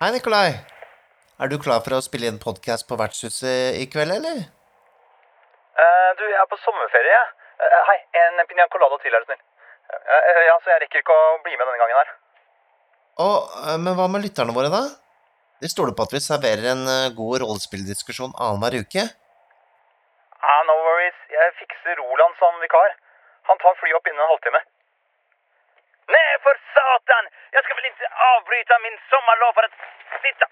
[0.00, 0.54] Hei, Nikolai.
[1.44, 4.38] Er du klar for å spille inn podkast på Vertshuset i kveld, eller?
[5.76, 7.18] Uh, du, jeg er på sommerferie.
[7.60, 9.42] Eh, hei, en piña colada til, er du snill.
[9.92, 12.14] Uh, ja, så jeg rekker ikke å bli med denne gangen her.
[13.26, 13.28] Å,
[13.58, 14.80] eh, men hva med lytterne våre, da?
[15.60, 16.88] De stoler på at vi serverer en
[17.20, 19.04] god rollespilldiskusjon annenhver uke.
[20.40, 21.20] Ah, no worries.
[21.36, 22.96] Jeg fikser Roland som vikar.
[23.52, 24.64] Han tar flyet opp innen en halvtime.
[26.14, 27.24] Nej, för satan!
[27.50, 29.76] Jag ska väl inte avbryta min sommarlov för att
[30.24, 30.46] sitta...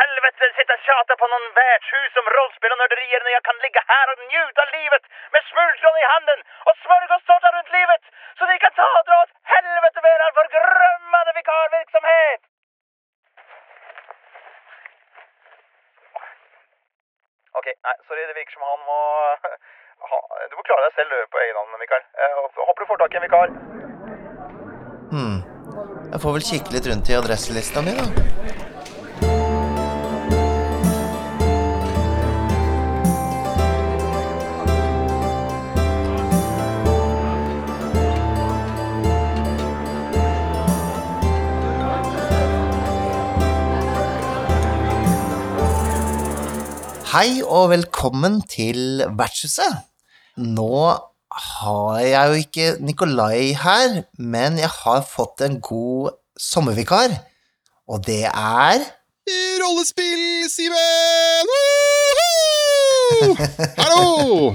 [0.00, 3.82] Helvete, sitta og tjata på någon värdshus om rollspel och nörderier när jag kan ligga
[3.88, 5.02] här och njuta livet
[5.32, 8.02] med smultron i handen och smörgåstårta runt livet
[8.38, 12.40] så ni kan ta och dra åt helvete med er förgrömmade vikarvirksomhet!
[17.58, 19.00] Ok, nei, sorry, det virker som han må...
[20.10, 22.04] ha- Du må klare deg selv på egen hånd, Mikael.
[22.22, 22.30] Jeg
[22.68, 23.77] håper du får tak i en vikar.
[25.08, 25.40] Hm.
[26.12, 28.04] Jeg får vel kikke litt rundt i adresselista mi, da.
[47.08, 49.80] Hei og velkommen til Vertshuset.
[50.38, 50.68] Nå
[51.38, 57.14] har jeg jo ikke Nikolai her, men jeg har fått en god sommervikar,
[57.88, 58.82] og det er
[59.60, 61.52] Rollespill, Simen!
[63.78, 64.54] Hallo!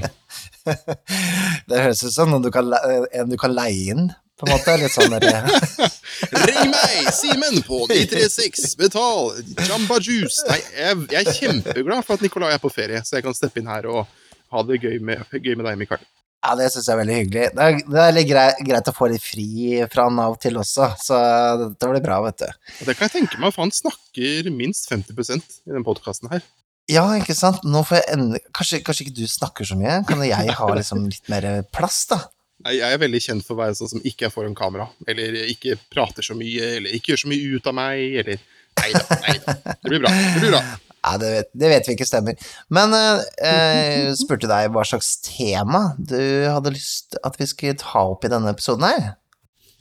[1.68, 4.06] Det høres ut som noen du kan, en du kan leie inn,
[4.40, 4.76] på en måte.
[4.80, 5.44] Litt sånn der,
[6.48, 8.78] Ring meg, Simen, på 936.
[8.80, 9.34] Betal
[9.68, 10.46] Jamba Juice.
[10.48, 13.60] Nei, jeg, jeg er kjempeglad for at Nikolai er på ferie, så jeg kan steppe
[13.60, 14.08] inn her og
[14.54, 16.08] ha det gøy med, gøy med deg, Mikael.
[16.44, 17.44] Ja, det syns jeg er veldig hyggelig.
[17.56, 20.42] Det er, det er litt greit, greit å få litt fri fra han av og
[20.44, 21.20] til også, så
[21.62, 22.50] dette blir bra, vet du.
[22.84, 26.44] Det kan jeg tenke meg, for han snakker minst 50% i den podkasten her.
[26.92, 27.64] Ja, ikke sant.
[27.64, 28.42] Nå får jeg ende...
[28.52, 30.02] kanskje, kanskje ikke du snakker så mye?
[30.10, 32.20] Kan jeg ha liksom litt mer plass, da?
[32.64, 35.40] Nei, Jeg er veldig kjent for å være sånn som ikke er foran kamera, eller
[35.48, 38.44] ikke prater så mye, eller ikke gjør så mye ut av meg, eller
[38.74, 39.54] Nei da, nei da.
[39.70, 40.10] Det blir bra.
[40.10, 40.62] Det blir bra.
[41.04, 42.38] Ja, det vet, det vet vi ikke stemmer.
[42.74, 46.16] Men eh, jeg spurte deg hva slags tema du
[46.48, 49.12] hadde lyst at vi skulle ta opp i denne episoden her.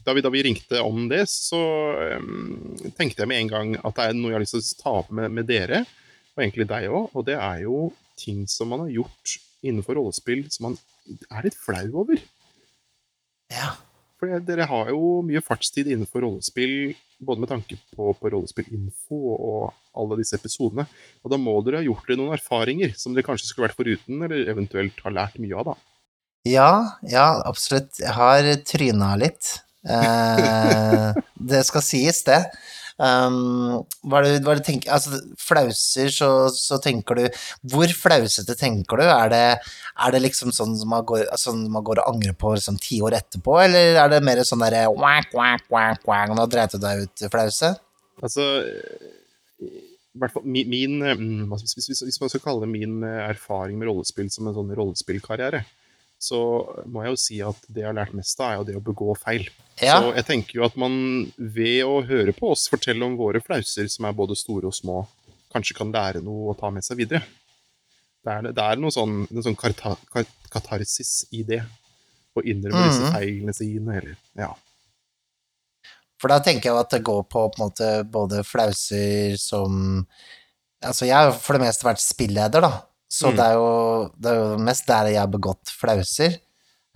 [0.02, 1.62] da vi, da vi ringte om det, så
[2.18, 4.80] um, tenkte jeg med en gang at det er noe jeg har lyst til å
[4.82, 5.84] ta opp med, med dere,
[6.34, 10.42] og egentlig deg òg, og det er jo ting som man har gjort innenfor rollespill
[10.50, 10.76] som man
[11.30, 12.18] er litt flau over.
[13.52, 13.76] Ja.
[14.22, 19.72] For dere har jo mye fartstid innenfor rollespill, både med tanke på, på rollespillinfo og
[19.98, 20.84] alle disse episodene.
[21.26, 24.22] Og da må dere ha gjort dere noen erfaringer som dere kanskje skulle vært foruten,
[24.22, 25.74] eller eventuelt har lært mye av, da.
[26.46, 26.70] Ja,
[27.02, 27.98] ja, absolutt.
[27.98, 29.56] Jeg har tryna litt.
[29.90, 31.18] Eh,
[31.50, 32.44] det skal sies, det.
[33.02, 37.40] Um, hva er det, hva er det tenker, altså, flauser, så, så tenker du
[37.72, 39.06] Hvor flausete tenker du?
[39.10, 39.46] Er det,
[40.06, 43.00] er det liksom sånn som man går, sånn man går og angrer på liksom ti
[43.02, 44.84] år etterpå, eller er det mer sånn derre
[46.38, 47.74] nå dreit du deg ut, flause?
[48.22, 48.46] Altså
[50.12, 54.28] hvert fall min, min mm, hvis man skal kalle det min eh, erfaring med rollespill
[54.32, 55.62] som en sånn rollespillkarriere,
[56.22, 56.38] så
[56.86, 58.84] må jeg jo si at det jeg har lært mest av, er jo det å
[58.86, 59.48] begå feil.
[59.82, 60.94] Ja, Så jeg tenker jo at man
[61.36, 65.00] ved å høre på oss fortelle om våre flauser, som er både store og små,
[65.52, 67.24] kanskje kan lære noe å ta med seg videre.
[68.22, 71.64] Det er, det er noe sånn, noe sånn karta, kar, katarsis i det.
[72.38, 73.12] Å innrømme disse Mhm.
[73.16, 74.54] feilene sine, eller Ja.
[76.20, 80.06] for da tenker jeg jo at det går på på en måte både flauser som
[80.84, 82.70] Altså, jeg har for det meste vært spilleder, da,
[83.12, 83.36] så Mm.
[83.36, 83.70] det, er jo,
[84.16, 86.38] det er jo mest der jeg har begått flauser.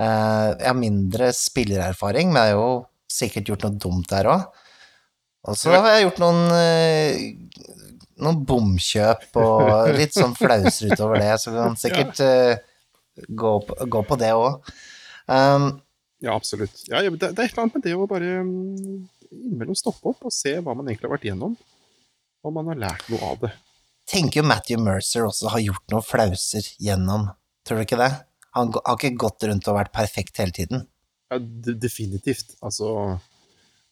[0.00, 2.70] Eh, jeg har mindre spillererfaring, men jeg har jo
[3.12, 4.46] sikkert gjort noe dumt der òg.
[5.46, 7.20] Og så har jeg gjort noen eh,
[8.24, 12.56] noen bomkjøp og litt sånn flauser utover det, så vi kan sikkert ja.
[13.28, 14.72] gå, på, gå på det òg.
[15.28, 15.74] Um,
[16.24, 16.80] Ja, absolutt.
[16.88, 19.04] Ja, ja, det, det er et eller annet med det å bare mm,
[19.36, 21.56] innimellom stoppe opp og se hva man egentlig har vært igjennom.
[22.46, 23.52] og man har lært noe av det.
[24.08, 27.28] Tenker jo Matthew Mercer også har gjort noen flauser gjennom,
[27.66, 28.12] tror du ikke det?
[28.56, 30.86] Han har ikke gått rundt og vært perfekt hele tiden.
[31.32, 32.54] Ja, definitivt.
[32.64, 33.18] Altså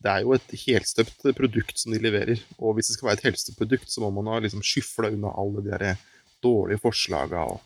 [0.00, 2.40] Det er jo et helstøpt produkt som de leverer.
[2.58, 5.32] Og hvis det skal være et helstøpt produkt, så må man ha liksom skyfla unna
[5.40, 6.02] alle de der
[6.44, 7.62] dårlige forslaga og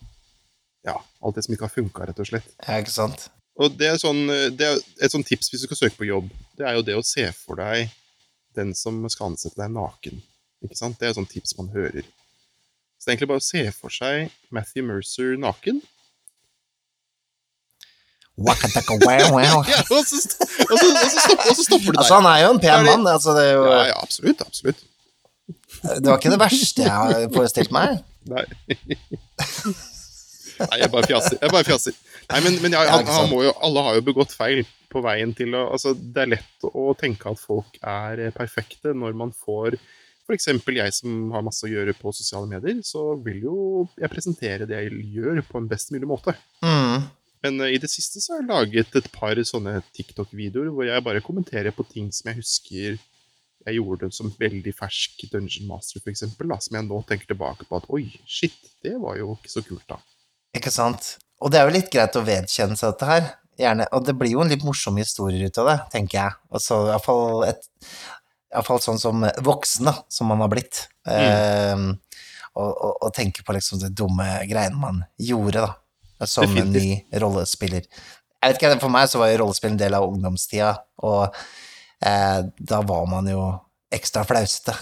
[0.87, 2.51] ja, alt det som ikke har funka, rett og slett.
[2.63, 3.27] Ja, ikke sant?
[3.59, 6.29] Og det er, sånn, det er et sånn tips hvis du skal søke på jobb.
[6.57, 7.91] Det er jo det å se for deg
[8.59, 10.23] den som skal ansette deg naken.
[10.65, 10.99] Ikke sant?
[10.99, 12.07] Det er et sånt tips man hører.
[13.09, 15.79] Så egentlig bare å se for seg Matthew Mercer naken.
[19.97, 20.19] Og, så,
[21.65, 22.03] stopper, du der.
[22.03, 24.45] Altså, han er jo en pen mann, altså, det er jo Ja, ja, absolutt.
[24.45, 24.85] absolutt.
[25.49, 27.97] Det var ikke det verste jeg har forestilt meg.
[28.29, 28.45] Nei.
[30.59, 31.41] Nei, jeg bare fjaser.
[31.41, 31.97] Jeg bare fjaser.
[32.29, 35.57] Nei, men, men Ja, han, han jo, alle har jo begått feil på veien til
[35.57, 39.81] å altså, Det er lett å tenke at folk er perfekte når man får
[40.29, 40.51] F.eks.
[40.53, 43.59] jeg som har masse å gjøre på sosiale medier, så vil jo
[43.97, 46.37] jeg presentere det jeg gjør, på en best mulig måte.
[46.61, 47.09] Mm.
[47.47, 51.07] Men eh, i det siste så har jeg laget et par sånne TikTok-videoer hvor jeg
[51.07, 52.99] bare kommenterer på ting som jeg husker
[53.69, 57.89] jeg gjorde som veldig fersk Dungeon Master, eksempel, som jeg nå tenker tilbake på at
[57.93, 59.99] oi, shit, det var jo ikke så kult, da.
[60.57, 61.17] Ikke sant?
[61.43, 63.29] Og det er jo litt greit å vedkjenne seg dette her.
[63.59, 63.89] Gjerne.
[63.95, 66.37] Og det blir jo en litt morsom historie ut av det, tenker jeg.
[66.55, 67.67] Og så iallfall et
[68.55, 70.87] Iallfall sånn som voksen, da, som man har blitt.
[71.09, 71.77] Eh,
[72.59, 76.27] og, og, og tenke på liksom de dumme greiene man gjorde, da.
[76.27, 77.85] Som en ny rollespiller.
[78.39, 80.73] Jeg vet ikke, For meg så var jo rollespill en del av ungdomstida,
[81.07, 81.37] og
[82.03, 83.45] eh, da var man jo
[83.95, 84.75] ekstra flausete,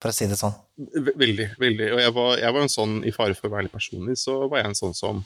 [0.00, 0.54] for å si det sånn.
[0.78, 1.90] Veldig, veldig.
[1.96, 4.38] Og jeg var, jeg var en sånn, i fare for å være litt personlig, så
[4.46, 5.20] var jeg en sånn som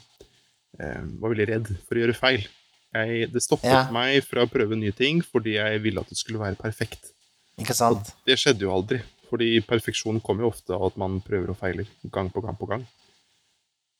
[0.81, 2.47] eh, var veldig redd for å gjøre feil.
[2.93, 3.83] Jeg, det stoppet Ja.
[3.93, 7.13] meg fra å prøve nye ting fordi jeg ville at det skulle være perfekt.
[7.61, 8.13] Ikke sant?
[8.25, 11.89] Det skjedde jo aldri, fordi perfeksjon kommer jo ofte av at man prøver og feiler
[12.13, 12.85] gang på gang på gang.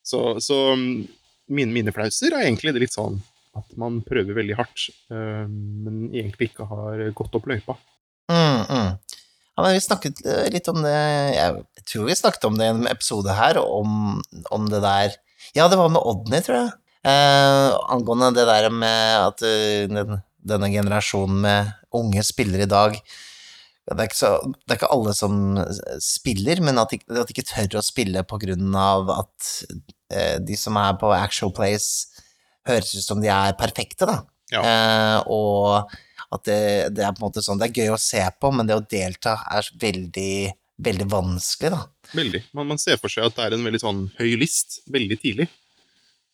[0.03, 1.05] Så, så mm,
[1.53, 3.21] mine, mine flauser er egentlig litt sånn
[3.53, 7.77] at man prøver veldig hardt, eh, men egentlig ikke har gått opp løypa.
[8.31, 9.19] Mm, mm.
[9.53, 10.93] Ja, men vi snakket eh, litt om det
[11.35, 14.21] Jeg tror vi snakket om det i en episode her, om,
[14.55, 15.13] om det der
[15.53, 16.71] Ja, det var med Odny, tror jeg.
[17.03, 22.95] Eh, angående det der med at uh, den, denne generasjonen med unge spillere i dag
[23.83, 24.29] det er, så,
[24.63, 25.33] det er ikke alle som
[26.01, 29.49] spiller, men at de, at de ikke tør å spille på grunn av at
[30.13, 31.89] eh, de som er på actual plays,
[32.67, 34.21] høres ut som de er perfekte, da.
[34.53, 34.61] Ja.
[34.63, 35.91] Eh, og
[36.33, 36.59] at det,
[36.95, 38.85] det er på en måte sånn Det er gøy å se på, men det å
[38.87, 40.53] delta er veldig,
[40.87, 41.83] veldig vanskelig, da.
[42.13, 42.43] Veldig.
[42.55, 45.49] Man, man ser for seg at det er en veldig sånn høy list veldig tidlig.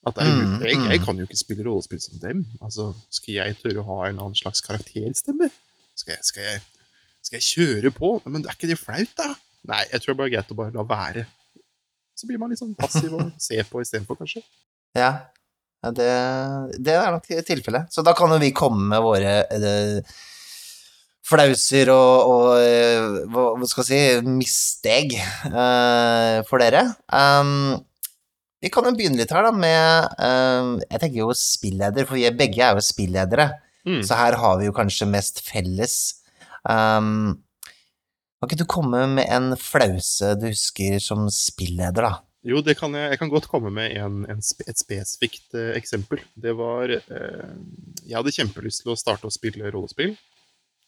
[0.07, 0.85] At Mm, jeg, mm.
[0.93, 2.45] jeg kan jo ikke spille rollespill som dem.
[2.63, 5.49] Altså, Skal jeg tørre å ha en annen slags karakterstemme?
[5.99, 6.61] Skal jeg, skal jeg,
[7.29, 8.13] skal jeg kjøre på?
[8.27, 9.29] Men er ikke det flaut, da?
[9.69, 11.25] Nei, jeg tror det er bare greit å bare la være.
[12.17, 14.41] Så blir man litt sånn passiv og ser på istedenfor, kanskje.
[14.97, 15.11] Ja,
[15.85, 16.09] ja det,
[16.83, 17.93] det er nok tilfellet.
[17.93, 20.17] Så da kan jo vi komme med våre eh,
[21.29, 26.87] flauser og, og eh, hva, skal jeg si misteg eh, for dere.
[27.13, 27.77] Um,
[28.59, 32.25] vi kan jo begynne litt her, da, med eh, Jeg tenker jo spilleder, for vi
[32.27, 33.51] er- begge er jo spilledere.
[33.87, 34.01] Mm.
[34.03, 35.99] Så her har vi jo kanskje mest felles.
[36.69, 37.39] Um,
[38.39, 42.11] kan ikke du komme med en flause du husker som spilleder, da?
[42.47, 45.73] Jo, det kan jeg, jeg kan godt komme med en, en, spe- et spesifikt eh,
[45.75, 46.21] eksempel.
[46.39, 47.49] Det var eh,
[48.05, 50.13] Jeg hadde kjempelyst til å starte å spille rollespill.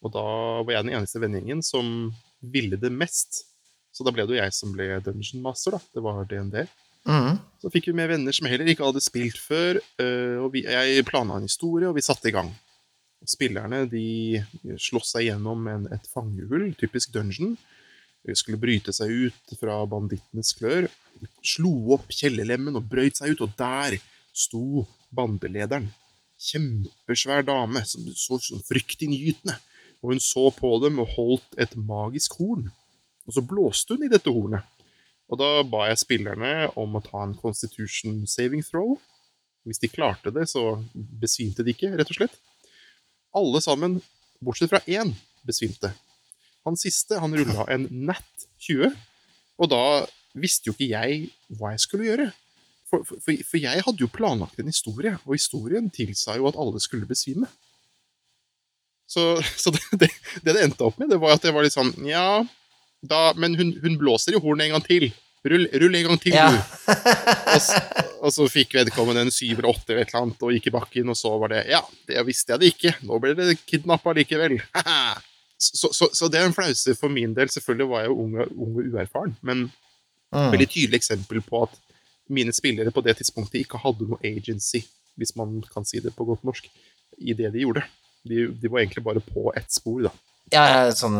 [0.02, 0.24] Og da
[0.64, 1.92] var jeg den eneste vennegjengen som
[2.40, 3.44] ville det mest.
[3.92, 5.82] Så da ble det jo jeg som ble Dungeon Master, da.
[5.92, 6.62] Det var DND.
[7.10, 7.36] Mm.
[7.60, 9.82] Så fikk vi med venner som heller ikke hadde spilt før.
[10.00, 12.50] eh, og vi, jeg planla en historie, og vi satte i gang.
[13.28, 14.42] Spillerne de
[14.82, 17.54] slåss seg gjennom en, et fangehull, typisk dungeon.
[18.26, 20.88] De skulle bryte seg ut fra bandittenes klør.
[21.46, 23.98] Slo opp kjellerlemmen og brøyt seg ut, og der
[24.34, 25.90] sto bandelederen.
[26.42, 29.58] Kjempesvær dame som så fryktinngytende.
[30.02, 32.72] Og hun så på dem og holdt et magisk horn.
[33.30, 34.66] Og så blåste hun i dette hornet.
[35.32, 38.98] Og da ba jeg spillerne om å ta en constitution saving throw.
[39.64, 42.40] Hvis de klarte det, så besvimte de ikke, rett og slett.
[43.38, 44.00] Alle sammen,
[44.44, 45.14] bortsett fra én,
[45.48, 45.94] besvimte.
[46.68, 48.92] Han siste han rulla en nat 20,
[49.62, 49.82] og da
[50.38, 51.24] visste jo ikke jeg
[51.60, 52.30] hva jeg skulle gjøre.
[52.92, 56.80] For, for, for- jeg hadde jo planlagt en historie, og historien tilsa jo at alle
[56.84, 57.48] skulle besvime.
[59.12, 59.24] Så,
[59.60, 60.10] så det, det,
[60.44, 62.44] det det endte opp med, det var at jeg var litt sånn Ja,
[63.04, 65.10] da, men hun, hun blåser i hornet en gang til.
[65.44, 66.50] Rull, rull en gang til, Ja.
[66.52, 66.58] du.
[67.52, 67.80] Og, så,
[68.22, 70.74] og så fikk vedkommende en syv eller åtte eller et eller annet, og gikk i
[70.76, 72.94] bakken, og så var det Ja, det visste jeg det ikke.
[73.10, 74.60] Nå ble det kidnappa likevel.
[75.58, 77.50] så, så, så det er en flause for min del.
[77.50, 79.70] Selvfølgelig var jeg jo ung, ung og uerfaren, men
[80.32, 80.46] Mm.
[80.54, 81.74] veldig tydelig eksempel på at
[82.32, 84.80] mine spillere på det tidspunktet ikke hadde noe agency,
[85.20, 86.70] hvis man kan si det på godt norsk,
[87.20, 87.82] i det de gjorde.
[88.24, 90.14] De, de var egentlig bare på ett spor, da.
[90.56, 90.64] Ja,
[90.96, 91.18] sånn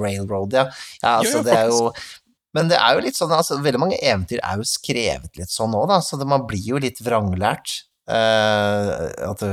[0.00, 0.64] railroad, ja.
[1.02, 1.92] Ja, altså, Ja, ja, det er jo
[2.56, 5.74] Men det er jo litt sånn, altså, veldig mange eventyr er jo skrevet litt sånn
[5.76, 7.82] òg, da, så det, man blir jo litt vranglært.
[8.06, 9.50] Uh, at det,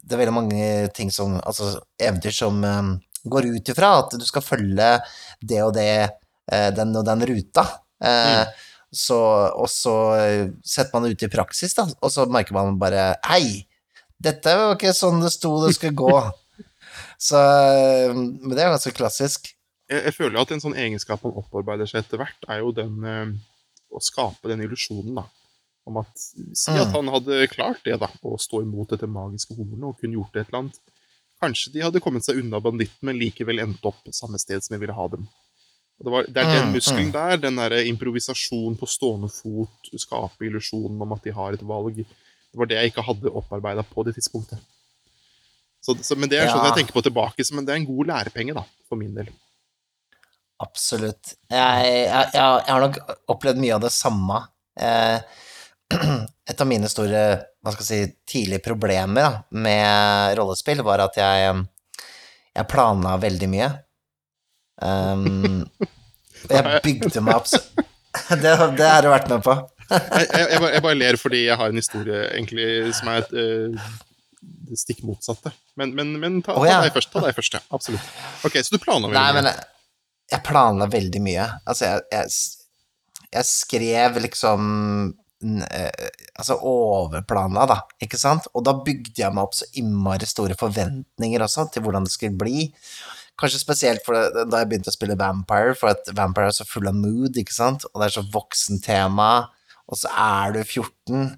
[0.00, 2.94] det er veldig mange ting som Altså, eventyr som um,
[3.28, 4.86] går ut ifra at du skal følge
[5.44, 5.92] det og det,
[6.50, 7.66] uh, den og den ruta.
[8.00, 9.18] Eh, så,
[9.60, 9.92] og så
[10.64, 13.68] setter man det ut i praksis, da, og så merker man bare Hei,
[14.16, 16.16] dette var ikke sånn det sto det skulle gå.
[17.20, 17.36] Så,
[18.16, 19.50] men det er ganske klassisk.
[19.90, 23.04] Jeg, jeg føler at en sånn egenskap man opparbeider seg etter hvert, er jo den
[23.04, 23.32] eh,
[23.90, 25.26] å skape den illusjonen, da.
[25.88, 26.94] Om at Si at Mm.
[26.94, 30.42] han hadde klart det, da, å stå imot dette magiske hornet og kunne gjort det
[30.44, 30.80] et eller annet.
[31.40, 34.82] Kanskje de hadde kommet seg unna banditten, men likevel endt opp samme sted som jeg
[34.84, 35.24] ville ha dem.
[36.00, 37.12] Det, var, det er den Mm, muskelen mm.
[37.16, 41.96] der, den derre improvisasjon på stående fot, skape illusjonen om at de har et valg.
[42.04, 44.60] Det var det jeg ikke hadde opparbeida på det tidspunktet.
[45.80, 46.70] Så, så, men det er sånn Ja.
[46.70, 49.28] jeg tenker på tilbake, men det er en god lærepenge, da, for min del.
[50.60, 51.34] Absolutt.
[51.48, 52.98] Jeg, jeg, jeg, har nok
[53.32, 54.42] opplevd mye av det samme.
[54.80, 55.20] Eh,
[56.50, 57.22] et av mine store
[57.60, 61.64] hva skal jeg si, tidlige problemer da, med rollespill var at jeg,
[62.56, 63.70] jeg planla veldig mye.
[64.80, 65.66] Um,
[66.48, 67.60] og jeg bygde meg opp så
[68.40, 69.56] det, det har du vært med på.
[69.90, 73.26] jeg, jeg, jeg, bare, jeg bare ler fordi jeg har en historie egentlig som er
[73.28, 73.90] eh,
[74.70, 75.52] det stikk motsatte.
[75.76, 76.80] Men, men, men ta, ta, ja.
[76.86, 77.12] deg først.
[77.12, 77.62] Ta deg først, ja.
[77.76, 78.10] Absolutt.
[78.46, 79.68] Ok, Så du planla veldig men mye?
[80.30, 81.46] Jeg, planla veldig mye.
[81.68, 84.62] Altså, jeg, jeg, jeg skrev liksom
[85.68, 86.10] eh,
[86.40, 88.48] Altså overplanla, da, ikke sant?
[88.54, 92.40] Og da bygde jeg meg opp så innmari store forventninger også til hvordan det skulle
[92.40, 92.68] bli.
[93.40, 96.88] Kanskje spesielt det, da jeg begynte å spille Vampire, for at Vampire er så full
[96.90, 97.86] av mood, ikke sant?
[97.90, 99.30] Og det er så voksen tema,
[99.88, 101.30] og så er du 14.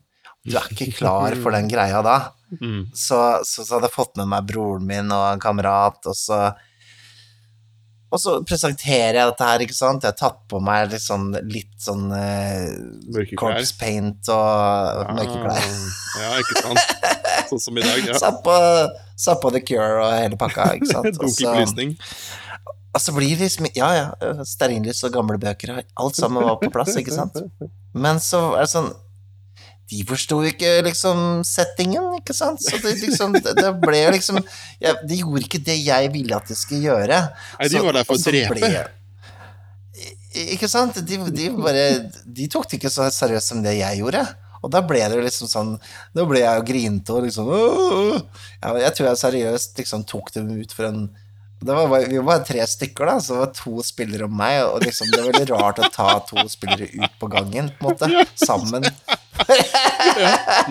[0.43, 2.21] Du er ikke klar for den greia da.
[2.53, 2.91] Mm.
[2.93, 3.17] Så,
[3.49, 6.51] så, så hadde jeg fått med meg broren min og en kamerat, og så
[8.13, 10.05] Og så presenterer jeg dette her, ikke sant.
[10.05, 15.63] Jeg har tatt på meg litt sånn, litt sånn uh, corpse paint og mørke klær.
[15.65, 16.83] Ah, Ja, ikke sant?
[17.53, 17.99] Sånn som i dag.
[18.05, 18.15] ja.
[18.21, 18.53] Satt på,
[19.21, 21.19] satt på The Cure og hele pakka, ikke sant.
[22.93, 24.07] Og så blir det liksom Ja, ja,
[24.45, 27.41] stearinlys og gamle bøker, alt sammen var på plass, ikke sant.
[28.05, 28.93] Men så er det sånn
[29.93, 32.63] De forsto ikke liksom settingen, ikke sant.
[32.65, 34.39] Så det liksom Det, det ble liksom
[34.81, 37.19] ja, De gjorde ikke det jeg ville at de skulle gjøre.
[37.61, 38.57] Nei, de Så- var der for å drepe.
[38.57, 38.89] ble-
[40.57, 40.97] Ikke sant?
[41.05, 41.85] De, de bare
[42.25, 44.23] De tok det ikke så seriøst som det jeg gjorde.
[44.63, 45.73] Og da ble det liksom sånn
[46.15, 50.49] Da ble jeg jo grinete og liksom ja, Jeg tror jeg seriøst liksom tok dem
[50.57, 51.05] ut for en
[51.63, 54.65] det var, vi var bare tre stykker, da, så det var to spillere og meg.
[54.67, 58.09] Og liksom, det er veldig rart å ta to spillere ut på gangen, på måte,
[58.35, 58.83] sammen.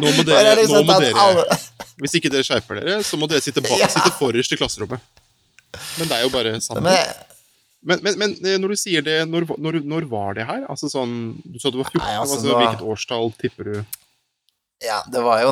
[0.02, 1.58] Nå må dere, nå liksom må dere
[2.02, 5.04] Hvis ikke dere skjerper dere, så må dere sitte, bak, sitte forrest i klasserommet.
[6.00, 6.82] Men det er jo bare sant.
[6.84, 10.66] Men, Men, men, eh, når du sier det, når, når, når var det her?
[10.70, 13.80] Altså sånn, Du sa du var 14, Nei, altså, altså, nå- hvilket årstall tipper du?
[14.82, 15.52] ja, det var jo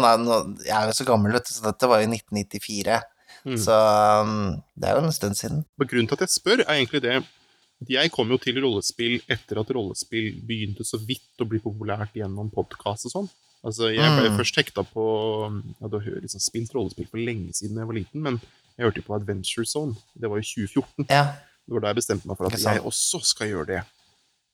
[0.66, 3.00] Jeg er jo så gammel, vet du, så dette var jo 1994.
[3.46, 3.58] Mm.
[3.62, 3.76] Så
[4.22, 5.62] um, det er jo en stund siden.
[5.78, 7.20] Men Grunnen til at jeg spør, er egentlig det
[7.88, 12.50] jeg kom jo til rollespill etter at rollespill begynte så vidt å bli populært gjennom
[12.52, 13.30] podkast og sånn.
[13.64, 14.38] Altså, Jeg ble Mm.
[14.40, 15.04] først hekta på
[15.80, 18.40] Jeg hadde liksom, spilt rollespill for lenge siden jeg var liten, men
[18.78, 19.96] jeg hørte jo på Adventure Zone.
[20.20, 21.06] Det var jo 2014.
[21.10, 21.24] Ja.
[21.68, 23.82] Det var da jeg bestemte meg for at jeg også skal gjøre det.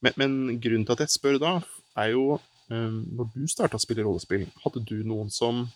[0.01, 1.63] Men, men grunnen til at jeg spør da,
[1.98, 2.39] er jo
[2.70, 5.67] um, Når du starta å spille rollespill, hadde du noen som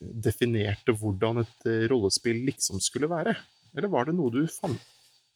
[0.00, 3.36] definerte hvordan et eh, rollespill liksom skulle være?
[3.76, 4.80] Eller var det noe du fant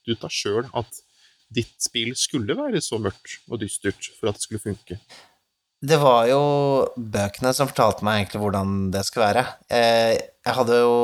[0.09, 1.03] ut av sjøl, at
[1.49, 4.99] ditt spill skulle være så mørkt og dystert for at det skulle funke?
[5.79, 6.41] Det var jo
[6.99, 9.45] bøkene som fortalte meg egentlig hvordan det skulle være.
[9.71, 10.97] Eh, jeg hadde jo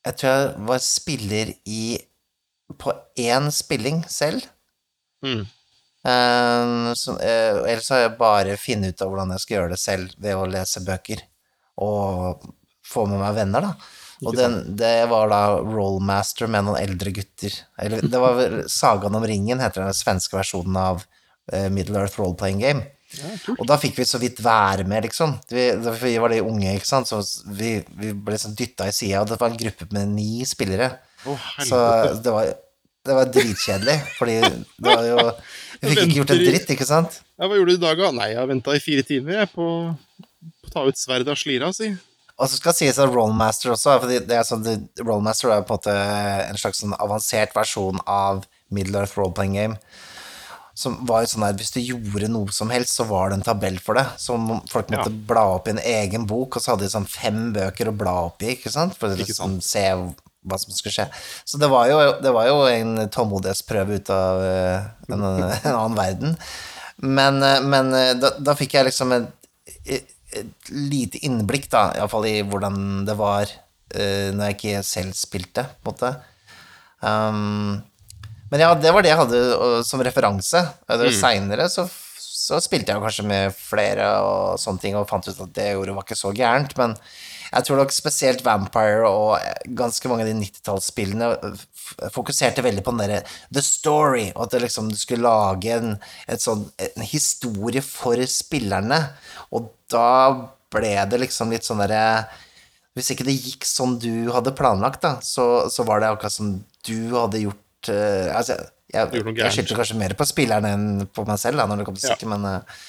[0.00, 1.82] Jeg tror jeg var spiller i
[2.80, 4.46] på én spilling selv.
[5.20, 5.42] Mm.
[6.08, 9.80] Eh, så, eh, ellers har jeg bare funnet ut av hvordan jeg skal gjøre det
[9.82, 11.20] selv ved å lese bøker.
[11.84, 12.46] Og
[12.86, 13.74] få med meg venner, da.
[14.20, 17.54] Og den, det var da Rollmaster med noen eldre gutter.
[17.80, 21.04] Eller det var vel Sagaen om ringen, heter den svenske versjonen av
[21.52, 22.84] eh, Middle Earth Role Playing Game.
[23.16, 23.30] Ja.
[23.56, 25.32] Og da fikk vi så vidt være med, liksom.
[25.50, 25.70] Vi,
[26.02, 29.32] vi var de unge, ikke sant, så vi, vi ble liksom dytta i sida, og
[29.32, 30.92] det var en gruppe med ni spillere.
[31.26, 31.80] Oh, Så
[32.22, 32.52] det var,
[33.08, 35.24] det var dritkjedelig, fordi det var jo
[35.80, 37.18] Vi fikk ikke gjort en dritt, ikke sant?
[37.40, 38.12] Ja, hva gjorde du i dag, da?
[38.20, 39.66] Nei, jeg venta i fire timer jeg, på
[40.60, 41.90] på å ta ut sverdet av slira, si.
[42.40, 44.64] Og så skal det sies at Rollmaster også, fordi det er sånn,
[45.04, 45.96] Rollmaster er på en måte
[46.48, 49.76] en slags sånn avansert versjon av Middle Earth Role Playing Game.
[50.80, 53.44] Som var jo sånn at hvis du gjorde noe som helst, så var det en
[53.44, 54.06] tabell for det.
[54.22, 55.18] Som folk måtte Ja.
[55.28, 58.14] bla opp i en egen bok, og så hadde de sånn fem bøker å bla
[58.30, 58.96] opp i, ikke sant?
[58.96, 61.08] For å liksom se hva som skulle skje.
[61.44, 65.98] Så det var jo, det var jo en tålmodighetsprøve ut av eh, en, en annen
[65.98, 66.38] verden.
[66.96, 69.28] Men, eh, men eh, da, da fikk jeg liksom et,
[70.36, 75.66] et, lite innblikk, da, iallfall i hvordan det var uh, når jeg ikke selv spilte,
[75.82, 76.12] på en måte.
[77.00, 77.80] Um,
[78.50, 79.40] men ja, det var det jeg hadde
[79.86, 80.64] som referanse.
[80.88, 81.16] Uh, Mm.
[81.16, 81.86] Seinere så,
[82.40, 85.96] så spilte jeg kanskje med flere og sånne ting, og fant ut at det ordet
[85.96, 86.96] var ikke så gærent, men
[87.50, 89.40] Jeg tror nok spesielt Vampire og
[89.74, 91.30] ganske mange av de 90-tallsspillene
[92.14, 95.96] fokuserte veldig på den derre the story, og at liksom, du skulle lage en,
[96.38, 99.00] sånn, en historie for spillerne,
[99.50, 100.06] og da
[100.70, 102.28] ble det liksom litt sånn derre
[102.94, 106.54] Hvis ikke det gikk som du hadde planlagt, da, så, så var det akkurat som
[106.86, 111.38] du hadde gjort uh, Altså, jeg, jeg skyldte kanskje mer på spillerne enn på meg
[111.40, 112.16] selv, da, når det kom til Ja.
[112.32, 112.80] men eh,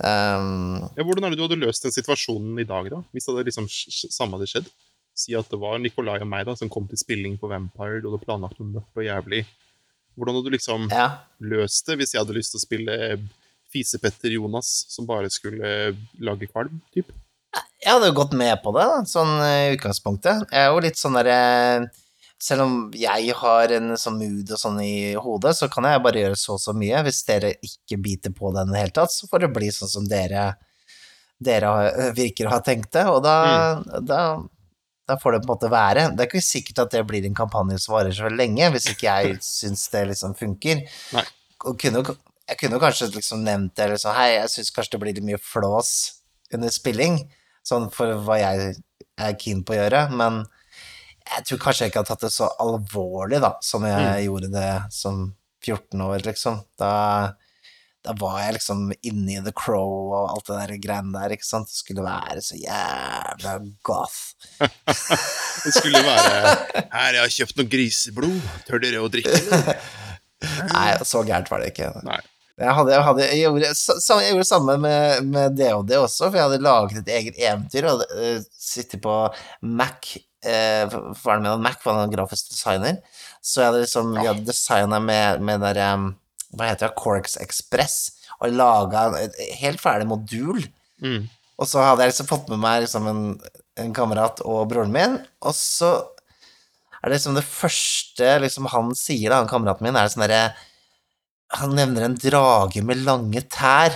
[0.00, 3.02] um, Ja, hvordan er det du hadde løst den situasjonen i dag, da?
[3.12, 4.70] Hvis det hadde liksom samme hadde skjedd?
[5.14, 8.08] Si at det var Nikolai og meg da, som kom til spilling på Vampire, du
[8.10, 9.44] hadde planlagt noe mørkt og jævlig.
[10.14, 11.08] Hvordan hadde du liksom ja.
[11.42, 12.96] løst det hvis jeg hadde lyst til å spille
[13.74, 17.10] Fisepetter Jonas, som bare skulle lage kvalm, typ?
[17.84, 20.48] Jeg hadde jo gått med på det, da, sånn eh, i utgangspunktet.
[20.48, 21.38] Jeg er jo litt sånn derre
[22.44, 26.24] Selv om jeg har en sånn mood og sånn i hodet, så kan jeg bare
[26.26, 26.98] gjøre så og så mye.
[27.06, 29.88] Hvis dere ikke biter på den i det hele tatt, så får det bli sånn
[29.88, 30.42] som dere,
[31.40, 31.70] dere
[32.16, 33.36] virker å ha tenkt det, og da,
[34.04, 34.18] da,
[35.08, 36.02] da får det på en måte være.
[36.12, 39.08] Det er ikke sikkert at det blir en kampanje som varer så lenge, hvis ikke
[39.08, 40.82] jeg syns det liksom funker.
[41.16, 41.24] Nei.
[41.64, 42.02] Og kunne,
[42.50, 45.28] jeg kunne kanskje liksom nevnt det, eller sånn Hei, jeg syns kanskje det blir litt
[45.30, 45.94] mye flås
[46.52, 47.22] under spilling,
[47.64, 48.74] sånn for hva jeg
[49.16, 50.42] er keen på å gjøre, men
[51.24, 54.68] jeg tror kanskje jeg ikke hadde tatt det så alvorlig, da, som jeg gjorde det
[54.92, 55.24] som
[55.64, 56.58] 14 år, liksom.
[56.80, 56.90] Da,
[58.04, 61.48] da var jeg liksom inne i The Crow og alt det der greiene der, ikke
[61.48, 61.70] sant.
[61.72, 63.56] Det skulle være så jævla
[63.88, 64.20] goth.
[65.64, 66.50] Det skulle være
[66.92, 68.40] Her, jeg har kjøpt noe griseblod.
[68.68, 69.32] Tør dere å drikke?
[69.32, 69.78] eller?»
[70.74, 71.86] Nei, så gærent var det ikke.
[72.04, 72.18] Nei.
[72.60, 76.28] Jeg, hadde, jeg, hadde, jeg, gjorde, sa- jeg gjorde det samme med, med DOD også,
[76.28, 79.14] for jeg hadde laget et eget eventyr og uh, sittet på
[79.80, 80.12] Mac
[80.44, 83.00] uh, Faren min hadde Mac, var er grafisk designer,
[83.44, 86.12] så jeg hadde liksom, vi hadde designa med, med der, um,
[86.54, 87.98] hva heter det, Corks Express,
[88.40, 90.64] og laga et helt ferdig modul.
[91.02, 91.26] Mm.
[91.60, 93.22] Og så hadde jeg liksom fått med meg liksom en,
[93.80, 95.92] en kamerat og broren min, og så
[97.04, 100.24] er det liksom det første liksom han sier, da, han kameraten min, er det sånn
[100.24, 100.44] derre
[101.60, 103.92] Han nevner en drage med lange tær,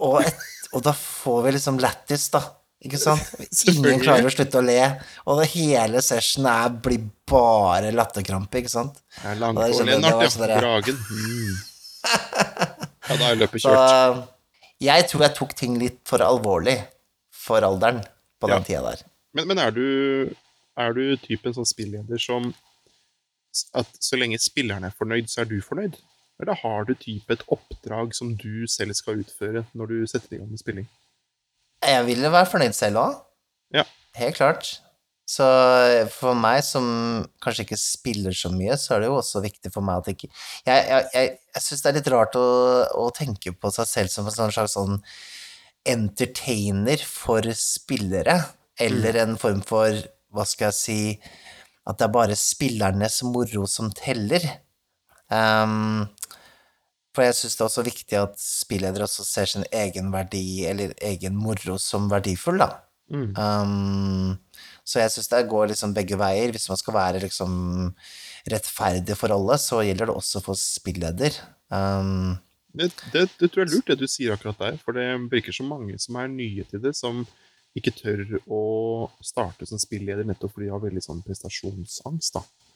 [0.00, 0.44] og, et,
[0.76, 2.44] og da får vi liksom lættis, da.
[2.80, 3.24] Ikke sant?
[3.70, 4.78] Ingen klarer å slutte å le,
[5.28, 9.02] og det hele session er, blir bare latterkrampe, ikke sant?
[9.18, 10.60] Det er det Lennart, ja.
[10.62, 11.02] Dragen.
[11.10, 11.58] Mm.
[13.10, 13.70] Ja, da er løpet Så
[14.80, 16.76] jeg tror jeg tok ting litt for alvorlig
[17.34, 17.98] for alderen
[18.40, 18.66] på den Ja.
[18.68, 19.02] tida der.
[19.34, 20.30] Men, men er, du,
[20.78, 22.52] er du typen sånn spilleder som
[23.74, 25.96] At så lenge spilleren er fornøyd, så er du fornøyd?
[26.40, 30.38] Eller har du type et oppdrag som du selv skal utføre når du setter i
[30.38, 30.86] gang med spilling?
[31.86, 33.18] Jeg ville være fornøyd selv òg.
[33.74, 33.84] Ja.
[34.18, 34.70] Helt klart.
[35.30, 35.46] Så
[36.10, 36.86] for meg som
[37.42, 40.26] kanskje ikke spiller så mye, så er det jo også viktig for meg at ikke
[40.26, 42.48] Jeg, jeg, jeg, jeg syns det er litt rart å,
[42.98, 44.98] å tenke på seg selv som en sånn slags sånn
[45.88, 48.34] entertainer for spillere,
[48.80, 49.94] eller en form for,
[50.34, 50.98] hva skal jeg si,
[51.88, 54.44] at det er bare spillernes moro som teller.
[55.32, 56.04] Um,
[57.20, 60.94] for jeg syns det er også viktig at spilledere også ser sin egen verdi, eller
[61.04, 62.70] egen moro, som verdifull, da.
[63.12, 63.34] Mm.
[63.36, 66.54] Um, så jeg syns det går liksom begge veier.
[66.54, 67.52] Hvis man skal være liksom
[68.48, 71.36] rettferdig for alle, så gjelder det også for spilleder.
[71.68, 72.38] Um,
[72.72, 74.80] Det, det, det tror jeg er lurt, det du sier akkurat der.
[74.80, 77.26] For det virker så mange som er nye til det, som
[77.76, 78.64] ikke tør å
[79.22, 82.38] starte som spilleder nettopp fordi de har veldig sånn prestasjonsangst.
[82.38, 82.69] da.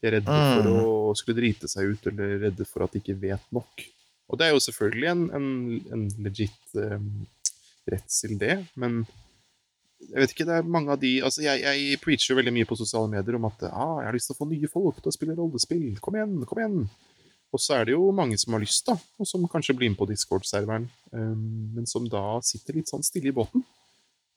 [0.00, 0.76] De er redde for Mm.
[0.84, 3.84] å skulle drite seg ut, eller redde for at de ikke vet nok.
[4.30, 5.48] Og det er jo selvfølgelig en, en,
[5.92, 7.26] en legit um,
[7.90, 9.02] redsel, det, men
[10.00, 12.76] jeg vet ikke, det er mange av de altså Jeg, jeg preacher veldig mye på
[12.78, 15.12] sosiale medier om at ah, jeg har lyst til å få nye folk til å
[15.12, 15.98] spille rollespill.
[16.00, 16.78] Kom igjen, kom igjen!
[17.52, 19.98] Og så er det jo mange som har lyst, da, og som kanskje blir med
[19.98, 23.64] på Discord-serveren, um, men som da sitter litt sånn stille i båten.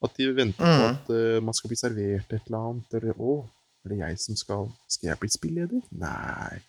[0.04, 0.88] At de venter på Mhm.
[0.90, 3.38] at uh, man skal bli servert et eller annet, eller å,
[3.84, 5.84] er det jeg som skal Skal jeg bli spilleder?
[6.00, 6.62] Nei,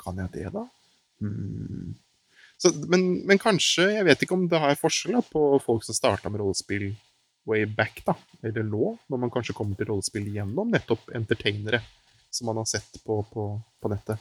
[0.00, 0.66] kan jeg det, da?
[1.22, 1.96] Hmm.
[2.58, 5.96] Så, men, men kanskje, jeg vet ikke om det har forskjell da, på folk som
[5.96, 6.90] starta med rollespill
[7.48, 11.80] way back, da, eller nå, når man kanskje kommer til rollespill gjennom nettopp entertainere
[12.30, 13.44] som man har sett på, på,
[13.80, 14.20] på nettet.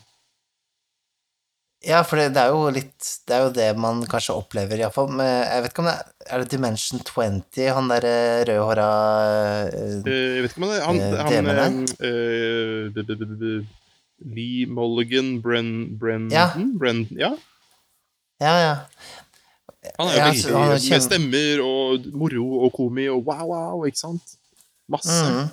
[1.85, 5.11] Ja, for det, det er jo litt Det er jo det man kanskje opplever, iallfall.
[5.21, 8.15] Jeg vet ikke om det er Er det Dimension 20, han derre
[8.49, 8.87] rødhåra
[9.71, 13.67] uh, jeg vet ikke om han, han, Eh, han eh, b- b- b- b-
[14.25, 16.33] Lee Mulligan Bren, Brendan?
[16.33, 16.47] Ja.
[16.79, 17.35] Brendan, ja.
[18.41, 18.75] Ja, ja.
[19.99, 23.45] Han er jo Ja, veldig han er med stemmer og moro og komi og wow,
[23.53, 24.35] wow, ikke sant?
[24.89, 25.13] Masse.
[25.21, 25.47] Mhm.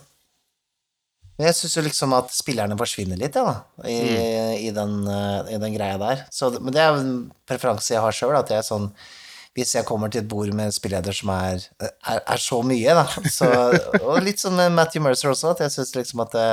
[1.34, 4.54] Men jeg syns jo liksom at spillerne forsvinner litt, ja, da, i, Mm.
[4.60, 6.24] i, den, eh, i den greia der.
[6.30, 8.90] Så, men det er en preferanse jeg har sjøl, at jeg er sånn
[9.54, 13.04] hvis jeg kommer til et bord med spilleder som er, er, er så mye, da.
[13.30, 13.46] Så,
[14.02, 16.46] og litt sånn med Matthew Mercer også, at jeg syns liksom at det,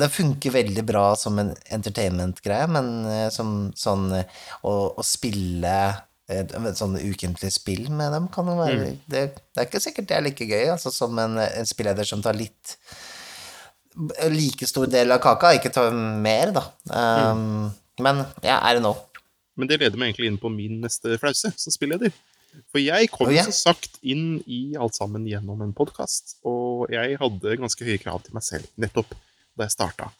[0.00, 4.24] det funker veldig bra som en entertainment-greie, men eh, som sånn eh,
[4.64, 5.74] å, å spille
[6.32, 10.08] et, et sånn ukentlig spill med dem kan jo være det, det er ikke sikkert
[10.08, 12.78] det er like gøy, altså som en, en spilleder som tar litt
[14.32, 16.64] like stor del av kaka, ikke ta mer, da.
[16.92, 17.68] Um,
[18.02, 18.92] Men ja, er det nå.
[19.56, 22.12] Men det leder meg egentlig inn på min neste flause som spilleder.
[22.72, 23.48] For jeg kom oh, yeah.
[23.48, 28.22] så sagt inn i alt sammen gjennom en podkast, og jeg hadde ganske høye krav
[28.24, 29.12] til meg selv nettopp
[29.56, 30.10] da jeg starta.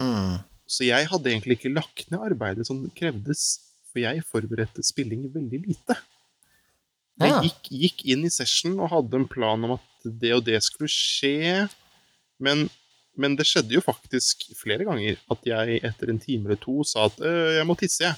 [0.00, 0.38] Mm.
[0.68, 5.60] Så jeg hadde egentlig ikke lagt ned arbeidet som krevdes, for jeg forberedte spilling veldig
[5.64, 5.96] lite.
[7.18, 10.60] Jeg gikk, gikk inn i session og hadde en plan om at det og det
[10.64, 11.66] skulle skje,
[12.42, 12.66] men,
[13.18, 17.08] men det skjedde jo faktisk flere ganger at jeg etter en time eller to sa
[17.08, 18.16] at «Øh, jeg må tisse, jeg.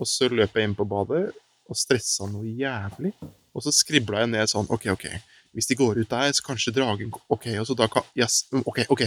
[0.00, 1.28] Og så løp jeg inn på badet
[1.68, 3.12] og stressa noe jævlig.
[3.52, 5.06] Og så skribla jeg ned sånn OK, OK.
[5.52, 8.86] Hvis de går ut der, så kanskje dragen OK, og så da kan yes, OK,
[8.92, 9.04] OK.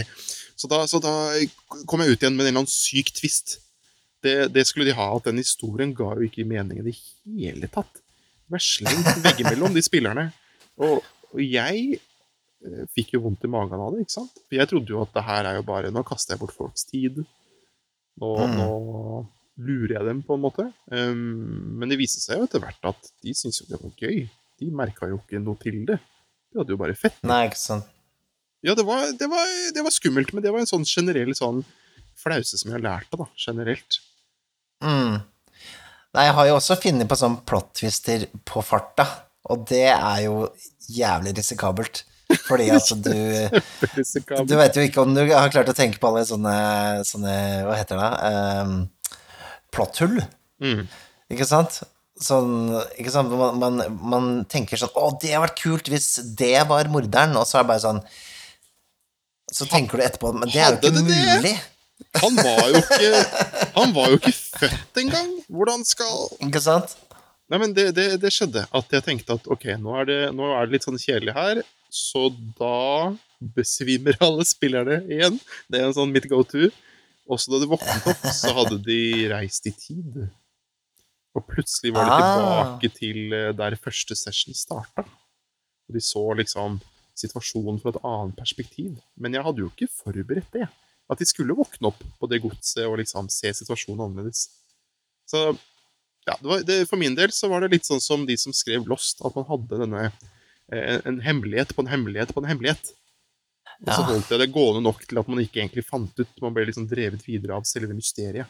[0.54, 1.12] Så da, så da
[1.90, 3.58] kom jeg ut igjen med en eller annen syk tvist.
[4.22, 6.94] Det, det skulle de ha, at den historien ga jo ikke mening i det
[7.26, 7.98] hele tatt.
[8.62, 10.28] Slengt veggimellom de spillerne.
[10.78, 11.98] Og, og jeg
[12.96, 14.34] fikk jo vondt i magen av det, ikke sant?
[14.48, 16.84] For jeg trodde jo at det her er jo bare Nå kaster jeg bort folks
[16.88, 17.22] tid.
[18.20, 18.56] Nå, Mm.
[18.56, 19.26] nå
[19.66, 20.66] lurer jeg dem, på en måte.
[20.92, 24.26] Um, men det viste seg jo etter hvert at de syntes jo det var gøy.
[24.60, 25.98] De merka jo ikke noe til det.
[26.52, 27.16] De hadde jo bare fett.
[27.28, 27.84] Nei, ikke sant.
[28.64, 31.60] Ja, det var, det, var, det var skummelt, men det var en sånn generell sånn
[32.16, 33.26] flause som jeg har lært av, da.
[33.36, 33.98] Generelt.
[34.84, 35.20] Mm.
[36.16, 39.04] Nei, jeg har jo også funnet på sånn plot-twister på farta,
[39.52, 40.46] og det er jo
[40.90, 42.02] jævlig risikabelt.
[42.46, 43.10] Fordi altså du
[44.50, 46.54] Du vet jo ikke om du har klart å tenke på alle sånne,
[47.06, 47.34] sånne
[47.66, 48.12] Hva heter det?
[48.30, 48.78] Um,
[49.74, 50.18] plotthull,
[50.62, 50.86] Mm.
[51.30, 51.82] ikke sant?
[52.16, 53.28] Sånn, ikke sant?
[53.36, 56.06] Man, man, man tenker sånn Å, det hadde vært kult hvis
[56.38, 58.00] det var morderen, og så er det bare sånn
[59.52, 61.18] Så tenker du etterpå Men det er jo ikke det det?
[61.36, 61.54] mulig.
[62.22, 63.10] Han var jo ikke
[63.76, 65.34] Han var jo ikke født engang!
[65.52, 66.16] Hvordan skal
[66.48, 66.96] Ikke sant?
[67.52, 70.48] Nei, men det, det, det skjedde at jeg tenkte at ok, nå er, det, nå
[70.56, 71.60] er det litt sånn kjedelig her,
[71.96, 72.28] så
[72.58, 73.14] da
[73.56, 75.38] besvimer alle spillerne igjen.
[75.70, 76.68] Det er en sånn mitt go to.
[77.26, 79.00] Og så da de våknet opp, så hadde de
[79.32, 80.26] reist i tid.
[81.36, 82.26] Og plutselig var de Ah.
[82.36, 85.02] tilbake til eh, der første session starta.
[85.86, 86.78] Og de så liksom
[87.16, 88.94] situasjonen fra et annet perspektiv.
[89.18, 90.68] Men jeg hadde jo ikke forberedt det.
[91.10, 94.46] At de skulle våkne opp på det godset og liksom se situasjonen annerledes.
[95.30, 95.42] Så
[96.26, 98.54] ja, det var, det, for min del så var det litt sånn som de som
[98.54, 100.08] skrev Lost, at man hadde denne
[100.72, 102.92] eh, en hemmelighet på en hemmelighet på en hemmelighet.
[103.84, 106.38] Og så holdt jeg det gående nok til at man ikke egentlig fant ut.
[106.42, 108.48] Man ble liksom drevet videre av selve mysteriet.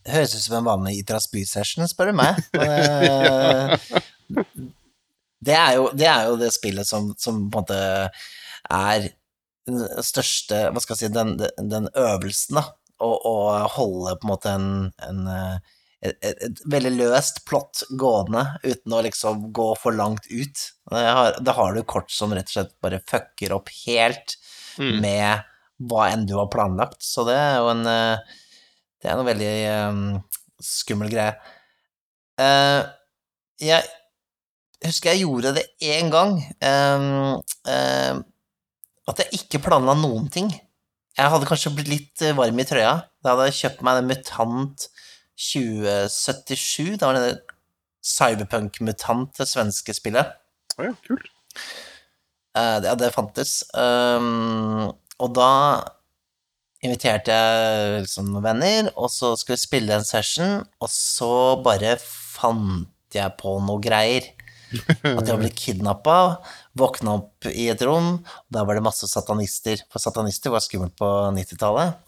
[0.00, 2.40] Det høres ut som en vanlig Itras by-session, spør du meg.
[2.56, 4.54] Men, eh,
[5.44, 7.80] det, er jo, det er jo det spillet som, som på en måte
[8.70, 9.10] er
[9.68, 11.34] den største Hva skal jeg si, den,
[11.70, 12.64] den øvelsen, da.
[13.00, 13.34] Å, å
[13.76, 14.72] holde på en måte en,
[15.06, 20.62] en eh, et, et, veldig løst plott gående uten å liksom gå for langt ut.
[20.90, 24.38] Da har, det har du kort som rett og slett bare fucker opp helt
[24.78, 25.00] Mm.
[25.02, 25.46] med
[25.90, 28.36] hva enn du har planlagt, så det er jo en eh,
[29.00, 29.52] Det er noe veldig
[29.88, 30.00] um,
[30.60, 31.32] skummel greie.
[32.36, 32.84] Uh,
[33.56, 33.86] jeg
[34.84, 38.20] husker jeg gjorde det én gang, Um, uh,
[39.08, 40.52] at jeg ikke planla noen ting.
[41.16, 42.92] Jeg hadde kanskje blitt litt varm i trøya.
[43.24, 44.84] Da hadde jeg kjøpt meg en Mutant
[45.40, 46.98] 2077.
[47.00, 47.38] Da var det
[48.04, 50.36] Cyberpunk-mutant, det svenske spillet.
[50.78, 51.30] Å ja, kult.
[52.56, 53.60] Uh, Ja, det fantes.
[53.74, 55.50] Um, og da
[56.80, 61.32] inviterte jeg liksom venner, og så skulle vi spille en session, og så
[61.64, 64.30] bare fant jeg på noe greier.
[65.02, 66.16] At jeg var blitt kidnappa,
[66.78, 69.82] våkna opp i et rom, og da var det masse satanister.
[69.90, 71.98] For satanister var skummelt på 90-tallet.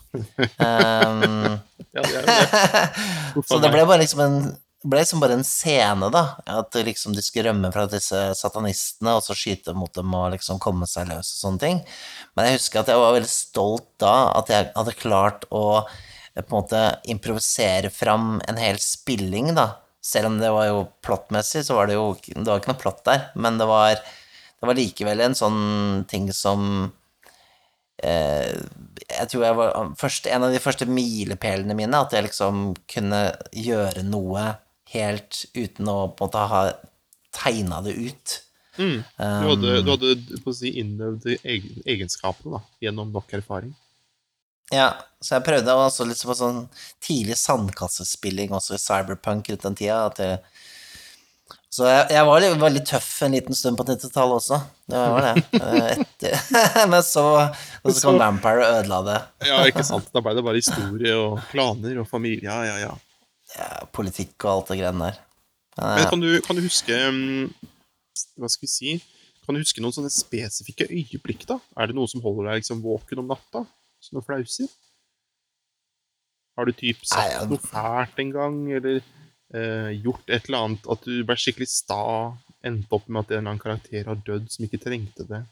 [0.59, 1.59] Um,
[1.92, 3.42] Ja, det det.
[3.48, 4.37] Så det ble bare liksom en
[4.83, 6.22] ble liksom bare en scene, da.
[6.48, 10.59] At liksom de skulle rømme fra disse satanistene, og så skyte mot dem og liksom
[10.62, 11.83] komme seg løs og sånne ting.
[12.35, 16.42] Men jeg husker at jeg var veldig stolt da, at jeg hadde klart å eh,
[16.42, 16.83] på en måte
[17.14, 19.68] improvisere fram en hel spilling, da.
[20.03, 23.05] Selv om det var jo plottmessig, så var det jo Det var ikke noe plott
[23.07, 24.01] der, men det var,
[24.62, 25.62] det var likevel en sånn
[26.07, 26.92] ting som
[27.98, 28.53] eh,
[29.03, 33.25] jeg tror jeg var først, en av de første milepælene mine, at jeg liksom kunne
[33.51, 34.46] gjøre noe
[34.92, 36.62] helt uten å på en måte ha
[37.35, 38.38] tegna det ut.
[38.79, 39.03] Mm.
[39.03, 43.75] Du hadde, Um, du hadde på å si, innøvd egenskapene da, gjennom nok erfaring.
[44.72, 46.62] Ja, så jeg prøvde også litt på sånn
[47.03, 50.07] tidlig sandkassespilling også i Cyberpunk rundt den tida.
[50.09, 50.38] At jeg,
[51.73, 54.59] så jeg, jeg var litt, veldig tøff en liten stund på 90-tallet også.
[54.93, 55.45] Det var det.
[55.57, 56.43] Eh,
[56.93, 57.25] men så,
[57.87, 59.15] så kom Vampire og ødela det.
[59.49, 60.11] Ja, ikke sant.
[60.13, 62.45] Da ble det bare historie og klaner og familie.
[62.45, 62.93] Ja, ja, ja.
[63.57, 65.23] Ja, politikk og alt det greiene der.
[65.81, 67.49] Men, kan du, kan du huske mm,
[68.37, 68.93] Hva skal vi si?
[69.47, 71.57] Kan du huske noen sånne spesifikke øyeblikk, da?
[71.81, 73.65] Er det noe som holder deg liksom våken om natta?
[74.13, 74.69] Noen flauser?
[76.59, 79.01] Har du typ sagt noe fælt en gang, eller
[79.55, 82.01] eh, gjort et eller annet At du ble skikkelig sta,
[82.65, 85.43] endte opp med at en eller annen karakter har dødd som ikke trengte det?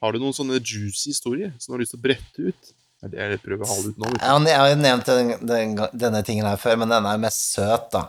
[0.00, 2.70] Har du noen sånne juicy historier som du har lyst til å brette ut?
[3.00, 4.08] Det er det jeg prøver å hale ut nå.
[4.12, 7.46] jeg, har- jo nevnt den, den, denne tingen her før, men den er jo mest
[7.54, 8.02] søt, da.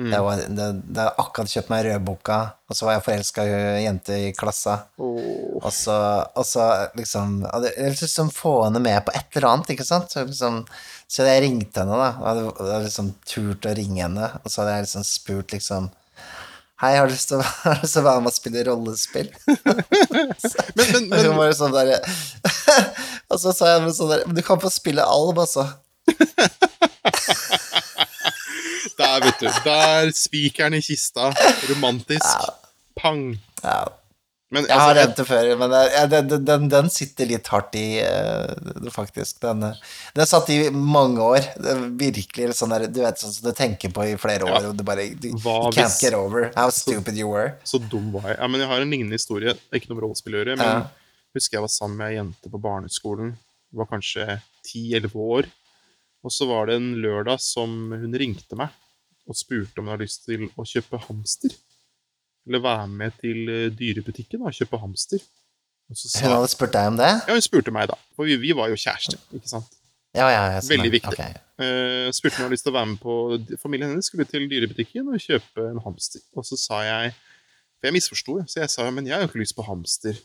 [0.00, 0.12] Mm.
[0.14, 2.36] Jeg, var, det, det har akkurat kjøpt meg rødboka,
[2.70, 4.78] og så var jeg forelska i ei jente i klassa.
[4.96, 5.58] Oh.
[5.60, 5.96] Og så,
[6.40, 10.08] og så liksom og det- liksom få henne med på et eller annet, ikke sant?
[10.14, 10.62] Så, liksom,
[11.04, 12.14] så jeg ringte henne, da.
[12.16, 15.90] Og hadde, hadde liksom turt å ringe henne, og så hadde jeg liksom spurt liksom
[16.80, 17.44] Hei, har du lyst til å,
[18.06, 19.28] være med og spille rollespill?
[19.44, 21.90] Men, men, Og hun var bare sånn der,
[23.34, 25.66] Og så sa jeg sånn der Men du kan få spille Alv, altså.
[29.10, 29.48] Der, vet du.
[29.64, 31.30] Der spikeren i kista.
[31.70, 32.50] Romantisk.
[33.00, 33.38] Pang.
[33.64, 33.86] Ja,
[34.50, 35.70] Men jeg har altså, nevnt det før, men
[36.10, 39.36] den, den- den, sitter litt hardt i, eh, faktisk.
[39.44, 39.76] Den, eh,
[40.16, 41.46] den satt i mange år.
[42.00, 44.68] Virkelig sånn der, du vet sånn som du tenker på i flere år, Ja.
[44.72, 47.54] og du bare du, Hva can't hvis- get over how stupid you were.
[47.64, 48.38] Så dum var jeg.
[48.40, 49.54] Ja, men jeg har en lignende historie.
[49.72, 50.86] Ikke noe med rollespill å gjøre, men Ja.
[51.36, 53.36] husker jeg var sammen med ei jente på barneskolen.
[53.70, 55.46] Hun var kanskje 10-11 år.
[56.24, 58.68] Og så var det en lørdag som hun ringte meg
[59.30, 61.54] og spurte om hun hadde lyst til å kjøpe hamster.
[62.48, 65.22] Eller være med til eh, dyrebutikken og kjøpe hamster.
[65.90, 67.10] Og så sa Hun hadde spurt deg om det?
[67.26, 67.98] Ja, hun spurte meg, da.
[68.16, 69.76] For vi, vi var jo kjærester, ikke sant.
[70.14, 70.60] Ja, ja, ja.
[70.66, 71.14] Veldig viktig.
[71.14, 71.34] Okay.
[71.60, 74.48] Uh, spurte om jeg hadde lyst til å være med på Familien hennes skulle til
[74.50, 76.22] dyrebutikken og kjøpe en hamster.
[76.34, 77.14] Og så sa jeg
[77.78, 80.18] For jeg misforsto, så jeg sa men jeg har jo ikke lyst på hamster.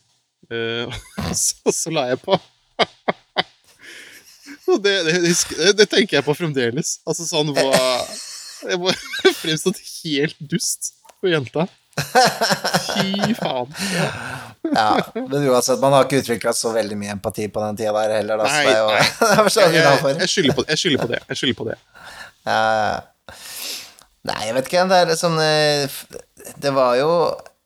[0.49, 0.89] Uh,
[1.27, 2.37] og så, så la jeg på.
[4.65, 6.95] Det, det, det, det, tenker jeg på fremdeles.
[7.05, 7.75] Altså sånn var
[8.63, 8.93] Jeg må
[9.41, 11.67] fremstått helt dust for jenta.
[11.95, 13.71] Fy faen.
[13.95, 14.09] Ja.
[14.73, 18.15] Ja, men uansett, man har ikke utvikla så veldig mye empati på den tida der
[18.17, 19.03] heller, da, Nei, det jo nei.
[19.45, 21.19] det Jeg, jeg, jeg, skylder på, på det.
[21.29, 21.77] Jeg skylder på det.
[22.45, 23.35] Uh,
[24.25, 24.85] Nei, jeg vet ikke.
[24.89, 25.97] Det er liksom eh,
[26.61, 27.09] Det var jo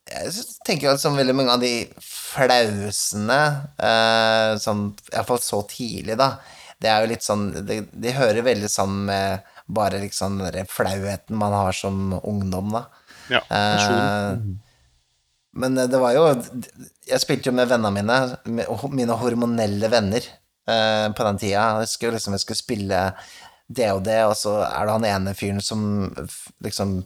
[0.09, 1.73] Jeg tenker jo at veldig mange av de
[2.03, 3.41] flausene,
[3.81, 6.35] uh, som iallfall så tidlig, da,
[6.77, 11.37] det er jo litt sånn De, de hører veldig sammen med bare liksom den flauheten
[11.37, 12.83] man har som ungdom, da.
[13.29, 13.41] Ja.
[13.53, 14.37] Eh,
[15.59, 16.23] men eh, det var jo
[17.09, 18.17] Jeg spilte jo med vennene mine,
[18.93, 20.25] mine hormonelle venner,
[20.69, 21.67] eh, på den tida.
[21.77, 23.03] Jeg husker jo liksom jeg skulle spille
[23.69, 25.81] det og det, og så er det han ene fyren som
[26.65, 26.99] liksom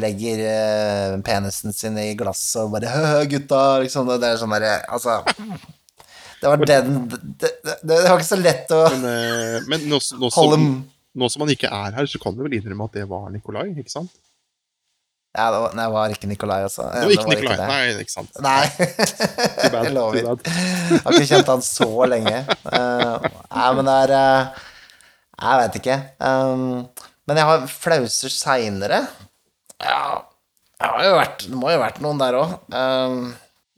[0.00, 4.08] legger eh, penisen sin i glasset og bare Hø, gutta, liksom.
[4.16, 5.16] Det er sånn derre Altså
[6.40, 9.98] Det var den det, det, det var ikke så lett å Men, eh, men nå,
[10.00, 10.60] s- nå, holde
[11.18, 13.70] nå som han ikke er her, så kan du vel innrømme at det var Nikolai,
[13.82, 14.12] ikke sant?
[15.30, 16.88] Ja, det var, nei, det var ikke Nikolai, altså.
[16.90, 17.66] Det var ikke Nikolai.
[17.70, 18.40] Nei, ikke sant.
[18.42, 18.64] Nei.
[19.60, 20.18] Too bad, Jeg lover.
[20.18, 22.40] Jeg har ikke kjent han så lenge.
[22.66, 24.64] Uh, nei, men det er uh,
[25.38, 25.98] Jeg vet ikke.
[26.18, 26.64] Um,
[27.30, 29.04] men jeg har flauser seinere.
[29.78, 30.02] Ja,
[30.80, 32.58] jeg har jo vært, det må jo ha vært noen der òg.
[32.74, 33.22] Um,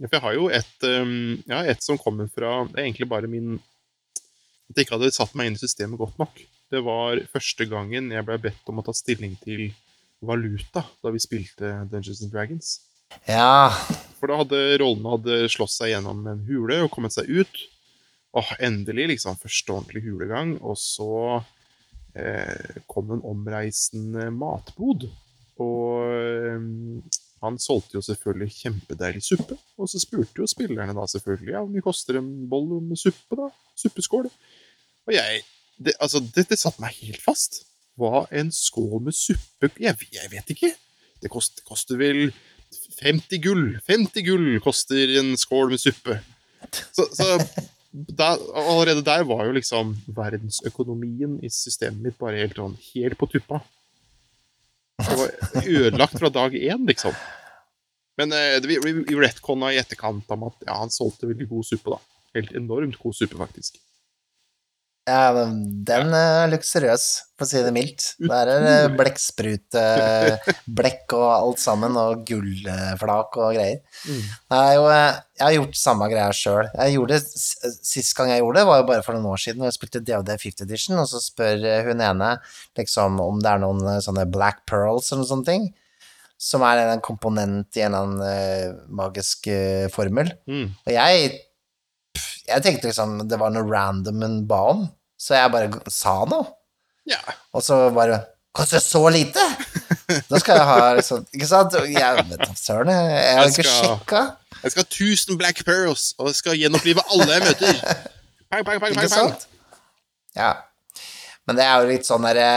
[0.00, 3.28] Ja, jeg har jo et, um, har et som kommer fra Det er egentlig bare
[3.30, 3.52] min
[4.72, 6.40] At jeg ikke hadde satt meg inn i systemet godt nok.
[6.72, 9.66] Det var første gangen jeg ble bedt om å ta stilling til
[10.24, 12.80] valuta da vi spilte Dungeons and Dragons.
[13.28, 13.68] ja.
[14.22, 17.56] For da hadde rollene hadde slåss seg gjennom en hule og kommet seg ut.
[18.38, 19.34] Åh, endelig, liksom.
[19.40, 20.54] Første ordentlig hulegang.
[20.62, 21.40] Og så
[22.14, 25.08] eh, kom en omreisende matbod.
[25.60, 26.62] Og eh,
[27.42, 29.58] han solgte jo selvfølgelig kjempedeilig suppe.
[29.74, 33.40] Og så spurte jo spillerne da selvfølgelig ja, hvor mye koster en boll med suppe,
[33.42, 33.50] da?
[33.82, 34.30] Suppeskål.
[35.02, 35.42] Og jeg
[35.84, 37.62] det, Altså, det, satte meg helt fast.
[38.00, 40.72] Hva en skål med suppe Jeg, jeg vet ikke.
[41.22, 42.30] Det koster, koster vel
[43.02, 43.66] 50 gull.
[43.86, 46.16] 50 gull koster en skål med suppe.
[46.94, 47.36] Så, så
[47.92, 53.28] der, allerede der var jo liksom verdensøkonomien i systemet mitt bare helt, sånn, helt på
[53.34, 53.60] tuppa.
[55.02, 55.32] Det var
[55.66, 57.14] ødelagt fra dag én, liksom.
[58.20, 61.90] Men eh, det- vi retconna i etterkant om at ja, han solgte veldig god suppe,
[61.96, 62.00] da.
[62.38, 63.76] Helt enormt god suppe, faktisk.
[65.02, 68.04] Ja, den er luksuriøs, for å si det mildt.
[68.22, 73.80] Der er det blekksprut, eh, blekk og alt sammen, og gullflak og greier.
[74.06, 74.22] Mm.
[74.76, 76.70] Jo, eh, jeg har gjort samme greia sjøl.
[77.18, 80.04] Sist gang jeg gjorde det, var jo bare for noen år siden, da jeg spilte
[80.06, 82.36] DOD 50 Edition, og så spør eh, hun ene
[82.78, 85.70] liksom om det er noen eh, sånne black pearls eller noen sånne ting,
[86.38, 90.30] som er en komponent i en eller annen eh, magisk eh, formel.
[90.46, 90.68] Mm.
[90.86, 91.40] Og jeg
[92.48, 94.84] Jeg tenkte liksom det var noe random hun ba om,
[95.20, 96.50] så jeg bare sa noe.
[97.08, 97.20] Ja.
[97.54, 99.40] Og så bare Koster så lite?!
[100.28, 101.76] Da skal jeg ha liksom Ikke sant?
[101.88, 104.20] Jeg vet da søren, jeg har ikke sjekka.
[104.58, 107.80] Jeg skal ha 1000 black pearls, og jeg skal gjenopplive alle jeg møter.
[108.52, 109.46] Pang, pang, pang, Ikke sant?
[110.36, 110.50] Ja.
[111.48, 112.50] Men det er jo litt sånn derre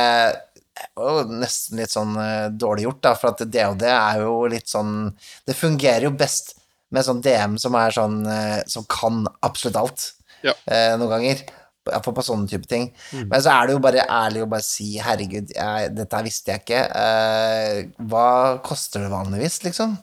[1.00, 5.08] og nesten litt sånn eh, dårlig gjort, da, for at DOD er jo litt sånn
[5.48, 6.58] Det fungerer jo best
[6.91, 10.12] med sånn DM som er sånn eh, Som kan absolutt alt,
[10.43, 10.54] Ja.
[10.67, 11.45] eh, noen ganger.
[11.86, 12.88] Iallfall på sånne type ting.
[13.13, 16.63] Men så er det jo bare ærlig å bare si 'herregud, jeg, dette visste jeg
[16.65, 16.95] ikke'.
[16.98, 19.98] Eh, hva koster det vanligvis, liksom?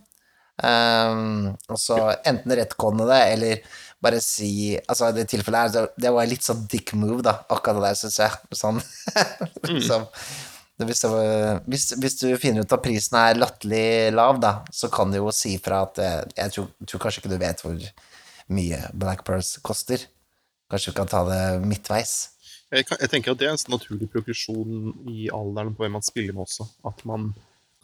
[0.63, 1.97] Um, og så
[2.29, 3.57] enten rettkonne det, eller
[4.03, 7.81] bare si Altså, i det tilfellet her, det var litt sånn dick move, da, akkurat
[7.81, 8.31] det der, syns jeg.
[8.55, 8.83] Sånn.
[9.73, 10.07] liksom.
[10.13, 10.52] Det-
[10.89, 15.13] Hvis, var, hvis, hvis du finner ut at prisen er latterlig lav, da, så kan
[15.13, 17.87] du jo si fra at eh, Jeg tror, tror kanskje ikke du vet hvor
[18.53, 20.05] mye Black Pearls koster.
[20.73, 22.15] Kanskje du kan ta det midtveis.
[22.73, 26.05] Jeg, kan, jeg tenker at det er en naturlig progresjon i alderen på hvem man
[26.05, 26.67] spiller med også.
[26.89, 27.33] At man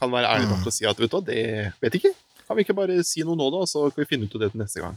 [0.00, 1.42] kan være ærlig nok til å si at vet du hva, det
[1.82, 2.14] vet ikke.
[2.48, 4.52] Kan vi ikke bare si noe nå, da, så kan vi finne ut av det
[4.54, 4.96] til neste gang.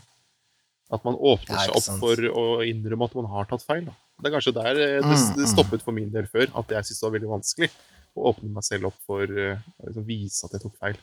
[0.92, 2.00] At man åpner seg opp sant.
[2.04, 3.84] for å innrømme at man har tatt feil.
[3.90, 3.96] Da.
[4.22, 5.52] Det er kanskje der eh, det, Mm, det mm.
[5.52, 6.48] stoppet for min del før.
[6.60, 7.70] At jeg syntes det var veldig vanskelig
[8.16, 11.00] å åpne meg selv opp for eh, å liksom vise at jeg tok feil.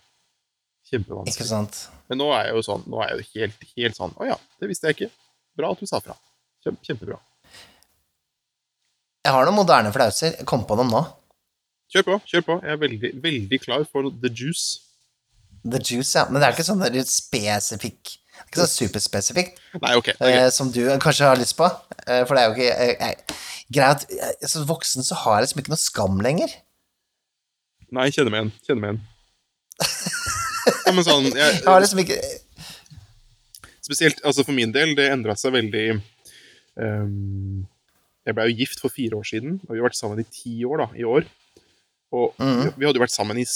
[0.88, 1.84] Kjempevanskelig.
[2.08, 4.36] Men nå er jeg jo sånn, nå er jeg jo helt, helt sånn Å ja,
[4.60, 5.10] det visste jeg ikke.
[5.58, 6.16] Bra at du sa fra.
[6.64, 7.18] Kjempe, kjempebra.
[9.26, 10.38] Jeg har noen moderne flauser.
[10.48, 11.02] Kom på dem nå.
[11.92, 12.18] Kjør på.
[12.28, 12.54] kjør på.
[12.64, 14.84] Jeg er veldig, veldig klar for the juice.
[15.66, 16.26] The Juice, ja.
[16.30, 18.14] Men det er ikke sånn spesifikk
[18.46, 19.58] Ikke så superspesifikt.
[19.82, 20.46] Nei, okay, Det er greit.
[20.46, 21.68] eh, som du kanskje har lyst på.
[22.06, 23.36] Eh, for det er jo ikke eh,
[23.68, 26.48] Greit, jeg- som voksen så har jeg liksom ikke noe skam lenger.
[27.92, 28.52] Nei, kjenner meg igjen.
[28.66, 29.02] Kjenner meg igjen.
[30.86, 32.18] Ja, men sånn, jeg, Jeg har liksom ikke
[33.84, 35.84] Spesielt altså for min del, det endra seg veldig
[36.76, 37.62] um,
[38.26, 40.58] Jeg ble jo gift for fire år siden, og vi har vært sammen i ti
[40.68, 41.24] år da, i år.
[42.12, 42.58] Og mm.
[42.58, 43.46] vi, vi hadde jo vært sammen i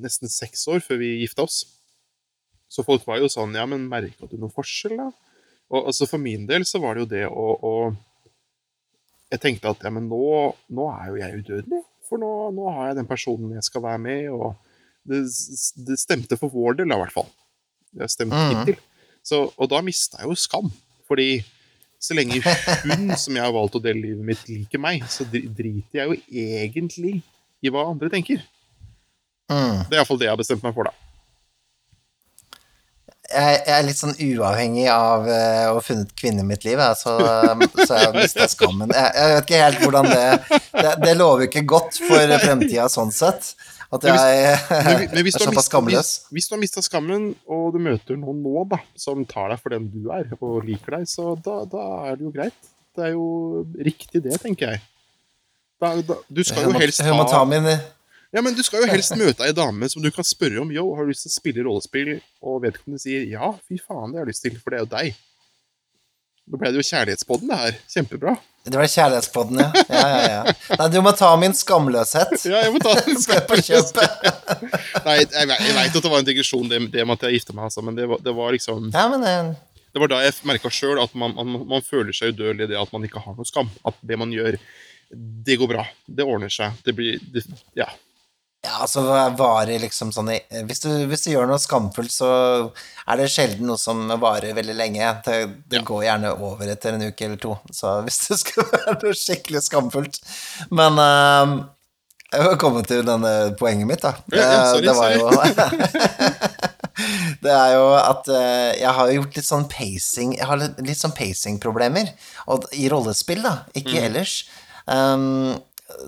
[0.00, 1.58] nesten seks år før vi gifta oss.
[2.68, 5.10] Så folk var jo sånn Ja, men merka du noen forskjell, da?
[5.70, 7.72] Og altså for min del så var det jo det å, å
[9.32, 10.20] Jeg tenkte at ja, men nå,
[10.70, 11.82] nå er jo jeg udødelig.
[12.06, 14.54] For nå, nå har jeg den personen jeg skal være med, og
[15.06, 15.24] det,
[15.88, 17.26] det stemte for vår del, da, i hvert fall.
[17.90, 18.52] Det har stemt Mhm.
[18.60, 18.78] hittil.
[19.26, 20.68] Så, og da mista jeg jo skam.
[21.10, 21.42] Fordi
[21.98, 25.98] så lenge hun som jeg har valgt å dele livet mitt, liker meg, så driter
[25.98, 27.16] jeg jo egentlig
[27.66, 28.38] i hva andre tenker.
[29.50, 29.88] mm.
[29.90, 30.94] Det er iallfall det jeg har bestemt meg for, da.
[33.36, 36.80] Jeg, jeg er litt sånn uavhengig av eh, å ha funnet kvinne i mitt liv,
[36.80, 38.92] jeg, så, så jeg har mista skammen.
[38.96, 40.26] Jeg, jeg vet ikke helt hvordan det
[40.76, 43.52] Det, det lover ikke godt for fremtida sånn sett.
[43.86, 45.96] At hvis- jeg Men, vi- men hvis, er såpass skamløs.
[45.96, 49.62] hvis, hvis du har mista skammen, og du møter noen nå da, som tar deg
[49.62, 52.72] for den du er, og liker deg, så da, da er det jo greit.
[52.96, 53.28] Det er jo
[53.86, 54.82] riktig, det, tenker jeg.
[55.80, 57.12] Da, da, du skal jo helst ha
[58.34, 60.88] Ja, men du skal jo helst møte ei dame som du kan spørre om Yo,
[60.96, 64.26] har du lyst til å spille rollespill, og vedkommende sier ja, fy faen, det har
[64.26, 65.22] jeg lyst til, for det er jo deg.
[66.46, 67.78] Nå ble det jo kjærlighetspodden, det her.
[67.90, 68.36] Kjempebra.
[68.66, 69.82] Det var kjærlighetspodden, ja.
[69.90, 70.54] ja, ja, ja.
[70.78, 72.36] Nei, du må ta min skamløshet.
[72.52, 73.18] Ja, jeg må ta den.
[73.66, 73.72] Kjøpet?
[75.06, 77.56] Nei, jeg, jeg veit at det var en digresjon, det, det med at jeg gifta
[77.56, 79.50] meg, altså, men det var, det var liksom Ja, men eh,
[79.90, 82.78] Det var da jeg merka sjøl at man, man, man føler seg udødelig i det
[82.78, 83.70] at man ikke har noe skam.
[83.86, 84.58] At det man gjør,
[85.50, 85.86] det går bra.
[86.06, 86.78] Det ordner seg.
[86.86, 87.42] Det blir det,
[87.78, 87.90] Ja.
[88.64, 89.02] Ja, altså
[89.38, 90.30] varer liksom sånn
[90.66, 92.30] hvis du, hvis du gjør noe skamfullt, så
[93.06, 95.10] er det sjelden noe som varer veldig lenge.
[95.26, 95.36] Det,
[95.70, 95.84] det Ja.
[95.86, 99.62] går gjerne over etter en uke eller to, så hvis det skal være noe skikkelig
[99.68, 100.18] skamfullt
[100.74, 101.54] Men uh,
[102.32, 104.16] jeg har kommet til denne poenget mitt, da.
[104.26, 105.30] Det, ja, sorry, det var jo
[107.46, 110.98] Det er jo at eh, jeg har gjort litt sånn pacing Jeg har litt, litt
[110.98, 112.08] sånn pacing-problemer.
[112.72, 114.38] I rollespill, da, ikke ellers.
[114.88, 115.54] Um,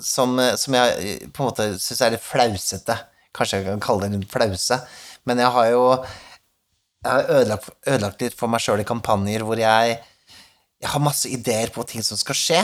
[0.05, 2.97] som, som jeg eh, på en måte syns er litt flausete.
[3.37, 4.81] Kanskje jeg kan kalle det en flause.
[5.29, 5.85] Men jeg har jo
[6.99, 9.99] jeg har ødelagt, ødelagt litt for meg sjøl i kampanjer hvor jeg,
[10.83, 12.63] jeg har masse ideer på ting som skal skje.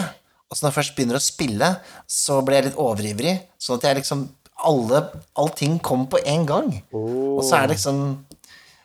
[0.51, 1.69] Og så når jeg først begynner å spille,
[2.11, 3.35] så blir jeg litt overivrig.
[3.63, 4.27] Sånn at jeg liksom
[4.65, 5.01] alle,
[5.39, 6.71] Allting kommer på en gang.
[6.95, 7.99] Og så er det liksom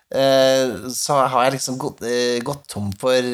[0.10, 3.26] eh, Så har jeg liksom gått, eh, gått tom for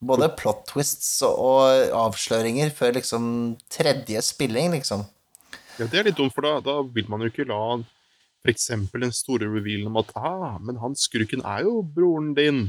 [0.00, 3.28] både plot twists og, avsløringer før liksom
[3.72, 5.04] tredje spilling, liksom.
[5.78, 7.60] Ja, det er litt dumt, for da, da vil man jo ikke la
[8.46, 8.68] f.eks.
[8.92, 12.66] den store revealen om at ah, men han skurken er jo broren din.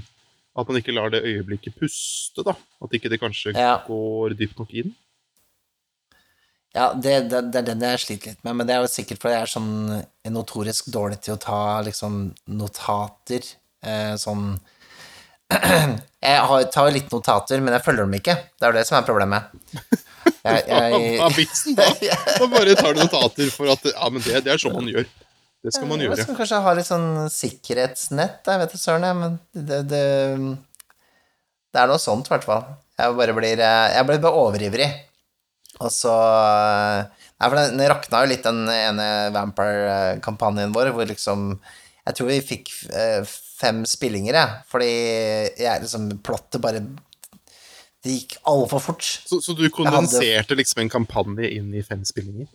[0.57, 2.55] At man ikke lar det øyeblikket puste, da.
[2.81, 3.75] At ikke det kanskje Ja.
[3.85, 4.95] går dypt nok inn.
[6.75, 9.21] Ja, det, det, det er den jeg sliter litt med, men det er jo sikkert
[9.21, 12.17] fordi jeg er sånn notorisk dårlig til å ta liksom
[12.49, 13.45] notater.
[13.85, 14.57] Eh, sånn
[16.27, 18.33] Jeg tar jo litt notater, men jeg følger dem ikke.
[18.57, 19.45] Det er jo det som er problemet.
[20.43, 21.85] Jeg, Hva er vitsen da?
[22.41, 25.05] Da bare tar du notater for at Ja, men det, det er sånn man gjør.
[25.63, 26.25] Det skal man Jeg gjøre.
[26.25, 29.37] skal kanskje ha litt sånn sikkerhetsnett, jeg vet da søren, jeg, men
[29.69, 30.03] det, det
[31.73, 32.67] Det er noe sånt, i hvert fall.
[32.97, 34.89] Jeg bare blir eh, Jeg blir bare overivrig.
[35.77, 41.51] Og så Nei, for den, den rakna jo litt, den ene Vampire-kampanjen vår, hvor liksom
[42.07, 43.21] Jeg tror vi fikk eh,
[43.57, 44.91] fem spillinger, jeg, fordi
[45.57, 46.83] jeg liksom Plottet bare
[48.03, 49.03] Det gikk altfor fort.
[49.03, 52.47] Så, så du kondenserte liksom en kampanje inn i fem spillinger?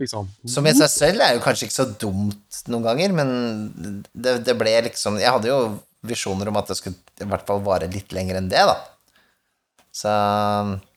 [0.00, 0.28] Liksom.
[0.48, 3.30] Som i seg selv er jo kanskje ikke så dumt noen ganger, men
[4.16, 5.58] det, det ble liksom Jeg hadde jo
[6.08, 8.78] visjoner om at det skulle i hvert fall vare litt lenger enn det, da.
[9.92, 10.12] Så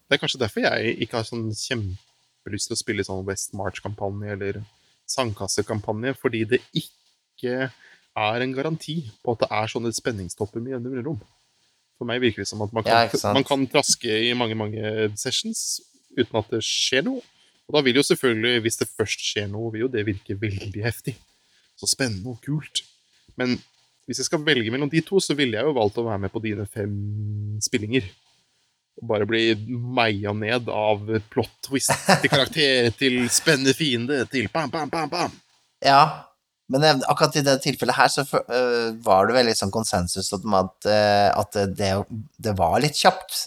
[0.08, 4.38] Det er kanskje derfor jeg ikke har sånn kjempelyst til å spille sånn West March-kampanje
[4.38, 4.62] eller
[5.10, 7.68] sandkassekampanje, fordi det ikke
[8.18, 11.22] er en garanti på at det er sånne spenningstopper med jevne mellomrom.
[11.98, 15.12] For meg virker det som at man kan, ja, man kan traske i mange, mange
[15.20, 15.82] sessions
[16.18, 17.22] uten at det skjer noe.
[17.70, 20.84] Og da vil jo selvfølgelig, hvis det først skjer noe, vil jo det virke veldig
[20.84, 21.16] heftig.
[21.80, 22.84] Så spennende og kult.
[23.40, 23.56] Men
[24.06, 26.34] hvis jeg skal velge mellom de to, så ville jeg jo valgt å være med
[26.34, 26.94] på dine fem
[27.64, 28.10] spillinger.
[29.00, 34.70] Og bare bli meia ned av plot twist til karakter til spennende fiende til bam,
[34.74, 35.34] bam, bam, bam.
[35.82, 36.04] ja.
[36.74, 40.76] Men akkurat i det tilfellet her så øh, var det veldig sånn konsensus om at,
[40.90, 41.94] øh, at det,
[42.42, 43.44] det var litt kjapt.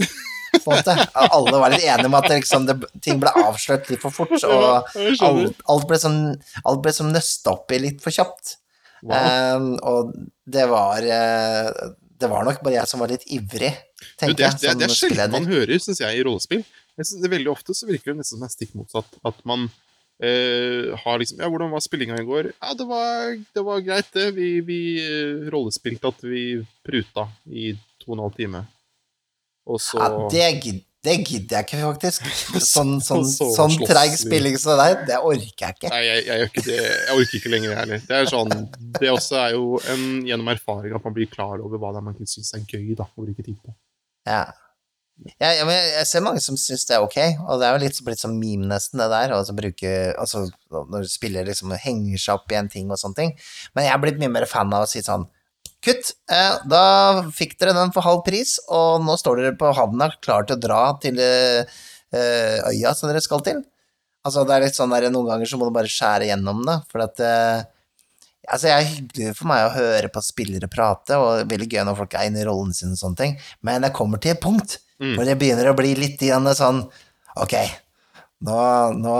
[0.64, 0.94] På en måte.
[1.36, 4.36] Alle var litt enige om at det, liksom, det, ting ble avslørt litt for fort,
[4.46, 6.20] og alt, alt ble sånn
[6.64, 8.56] alt ble sånn nøsta opp i litt for kjapt.
[9.02, 9.12] Wow.
[9.20, 10.14] Um, og
[10.48, 11.66] det var eh,
[12.16, 13.74] Det var nok bare jeg som var litt ivrig,
[14.16, 14.62] tenker er, jeg.
[14.62, 16.64] det, det er sjelden man hører, syns jeg, i rollespill.
[16.96, 19.18] Jeg synes det Veldig ofte så virker det nesten som det er stikk motsatt.
[19.28, 19.68] At man
[20.22, 22.52] eh, har liksom Ja, hvordan var spillinga i går?
[22.60, 24.30] Ja, det var, det var greit, det.
[24.36, 26.46] Vi, vi eh, rollespilte at vi
[26.86, 28.66] pruta i to og en halv time.
[29.66, 32.26] Og så Ja, det, det gidder jeg ikke, faktisk.
[32.74, 35.90] Sånn, sånn, Så sånn treig spilling som det der, det orker jeg ikke.
[35.92, 36.76] Nei, jeg, jeg ikke det.
[36.82, 38.04] Jeg orker ikke lenger, jeg heller.
[38.08, 38.54] Det er sånn
[39.00, 42.06] Det også er jo en, gjennom erfaring at man blir klar over hva det er
[42.08, 43.74] man syns er gøy, da, og bruke tid på.
[44.26, 44.46] Ja.
[45.40, 47.16] Ja, jeg, jeg ser mange som syns det er ok,
[47.48, 49.32] og det er jo litt blitt som meme, nesten, det der.
[49.32, 50.44] Altså, bruke, altså,
[50.92, 53.32] når spillere liksom henger seg opp i en ting og sånne ting.
[53.74, 55.26] Men jeg er blitt mye mer fan av å si sånn
[55.86, 56.82] Kutt, eh, da
[57.36, 60.62] fikk dere den for halv pris, og nå står dere på havna klar til å
[60.62, 61.78] dra til eh,
[62.16, 63.60] øya som dere skal til.
[64.26, 66.80] Altså, det er litt sånn der, noen ganger så må du bare skjære gjennom det,
[66.92, 67.64] for at eh,
[68.46, 71.96] Altså, det er hyggelig for meg å høre på spillere prate, og veldig gøy når
[71.98, 73.32] folk er inne i rollen sin og sånne ting,
[73.66, 75.14] men jeg kommer til et punkt Mm.
[75.18, 76.78] hvor det begynner å bli litt igjen sånn
[77.36, 77.52] Ok,
[78.46, 78.54] nå,
[78.96, 79.14] nå,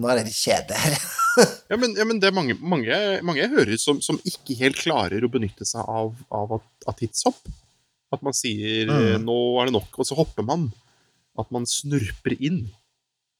[0.00, 0.94] nå er det litt kjedelig her.
[1.70, 4.76] Ja, men, ja, men det er mange, mange, mange jeg hører som, som ikke helt
[4.80, 6.56] klarer å benytte seg av, av,
[6.88, 7.38] av tidshopp.
[8.10, 9.22] At man sier Mm.
[9.28, 10.72] 'nå er det nok', og så hopper man.
[11.38, 12.64] At man snurper inn.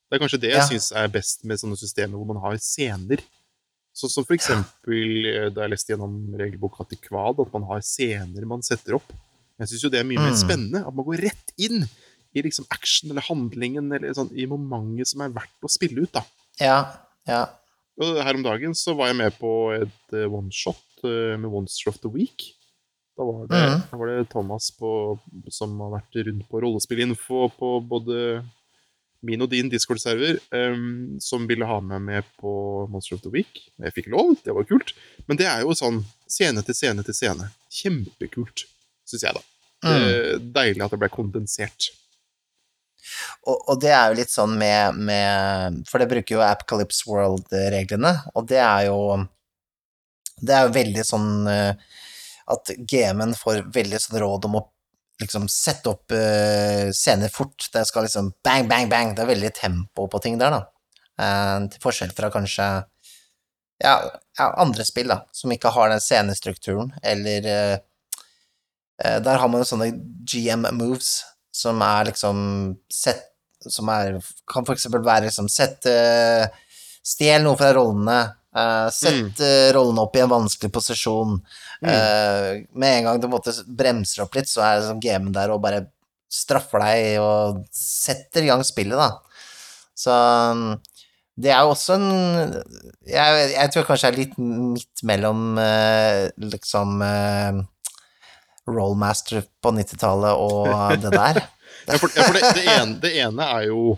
[0.06, 0.68] Det er kanskje det jeg Ja.
[0.68, 3.18] syns er best med sånne systemer hvor man har scener.
[3.96, 7.80] Sånn som for eksempel eh, da jeg leste gjennom regelboka til Kvad, at man har
[7.82, 9.10] scener man setter opp.
[9.60, 10.40] Jeg syns jo det er mye mer Mm.
[10.40, 10.82] spennende.
[10.86, 11.84] At man går rett inn
[12.34, 16.12] i liksom action eller handlingen eller sånn, i momentet som er verdt å spille ut.
[16.12, 16.22] da.
[16.60, 16.78] Ja,
[17.28, 17.46] ja.
[18.00, 21.90] Og her om dagen så var jeg med på et eh, one-shot eh, med Monster
[21.90, 22.54] of the Week.
[23.18, 23.82] Da var det, mm.
[23.90, 25.18] da var det Thomas på,
[25.52, 28.22] som har vært rundt på rollespillinfo på både
[29.22, 33.66] min og din Discord-server, um, som ville ha meg med på Monster of the Week.
[33.76, 34.94] Jeg fikk lov, det var kult.
[35.28, 37.50] Men det er jo sånn scene til scene til scene.
[37.68, 38.64] Kjempekult,
[39.10, 39.46] syns jeg, da.
[39.80, 40.50] Mm.
[40.54, 41.90] Deilig at det ble kondensert.
[43.48, 48.12] Og, og det er jo litt sånn med, med For det bruker jo Apocalypse World-reglene,
[48.36, 48.98] og det er jo
[50.40, 51.72] Det er jo veldig sånn eh,
[52.50, 54.62] at GM-en får veldig sånn råd om å
[55.20, 57.68] liksom sette opp eh, scener fort.
[57.70, 59.12] Det skal liksom bang, bang, bang.
[59.14, 60.64] Det er veldig tempo på ting der, da.
[61.20, 62.66] Eh, til forskjell fra kanskje
[63.84, 63.94] ja,
[64.48, 67.46] andre spill, da, som ikke har den scenestrukturen, eller
[69.00, 69.90] Der har man jo sånne
[70.28, 71.20] GM moves
[71.54, 72.40] som er liksom
[72.92, 73.26] sett
[73.66, 76.46] Som er Kan for eksempel være liksom Sett uh,
[77.06, 78.18] Stjel noe fra rollene.
[78.52, 79.72] eh, sett mm.
[79.72, 81.38] rollene opp i en vanskelig posisjon.
[81.80, 81.88] Mm.
[81.88, 85.62] Eh, med en gang du måtte bremser opp litt, så er liksom gamen der og
[85.64, 85.86] bare
[86.30, 89.56] straffer deg og setter i gang spillet, da.
[89.96, 90.12] Så
[90.52, 90.66] um,
[91.40, 92.06] det er jo også en
[93.08, 97.60] Jeg, jeg tror kanskje jeg er litt midt mellom eh, liksom eh,
[98.68, 101.42] Rollmaster på 90-tallet og det der.
[101.88, 103.94] Ja, for, ja, for det, det, ene, det ene er jo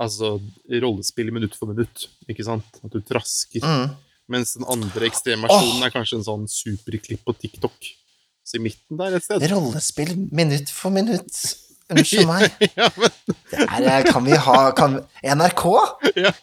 [0.00, 0.36] altså
[0.70, 2.78] rollespill minutt for minutt, ikke sant?
[2.84, 3.64] At du trasker.
[3.64, 3.96] Mm.
[4.30, 7.90] Mens den andre ekstremversjonen er kanskje en sånn superklipp på TikTok.
[8.44, 9.44] Så i midten der et sted.
[9.50, 11.42] Rollespill minutt for minutt.
[11.92, 12.48] Unnskyld meg.
[12.78, 13.12] ja, men,
[13.50, 15.64] Det er, kan vi ha kan, NRK?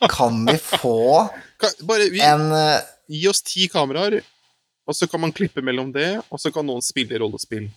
[0.09, 0.99] Kan vi få
[1.61, 4.21] Kan, bare vi, en eh, gi oss ti kameraer,
[4.91, 7.69] og så kan man klippe mellom det, og så kan noen spille rollespill.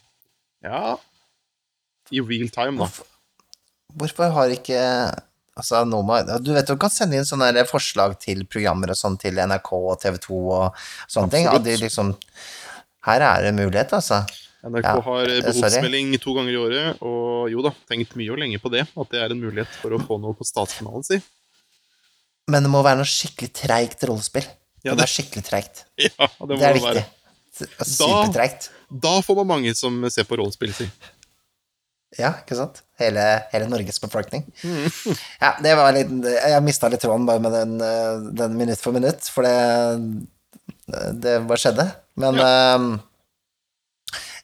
[0.65, 0.97] Ja
[2.13, 2.89] I real time, da.
[2.89, 3.07] Hvorfor,
[3.95, 4.81] hvorfor har ikke
[5.55, 9.39] Altså, Noma, du vet du kan sende inn sånne forslag til programmer og sånn til
[9.39, 11.47] NRK og TV 2 og sånne ting.
[11.53, 12.11] Og de liksom
[13.07, 14.25] Her er det mulighet, altså.
[14.65, 16.19] NRK Ja, har eh, eh, sorry.
[16.19, 18.87] to ganger i året, og jo da, tenkt mye og lenge på det.
[18.97, 21.21] At det er en mulighet for å få noe på statskanalen si.
[22.51, 24.49] Men det må være noe skikkelig treigt rollespill.
[24.85, 25.85] Ja, det det- være skikkelig treigt.
[26.05, 27.05] Ja, det Det er viktig.
[27.87, 28.71] Supertreigt.
[28.91, 30.89] Da får man mange som ser på rollespill, si.
[32.19, 32.81] Ja, ikke sant?
[33.01, 33.23] Hele,
[33.53, 34.45] hele Norges befolkning.
[35.43, 38.95] Ja, det var litt Jeg mista litt tråden bare med den, eh, den minutt for
[38.95, 39.55] minutt, for det
[41.23, 41.89] Det bare skjedde.
[42.23, 42.53] Men ja.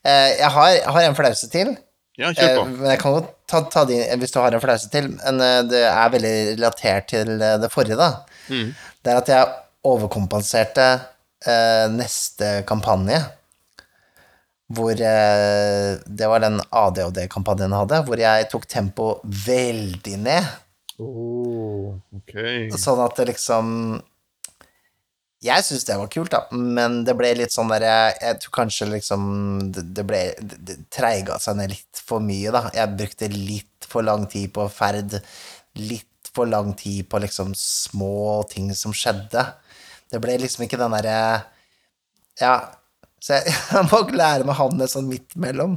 [0.02, 1.74] eh, jeg, har, jeg har en flause til.
[2.18, 2.64] Ja, kjør på.
[2.74, 5.10] men jeg kan godt ta, ta de hvis du har en flause til.
[5.20, 5.38] Men
[5.70, 8.10] det er veldig relatert til det forrige, da.
[8.50, 8.72] Mm.
[9.04, 9.52] Det er at jeg
[9.86, 10.86] overkompenserte
[11.46, 13.20] eh, neste kampanje.
[14.70, 20.52] Hvor eh, Det var den ADHD-kampanjen jeg hadde, hvor jeg tok tempoet veldig ned.
[21.00, 22.68] Oh, okay.
[22.76, 23.70] Sånn at det liksom
[25.40, 28.52] Jeg syns det var kult, da, men det ble litt sånn der Jeg, jeg tror
[28.58, 29.22] kanskje liksom
[29.72, 32.66] Det, det ble Det, det treiga seg ned litt for mye, da.
[32.76, 35.16] Jeg brukte litt for lang tid på ferd.
[35.80, 39.42] Litt for lang tid på liksom små ting som skjedde.
[40.10, 41.16] Det ble liksom ikke den derre
[42.40, 42.54] Ja.
[43.20, 45.76] Så jeg, jeg må lære meg å havne sånn midt mellom.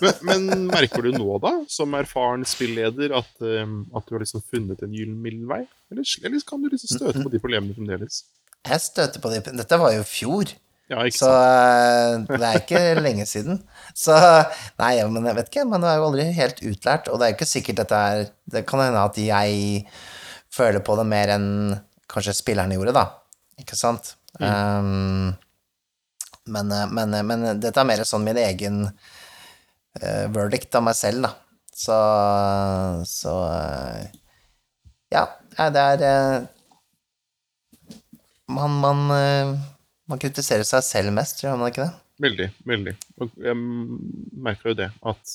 [0.00, 4.40] Men, men merker du nå, da, som erfaren spilleder, at, um, at du har liksom
[4.48, 5.60] funnet en gyllen middelvei?
[5.92, 8.22] Eller, eller kan du liksom støte på de problemene fremdeles?
[8.64, 10.54] Jeg støter på de Dette var jo i fjor.
[10.88, 13.62] Ja, Så eh, det er ikke lenge siden.
[13.96, 14.16] Så
[14.80, 15.66] Nei, men jeg vet ikke.
[15.68, 18.64] Man er jo aldri helt utlært, og det er jo ikke sikkert dette er Det
[18.68, 19.84] kan hende at jeg
[20.52, 21.48] føler på det mer enn
[22.10, 23.06] kanskje spillerne gjorde, da.
[23.60, 24.14] Ikke sant?
[24.40, 25.34] Um,
[26.44, 30.98] men, eh, men, eh, men dette er mer sånn min egen uh, verdict av meg
[30.98, 31.32] selv, da.
[31.74, 31.94] Så
[33.10, 34.02] Så uh,
[35.14, 35.24] Ja,
[35.70, 36.46] det er uh,
[38.54, 38.98] man, man,
[40.06, 41.92] man kritiserer seg selv mest, gjør man ikke det?
[42.22, 42.92] Veldig, veldig.
[43.24, 43.56] Og jeg
[44.44, 45.32] merka jo det, at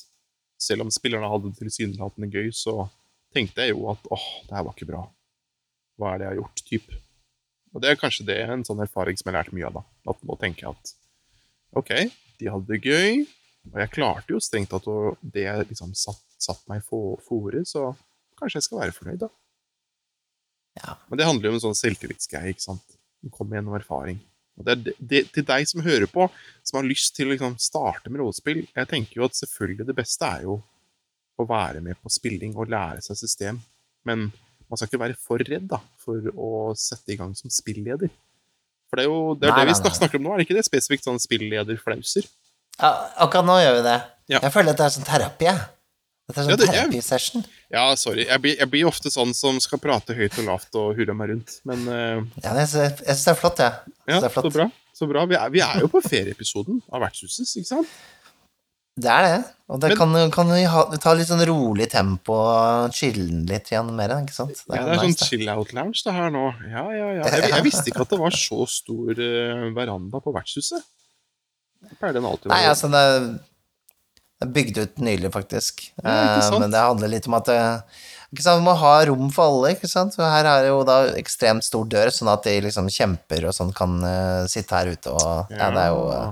[0.62, 2.86] selv om spillerne hadde det tilsynelatende gøy, så
[3.36, 5.02] tenkte jeg jo at åh, det her var ikke bra.
[6.00, 6.64] Hva er det jeg har gjort?
[6.70, 6.94] Typ.
[7.74, 10.14] Og det er kanskje det en sånn erfaring som jeg har lært mye av, da.
[10.14, 10.94] At nå tenker jeg at
[11.80, 11.92] ok,
[12.40, 13.26] de hadde det gøy,
[13.70, 17.62] og jeg klarte jo strengt tatt å det jeg liksom satt, satt meg for fore,
[17.68, 17.92] så
[18.40, 19.30] kanskje jeg skal være fornøyd, da.
[20.80, 20.96] Ja.
[21.10, 22.98] Men det handler jo om en sånn selvtillitsgreie, ikke sant.
[23.20, 24.22] Du kommer gjennom erfaring.
[24.60, 26.28] Og det er det, det, til deg som hører på,
[26.68, 29.98] som har lyst til å liksom, starte med rollespill, jeg tenker jo at selvfølgelig det
[30.00, 30.60] beste er jo
[31.40, 33.62] å være med på spilling og lære seg system,
[34.08, 34.28] men
[34.70, 38.12] man skal ikke være for redd da, for å sette i gang som spilleder.
[38.90, 40.00] For det er jo det, er Nei, det vi nei, snak- nei.
[40.00, 40.66] snakker om nå, er det ikke det?
[40.68, 42.26] Spesifikt sånn spillederflauser.
[42.80, 42.92] Ja,
[43.26, 43.98] akkurat nå gjør vi det.
[44.34, 44.40] Ja.
[44.46, 45.60] Jeg føler at dette er sånn terapi, jeg.
[46.30, 47.46] Dette er Ja, sånn det- terapisession.
[47.74, 48.26] Ja, sorry.
[48.30, 51.30] Jeg blir, jeg blir ofte sånn som skal prate høyt og lavt og hurre meg
[51.34, 52.22] rundt, men uh...
[52.44, 53.74] Ja, jeg syns det er flott, jeg.
[54.08, 54.70] Ja, synes det er så bra.
[55.00, 55.26] Så bra.
[55.30, 57.88] Vi er, vi er jo på ferieepisoden av Vertshuset, ikke sant?
[59.00, 59.40] Det er det.
[59.70, 63.70] Og det Men- kan, kan vi ha, ta litt sånn rolig tempo og chille litt
[63.70, 64.56] igjen mer, ikke sant?
[64.66, 65.28] Det Ja, er, det er sånn nice, det.
[65.30, 66.46] chill-out-lounge det her nå.
[66.72, 67.28] Ja, ja, ja.
[67.30, 70.82] Jeg, jeg visste ikke at det var så stor eh, veranda på vertshuset.
[71.86, 73.30] Det pleier den alltid å Nei, altså, det er,
[74.40, 75.86] det er bygd ut nylig, faktisk.
[76.04, 76.18] Ja,
[76.50, 76.60] Eh?
[76.60, 77.60] Men det handler litt om at det,
[78.34, 80.18] ikke sant, Man må ha rom for alle, ikke sant?
[80.20, 83.54] Og her er det jo da ekstremt stor dør, sånn at de liksom kjemper og
[83.56, 86.30] sånn kan uh, sitte her ute og Ja, det er jo eh,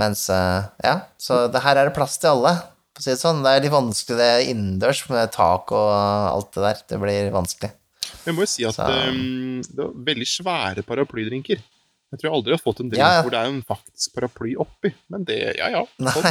[0.00, 2.54] Mens eh, Ja, så det her er det plass til alle,
[2.94, 3.42] for å si det sånn.
[3.44, 6.82] Det er litt vanskelig det innendørs med tak og alt det der.
[6.94, 7.70] Det blir vanskelig.
[8.24, 11.62] Jeg må jo si at ehm, det var veldig svære paraplydrinker.
[12.14, 13.22] Jeg tror jeg aldri har fått en drink Ja, ja.
[13.26, 14.92] hvor det er en faktisk paraply oppi.
[15.10, 15.82] Men det Ja, ja.
[16.04, 16.28] Sånn,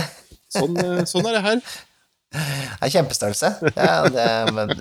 [0.53, 1.61] sånn, eh, sånn er det her.
[2.33, 3.49] det er kjempestørrelse.
[3.73, 4.25] Ja, det,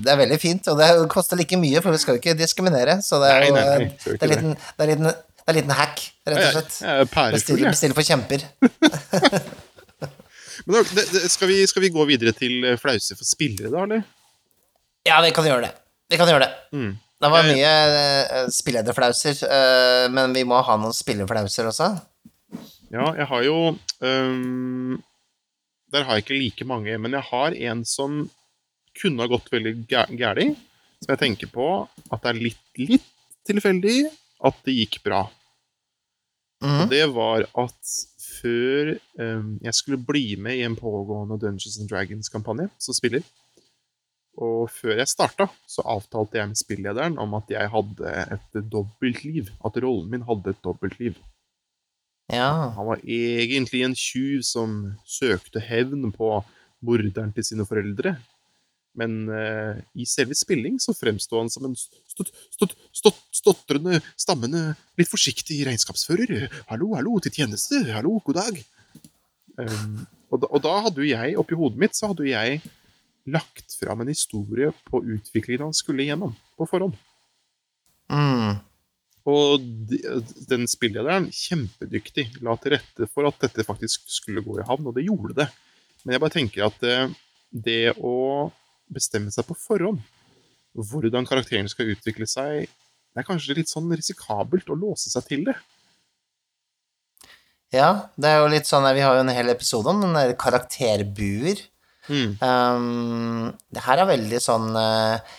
[0.04, 2.98] det er veldig fint, og det koster like mye, for vi skal jo ikke diskriminere.
[3.04, 5.10] Så det er Nei, nei, nei, eh, det er litt, det er liten,
[5.42, 6.74] det er en liten hack, rett og slett.
[6.84, 7.96] jeg er pærefull, Bestille, jeg.
[7.98, 8.40] for kjemper.
[10.62, 13.66] Men da, det, det, skal, vi, skal vi gå videre til eh, flause for spillere,
[13.72, 14.04] da, eller?
[15.08, 15.72] Ja, vi kan gjøre det.
[16.12, 16.52] Vi kan gjøre det.
[16.78, 16.92] Mm.
[17.22, 21.88] Det var mye uh, spillederflauser, eh, men vi må ha noen spillerflauser også.
[22.92, 24.98] Ja, jeg har jo um,
[25.94, 28.26] Der har jeg ikke like mange, men jeg har en som
[28.98, 30.46] kunne ha gått veldig gæli.
[31.02, 33.08] Som jeg tenker på at det er litt, litt
[33.48, 34.04] tilfeldig
[34.42, 35.26] at det gikk bra.
[36.62, 36.78] Mm.
[36.78, 41.90] Og det var at før um, jeg skulle bli med i en pågående Dungeons and
[41.90, 43.24] Dragons-kampanje som spiller,
[44.40, 49.50] og før jeg starta, så avtalte jeg med spillederen om at jeg hadde et dobbeltliv.
[49.64, 51.18] At rollen min hadde et dobbeltliv.
[52.32, 52.72] Ja.
[52.72, 56.38] Han var egentlig en tjuv som søkte hevn på
[56.80, 58.16] morderen til sine foreldre.
[58.98, 62.32] Men uh, i selve spilling så fremsto han som en stott,
[63.32, 66.48] stotrende, stammende, litt forsiktig regnskapsfører.
[66.68, 67.80] 'Hallo, hallo, til tjeneste.
[67.92, 68.62] Hallo, god dag.'
[69.60, 72.62] Um, og, da, og da hadde jo jeg, oppi hodet mitt, så hadde jo jeg
[73.28, 76.96] lagt fram en historie på utviklingen han skulle gjennom, på forhånd.
[78.12, 78.62] Mm.
[79.28, 84.66] Og de- den spillederen, kjempedyktig, la til rette for at dette faktisk skulle gå i
[84.66, 85.48] havn, og det gjorde det.
[86.02, 86.96] Men jeg bare tenker at det,
[87.52, 88.16] det å
[88.94, 90.02] bestemme seg på forhånd
[90.72, 92.64] hvordan karakteren skal utvikle seg,
[93.12, 95.58] det er kanskje litt sånn risikabelt å låse seg til det.
[97.72, 100.34] Ja, det er jo litt sånn Vi har jo en hel episode om den der
[100.36, 101.60] karakterbuer.
[102.08, 102.34] Mm.
[102.40, 105.38] Um, det her er veldig sånn eh,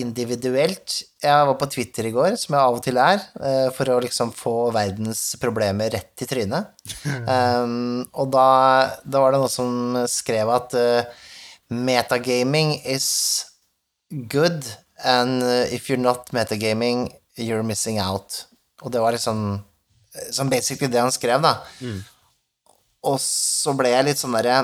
[0.00, 0.98] individuelt.
[1.22, 4.00] Jeg var på Twitter i går, som jeg av og til er, uh, for å
[4.04, 6.72] liksom få verdens problemer rett i trynet.
[7.30, 8.46] Um, og da,
[9.04, 11.20] da var det noen som skrev at eh,
[11.70, 13.46] metagaming is
[14.10, 14.66] good,
[15.04, 17.08] and eh, if you're not metagaming,
[17.38, 18.46] you're missing out.
[18.82, 19.60] Og det var liksom
[20.32, 21.62] Som basically det han skrev, da.
[23.06, 24.56] Og så ble jeg litt sånn derre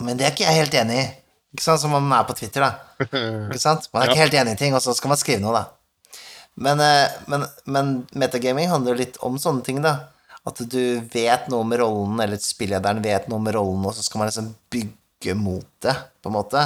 [0.00, 1.06] Men det er ikke jeg helt enig i.
[1.52, 3.04] Ikke sant, Som om man er på Twitter, da.
[3.50, 3.88] Ikke sant?
[3.92, 6.22] Man er ikke helt enig i ting, og så skal man skrive noe, da.
[6.58, 10.10] Men, eh, men, men metagaming handler litt om sånne ting, da.
[10.48, 14.22] At du vet noe om rollen, eller spillederen vet noe om rollen, og så skal
[14.22, 14.94] man liksom bygge
[15.34, 16.64] mot det, på en måte.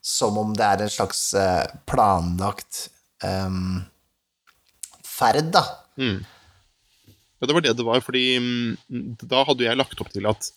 [0.00, 2.86] Som om det er en slags eh, planlagt
[3.24, 3.82] um,
[5.04, 5.64] ferd, da.
[7.40, 10.52] Ja, det var det det var, fordi mm, da hadde jeg lagt opp til at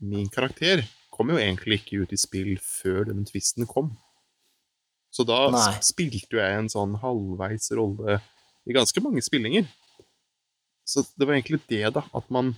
[0.00, 3.92] min karakter kom jo egentlig ikke ut i spill før denne tvisten kom.
[5.10, 5.74] Så da Nei.
[5.82, 8.20] spilte jo jeg en sånn halvveis rolle
[8.66, 9.66] i ganske mange spillinger.
[10.86, 12.54] Så det var egentlig det, da, at man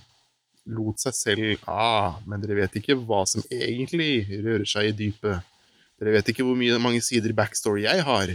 [0.71, 5.49] lot seg selv Ah, men dere vet ikke hva som egentlig rører seg i dypet.
[5.99, 8.35] Dere vet ikke hvor mye, mange sider backstory jeg har.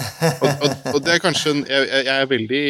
[0.00, 2.64] Og, og, og det er kanskje en, jeg, jeg jeg er veldig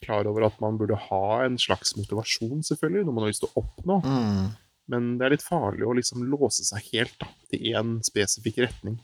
[0.00, 3.52] klar over at man burde ha en slags motivasjon, selvfølgelig, når man har lyst til
[3.52, 3.98] å oppnå.
[4.04, 4.46] Mm.
[4.90, 8.96] Men det er litt farlig å liksom låse seg helt da, til én spesifikk retning.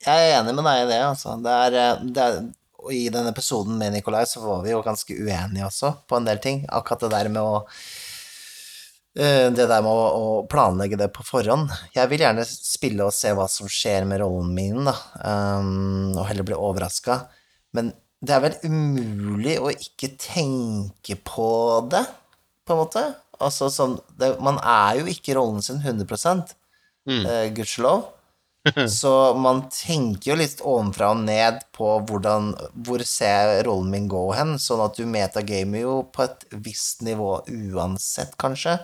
[0.00, 1.36] Jeg er enig med deg i det, altså.
[1.44, 2.38] Det er, eh, det er,
[2.84, 6.28] og I den episoden med Nikolai så var vi jo ganske uenige også på en
[6.28, 6.62] del ting.
[6.68, 7.60] Akkurat det der med å
[9.16, 11.72] eh, Det der med å, å planlegge det på forhånd.
[11.96, 16.24] Jeg vil gjerne spille og se hva som skjer med rollen min, da, um, og
[16.30, 17.22] heller bli overraska.
[17.76, 21.50] Men det er vel umulig å ikke tenke på
[21.90, 22.04] det,
[22.66, 23.04] på en måte.
[23.40, 26.56] Altså sånn det, Man er jo ikke rollen sin 100
[27.08, 27.24] Mm.
[27.24, 28.02] uh, gudskjelov.
[29.00, 32.50] Så man tenker jo litt ovenfra og ned på hvordan,
[32.84, 37.38] hvor ser rollen min gå hen, sånn at du metagamer jo på et visst nivå
[37.48, 38.76] uansett, kanskje.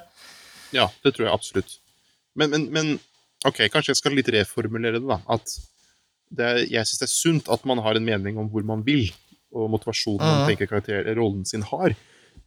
[0.73, 1.77] Ja, det tror jeg absolutt.
[2.37, 2.95] Men, men, men
[3.49, 5.21] ok, kanskje jeg skal litt reformulere det, da.
[5.37, 5.59] At
[6.37, 8.81] det er, jeg syns det er sunt at man har en mening om hvor man
[8.87, 9.11] vil,
[9.57, 10.49] og motivasjonen man Mhm.
[10.51, 11.95] tenker karakter, rollen sin har.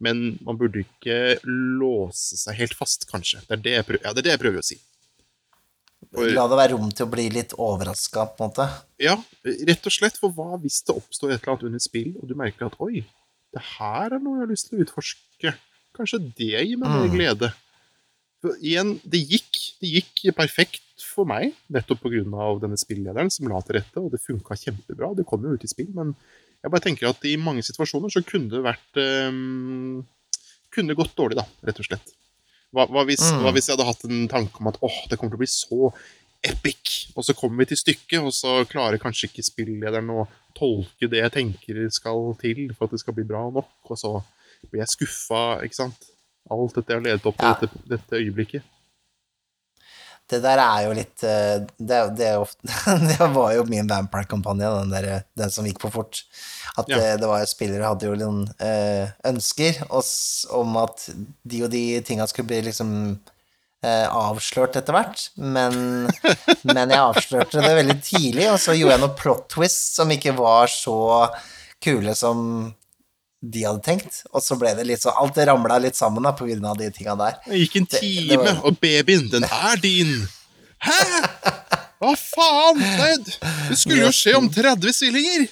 [0.02, 3.40] Men man burde ikke låse seg helt fast, kanskje.
[3.46, 4.78] Det er det jeg prøver, ja, det er det jeg prøver å si.
[6.12, 8.66] For- La det være rom til å bli litt overraska, på en måte.
[8.98, 9.14] Ja,
[9.46, 10.16] rett og slett.
[10.18, 13.04] For hva hvis det oppstår et eller annet under spill, og du merker at oi,
[13.54, 15.54] det her er noe jeg har lyst til å utforske.
[15.96, 17.14] Kanskje det gir meg mer Mm.
[17.14, 17.52] glede.
[18.42, 20.82] For igjen, det gikk, det gikk perfekt
[21.14, 22.60] for meg, nettopp pga.
[22.60, 25.14] denne spillederen som la til rette, og det funka kjempebra.
[25.16, 26.14] Det kom jo ut i spill, men
[26.62, 30.06] jeg bare tenker at i mange situasjoner så kunne det vært um,
[30.72, 32.12] Kunne gått dårlig, da, rett og slett.
[32.72, 33.40] Hva, hva, hvis, Mm.
[33.42, 35.50] hva hvis jeg hadde hatt en tanke om at åh, det kommer til å bli
[35.50, 35.92] så
[36.42, 41.08] epic, og så kommer vi til stykket, og så klarer kanskje ikke spillederen å tolke
[41.10, 44.12] det jeg tenker skal til for at det skal bli bra nok, og så
[44.70, 46.06] blir jeg skuffa, ikke sant?
[46.50, 47.54] Alt dette har ledet opp til Ja.
[47.60, 48.62] dette, dette øyeblikket.
[50.30, 52.70] Det der er jo litt eh, Det, det, ofte,
[53.10, 56.22] det var jo min Vampire-kampanje, den, der- den som gikk på fort.
[56.78, 56.96] At Ja.
[57.00, 61.08] det, det var spillere hadde jo noen eh, ønsker oss om at
[61.44, 62.92] de og de tinga skulle bli liksom
[63.82, 66.06] eh, avslørt etter hvert, men,
[66.70, 70.36] men jeg avslørte det veldig tidlig, og så gjorde jeg noen plot twists som ikke
[70.38, 70.96] var så
[71.82, 72.44] kule som
[73.42, 76.44] de hadde tenkt, og så ble det litt sånn Alt ramla litt sammen da, på
[76.48, 77.38] grunn av de tinga der.
[77.46, 80.28] Det gikk en Det- det time, var- og babyen, den er din!
[80.80, 80.98] Hæ?!
[82.00, 82.78] Hva faen?
[82.80, 83.38] Det,
[83.68, 85.48] det skulle jo skje om 30 stillinger!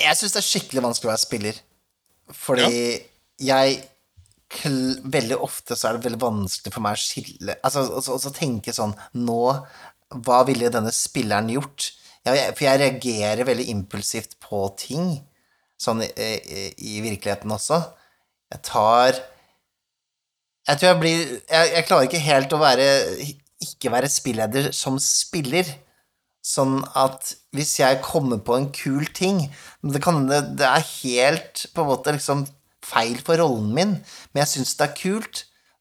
[0.00, 1.60] Jeg syns det er skikkelig vanskelig å være spiller,
[2.32, 3.02] fordi
[3.40, 3.82] jeg
[4.56, 8.70] Veldig ofte så er det veldig vanskelig for meg å skille Altså, også, også tenke
[8.72, 9.66] sånn Nå,
[10.22, 11.88] hva ville denne spilleren gjort?
[12.24, 15.20] Jeg- for jeg reagerer veldig impulsivt på ting,
[15.80, 16.66] sånn i, i,
[16.96, 17.80] i virkeligheten også.
[18.52, 19.18] Jeg tar
[20.68, 22.86] Jeg tror jeg blir Jeg, jeg klarer ikke helt å være
[23.66, 25.66] Ikke være spilleder som spiller.
[26.46, 29.40] Sånn at hvis jeg kommer på en kul ting
[29.82, 32.46] Det, kan, det, er helt på en måte liksom
[32.86, 33.92] feil for rollen min,
[34.30, 35.40] men jeg syns det er kult,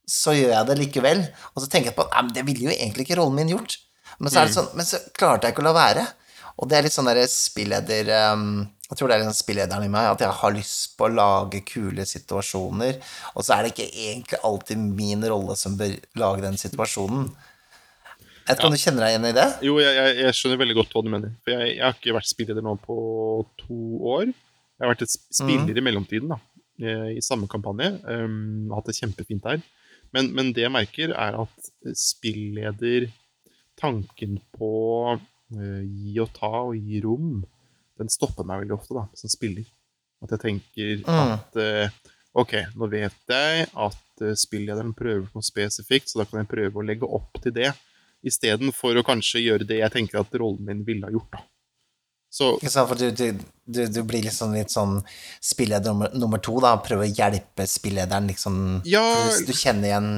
[0.10, 1.20] så gjør jeg det likevel.
[1.54, 3.76] Og så tenker jeg på at det ville jo egentlig ikke rollen min gjort.
[4.18, 6.06] Men så, det sånn, men så klarte jeg ikke å la være.
[6.58, 9.90] Og det er litt sånn derre spilleder um, Jeg tror det er den spillederen i
[9.90, 13.00] meg, at jeg har lyst på å lage kule situasjoner,
[13.34, 17.32] og så er det ikke egentlig alltid min rolle som bør lage den situasjonen.
[18.46, 19.46] Jeg vet ikke om du kjenner deg igjen i det?
[19.66, 21.32] Jo, jeg, jeg, jeg skjønner veldig godt hva du mener.
[21.42, 22.98] For jeg, jeg har ikke vært spilleder nå på
[23.64, 23.78] to
[24.12, 24.28] år.
[24.30, 26.38] Jeg har vært et spiller spiller i mellomtiden, da.
[26.86, 27.90] eh, I samme kampanje.
[28.06, 29.66] Um, hatt det kjempefint der.
[30.14, 33.10] Men, men det jeg merker, er at spilleder
[33.82, 34.70] Tanken på
[35.18, 37.42] uh, gi og ta og gi rom,
[38.00, 39.66] den stopper meg veldig ofte, da, som spiller.
[40.24, 41.32] At jeg tenker Mm.
[41.36, 41.90] at uh,
[42.36, 46.82] OK, nå vet jeg at uh, spillederen prøver noe spesifikt, så da kan jeg prøve
[46.82, 47.72] å legge opp til det
[48.26, 51.36] istedenfor å kanskje gjøre det jeg tenker at rollen min ville ha gjort.
[51.38, 51.44] da.
[52.36, 52.50] Så
[52.90, 54.98] for du, du, du, du blir liksom litt sånn
[55.40, 56.74] spilleder nummer, nummer to, da.
[56.84, 58.82] Prøve å hjelpe spillederen, liksom.
[58.90, 59.04] Ja.
[59.46, 60.10] Du kjenner igjen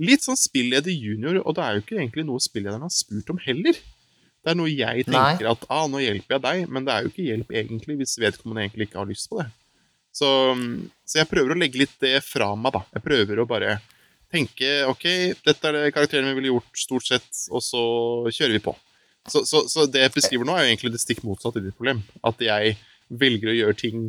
[0.00, 3.38] litt sånn spilleder junior, og det er jo ikke egentlig noe spillederen har spurt om
[3.44, 3.78] heller.
[4.40, 7.10] Det er noe jeg tenker at ah, nå hjelper jeg deg, men det er jo
[7.12, 9.50] ikke hjelp egentlig hvis vedkommende egentlig ikke har lyst på det.
[10.16, 10.28] Så,
[11.06, 12.82] så jeg prøver å legge litt det fra meg, da.
[12.96, 13.76] Jeg prøver å bare
[14.30, 15.04] tenke ok,
[15.44, 17.82] dette er det karakteren vi ville gjort, stort sett, og så
[18.30, 18.74] kjører vi på.
[19.28, 21.76] Så, så, så det jeg beskriver nå, er jo egentlig det stikk motsatte i ditt
[21.76, 22.00] problem.
[22.26, 22.78] At jeg
[23.10, 24.08] velger å gjøre ting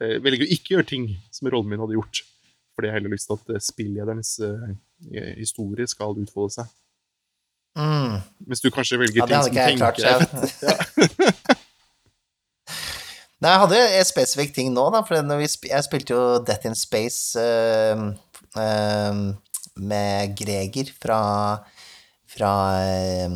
[0.00, 2.22] eh, Velger å ikke gjøre ting som rollen min hadde gjort.
[2.76, 4.72] Fordi jeg heller lyst til at eh, spillederens eh,
[5.42, 6.72] historie skal utfolde seg.
[7.76, 8.12] Mm,
[8.50, 10.04] Hvis du kanskje velger Ja, ting som jeg klart ja.
[13.36, 15.02] Nei, jeg hadde en spesifikk ting nå, da.
[15.04, 17.96] For når vi sp jeg spilte jo Death in Space eh,
[18.56, 19.12] eh,
[19.76, 21.18] med Greger fra
[22.36, 23.30] fra eh,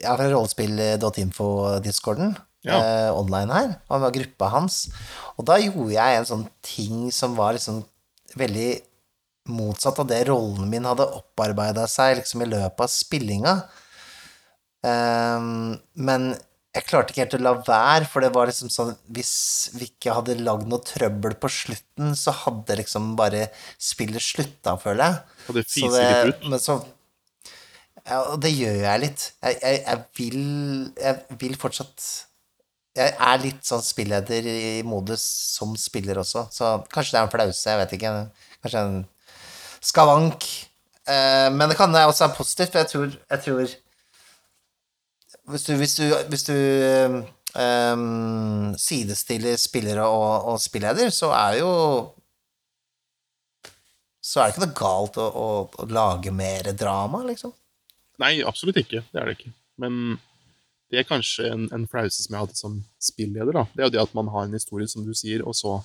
[0.00, 2.32] ja, fra rollespill.info-discorden
[2.66, 2.76] Ja.
[2.80, 3.68] eh, online her.
[3.92, 4.88] Han var gruppa hans.
[5.36, 7.84] Og da gjorde jeg en sånn ting som var liksom
[8.36, 8.80] veldig
[9.52, 13.56] motsatt av det rollen min hadde opparbeida seg liksom i løpet av spillinga.
[14.86, 16.34] Um, men
[16.76, 19.32] jeg klarte ikke helt å la være, for det var liksom sånn Hvis
[19.74, 23.46] vi ikke hadde lagd noe trøbbel på slutten, så hadde liksom bare
[23.80, 25.40] spillet slutta, føler jeg.
[25.48, 26.46] Og det fiser litt ut.
[26.52, 26.78] Men så
[28.06, 29.26] Ja, og det gjør jeg litt.
[29.40, 30.40] Jeg, jeg, jeg vil
[31.00, 32.06] Jeg vil fortsatt
[33.00, 35.24] Jeg er litt sånn spilleder i modus
[35.56, 38.12] som spiller også, så kanskje det er en flause, jeg vet ikke.
[38.64, 39.02] Kanskje en
[39.86, 40.46] skavank.
[41.06, 43.74] Eh, men det kan også være positivt, for jeg tror, jeg tror
[45.46, 46.56] Hvis du, hvis du, hvis du
[47.94, 51.70] um, sidestiller spillere og, og spilleder, så er jo
[54.26, 57.52] så er det ikke noe galt å, å, å lage mer drama, liksom.
[58.18, 59.04] Nei, absolutt ikke.
[59.12, 59.52] Det er det ikke.
[59.78, 60.16] Men
[60.90, 63.54] det er kanskje en, en flause som jeg hadde som spilleder.
[63.54, 63.64] da.
[63.70, 65.76] Det er jo det at man har en historie, som du sier, og så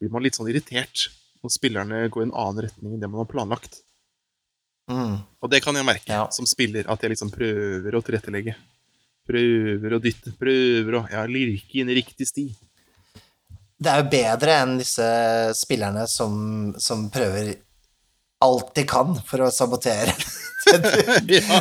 [0.00, 1.06] blir man litt sånn irritert
[1.44, 3.80] når spillerne går i en annen retning enn det man har planlagt.
[4.90, 5.18] Mm.
[5.44, 6.28] Og det kan jeg merke Ja.
[6.32, 8.56] som spiller, at jeg liksom prøver å tilrettelegge.
[9.28, 12.46] Prøver å dytte, prøver å ja, lirke inn i riktig sti.
[13.78, 15.08] Det er jo bedre enn disse
[15.54, 17.52] spillerne som, som prøver
[18.42, 20.14] alt de kan for å sabotere.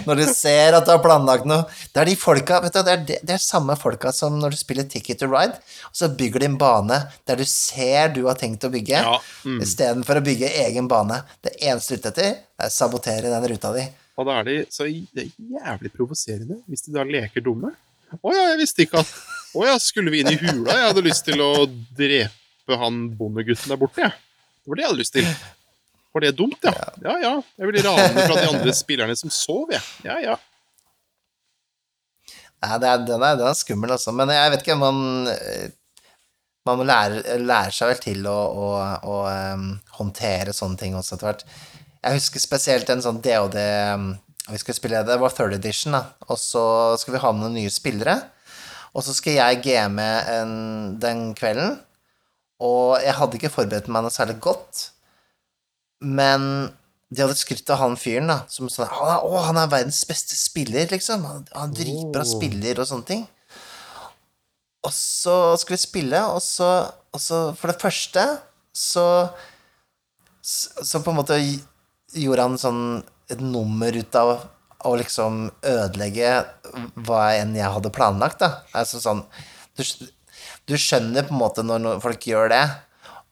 [0.08, 1.66] Når du ser at du har planlagt noe.
[1.94, 4.56] Det er de folka, vet du, det er, de, det er samme folka som når
[4.56, 5.58] du spiller Ticket to Ride,
[5.90, 9.18] og så bygger de en bane der du ser du har tenkt å bygge, Ja,
[9.46, 9.62] mm.
[9.66, 11.22] istedenfor å bygge egen bane.
[11.44, 13.88] Det eneste du er ute etter, er å sabotere den ruta di.
[14.18, 17.74] Og da er de så det er jævlig provoserende hvis de da leker dumme.
[18.18, 19.12] Å ja, jeg visste ikke at
[19.58, 20.76] Å ja, skulle vi inn i hula?
[20.76, 21.52] Jeg hadde lyst til å
[21.98, 24.12] drepe han bondegutten der borte, jeg.
[24.14, 25.30] Det var det jeg hadde lyst til.
[26.18, 26.72] Var det dumt, ja?
[27.06, 27.32] Ja ja.
[27.62, 29.84] Jeg ville rane fra de andre spillerne som sov, jeg.
[30.08, 30.38] Ja ja.
[32.58, 34.10] Nei, det er, den, er, den er skummel, altså.
[34.18, 34.98] Men jeg vet ikke, man
[36.66, 38.72] Man må lære, lære seg vel til å, å,
[39.08, 39.20] å
[39.54, 41.46] um, håndtere sånne ting også etter hvert.
[42.02, 46.04] Jeg husker spesielt en sånn DOD Vi skulle spille Det var third edition, da.
[46.28, 46.66] Og så
[46.98, 48.18] skulle vi ha med noen nye spillere.
[48.98, 50.02] Og så skal jeg game
[50.34, 50.54] en,
[50.98, 51.78] den kvelden.
[52.58, 54.88] Og jeg hadde ikke forberedt meg noe særlig godt.
[56.02, 56.72] Men
[57.10, 58.42] de hadde skrytt av han fyren, da.
[58.52, 61.24] Som sånn han er, 'Å, han er verdens beste spiller', liksom.
[61.26, 62.32] Han, han er dritbra Oh.
[62.40, 63.28] spiller og sånne ting.
[64.84, 68.40] Og så skulle vi spille, og så, og så For det første
[68.74, 69.30] så
[70.42, 71.36] Så på en måte
[72.14, 74.30] gjorde han sånn et nummer ut av
[74.86, 76.46] å liksom ødelegge
[77.04, 78.62] hva enn jeg hadde planlagt, da.
[78.74, 79.26] Altså sånn
[79.76, 79.84] Du,
[80.68, 82.64] du skjønner på en måte når folk gjør det.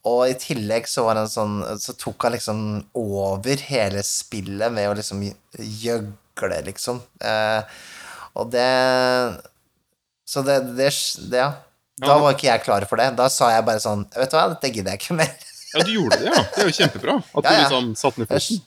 [0.06, 2.60] Og i tillegg så sånn Så tok han liksom
[2.93, 5.24] over hele spillet med å liksom
[5.58, 7.01] gjøgle, liksom.
[7.22, 7.62] Eh,
[8.36, 8.70] og det
[10.28, 10.91] Så det, det,
[11.32, 11.53] det Ja.
[12.01, 12.18] Da Ja.
[12.20, 13.16] var ikke jeg klar for det.
[13.16, 15.32] Da sa jeg bare sånn Vet du hva, dette gidder jeg ikke mer.
[15.76, 16.41] Ja, du gjorde det, ja.
[16.56, 17.14] Det er jo kjempebra.
[17.36, 17.62] At du Ja, ja.
[17.66, 18.62] liksom satte ned foten.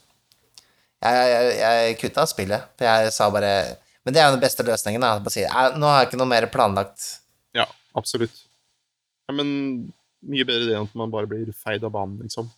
[0.99, 2.65] Jeg, jeg, jeg kutta spillet.
[2.77, 3.53] For jeg sa bare
[4.05, 5.01] Men det er jo den beste løsningen.
[5.05, 5.19] Da.
[5.21, 7.19] Bare si, "Nei, nå har jeg ikke noe mer planlagt.
[7.55, 7.67] Ja,
[7.97, 8.33] absolutt.
[9.29, 9.93] Ja, men
[10.27, 12.49] mye bedre det enn at man bare blir feid av banen, liksom.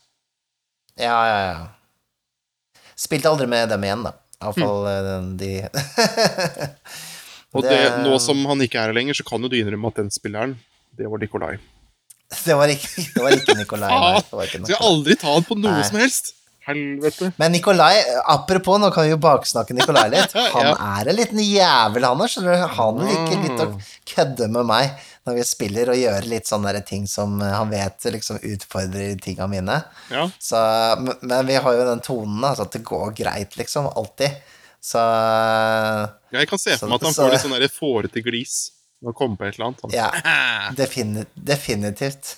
[1.01, 2.81] Ja, ja, ja.
[2.99, 4.15] Spilte aldri med dem igjen, da.
[4.41, 5.33] Iallfall mm.
[5.41, 5.51] de
[7.57, 9.99] Og det, nå som han ikke er her lenger, så kan jo du innrømme at
[10.01, 10.55] den spilleren,
[10.97, 11.57] det var Nikolai.
[12.47, 13.89] Det var ikke, det var ikke Nikolai.
[13.91, 15.87] Nei, det var ikke Skal aldri ta han på noe Nei.
[15.89, 16.29] som helst?
[16.63, 17.33] Helvete.
[17.41, 17.97] Men Nikolai,
[18.31, 20.37] apropos, nå kan vi jo baksnakke Nikolai litt.
[20.55, 20.77] Han Ja.
[21.01, 22.67] er en liten jævel, han òg, skjønner du.
[22.77, 23.69] Han liker litt å
[24.13, 28.43] kødde med meg når vi spiller, og gjøre litt sånne ting som han vet liksom
[28.51, 29.79] utfordrer tinga mine.
[30.11, 30.27] Ja.
[30.43, 30.61] Så,
[31.01, 33.87] men- vi har jo den tonen, altså, at det går greit, liksom.
[33.97, 34.37] Alltid.
[34.83, 38.59] Så ja, jeg kan se for meg at han så- får litt sånn fårete glis
[39.01, 39.81] når han kommer på et eller annet.
[39.83, 39.91] Han.
[39.97, 40.11] ja,
[40.79, 42.35] defini definitivt.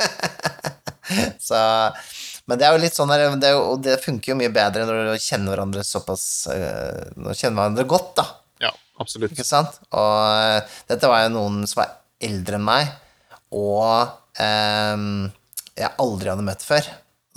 [1.38, 1.60] så
[2.46, 4.86] Men det er jo litt sånn der, det, jo, og det funker jo mye bedre
[4.88, 8.24] når du kjenner hverandre såpass eh, Når du kjenner hverandre godt, da.
[8.64, 8.72] Ja,
[9.02, 9.34] absolutt.
[9.36, 9.76] Ikke sant?
[9.92, 12.90] Og eh, dette var jo noen som var eldre enn meg,
[13.56, 14.08] og
[14.42, 15.30] ehm,
[15.78, 16.88] jeg aldri hadde møtt før.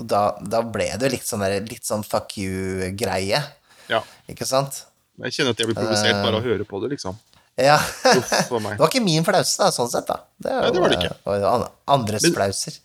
[0.02, 3.44] Og da, da ble det jo litt sånn, der, litt sånn fuck you-greie,
[3.92, 4.00] Ja.
[4.32, 4.86] ikke sant?
[5.22, 7.18] Jeg kjenner at jeg blir provosert bare av å høre på det, liksom.
[7.62, 7.76] Ja.
[7.78, 8.32] Uff.
[8.50, 10.18] Det var ikke min flause, da, sånn sett, da.
[10.42, 11.14] Det, Nei, det var det ikke.
[11.30, 11.68] eh, jo an-
[12.00, 12.80] andres Men- flauser.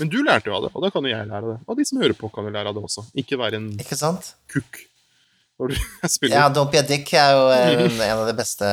[0.00, 1.58] Men du lærte jo av det, og da kan jo jeg lære av det.
[1.68, 3.02] Og de som hører på, kan jo lære av det også.
[3.20, 3.96] Ikke være en Ikke
[4.48, 4.78] kukk
[5.60, 5.76] når du
[6.16, 6.36] spiller.
[6.38, 8.68] Ja, Don't be a dick er jo en, en av de beste,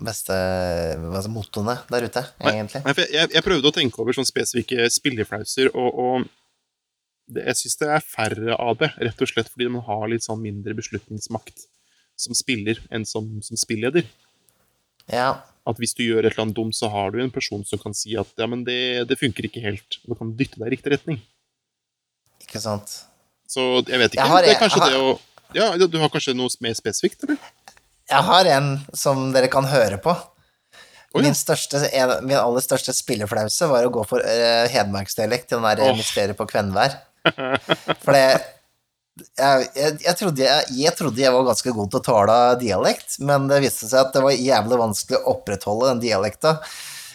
[0.00, 0.36] beste
[0.96, 2.82] altså, mottoene der ute, egentlig.
[2.86, 6.28] Nei, jeg, jeg prøvde å tenke over sånne spesifikke spilleflauser, og, og
[7.30, 10.24] det, jeg syns det er færre av det, rett og slett fordi man har litt
[10.26, 11.68] sånn mindre beslutningsmakt
[12.20, 14.08] som spiller enn som, som spilleder.
[15.10, 15.28] Ja.
[15.68, 17.94] At hvis du gjør et eller annet dumt, så har du en person som kan
[17.96, 20.92] si at ja, men det, det funker ikke helt, og kan dytte deg i riktig
[20.96, 21.20] retning.
[22.44, 22.92] Ikke sant?
[23.50, 24.22] Så jeg vet ikke.
[24.22, 25.14] Jeg har- det er kanskje jeg har- det å
[25.56, 27.40] Ja, du har kanskje noe mer spesifikt, eller?
[28.10, 30.14] Jeg har en som dere kan høre på.
[31.10, 31.26] Oh, ja.
[31.26, 35.66] Min, største, en, min aller største spilleflause var å gå for uh, hedmarksdialekt i den
[35.66, 35.94] der oh.
[35.98, 36.98] Mysteriet på Kvenvær.
[38.00, 38.24] For det
[39.20, 43.50] jeg, jeg, jeg, trodde jeg, trodde jeg var ganske god til å tale dialekt, men
[43.50, 46.54] det viste seg at det var jævlig vanskelig å opprettholde den dialekta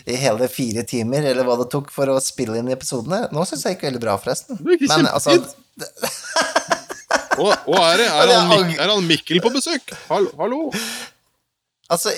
[0.06, 3.24] i hele fire timer, eller hva det tok for å spille inn episodene.
[3.34, 4.60] Nå syns jeg gikk veldig bra, forresten.
[4.62, 5.40] Men altså.
[7.42, 9.92] Og, og er, det, er, han, er han Mikkel på besøk?
[10.10, 10.32] Hallo?
[10.40, 10.62] hallo?
[11.92, 12.14] Altså,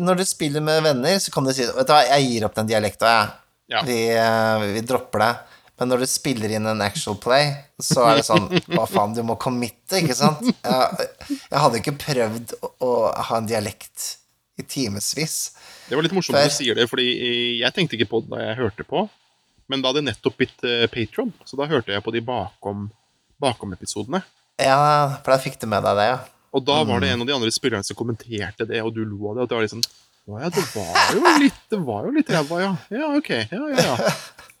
[0.00, 2.56] når du spiller med venner, så kan du si Vet du hva, jeg gir opp
[2.56, 3.34] den dialekta, jeg.
[3.74, 3.82] Ja.
[3.84, 5.32] Vi, eh, vi dropper det.
[5.76, 7.50] Men når du spiller inn en actual play,
[7.82, 10.46] så er det sånn Hva faen, du må committe, ikke sant?
[10.48, 11.08] Jeg,
[11.50, 12.92] jeg hadde ikke prøvd å, å
[13.28, 14.14] ha en dialekt
[14.56, 15.36] i timevis.
[15.90, 17.10] Det var litt morsomt at du sier det, fordi
[17.60, 19.04] jeg tenkte ikke på det da jeg hørte på.
[19.68, 22.86] Men da hadde jeg nettopp blitt uh, patron, så da hørte jeg på de bakom,
[23.42, 24.22] bakom-episodene.
[24.60, 24.78] Ja,
[25.22, 26.18] for da fikk du med deg det, ja.
[26.56, 27.00] Og da var Mm.
[27.02, 29.42] det en av de andre spillerne som kommenterte det, og du lo av det.
[29.42, 29.82] Og det var liksom
[30.26, 32.76] Å ja, det var jo litt Det var jo litt ræva, ja.
[32.90, 33.28] Ja, ok.
[33.30, 34.10] Ja, ja, ja.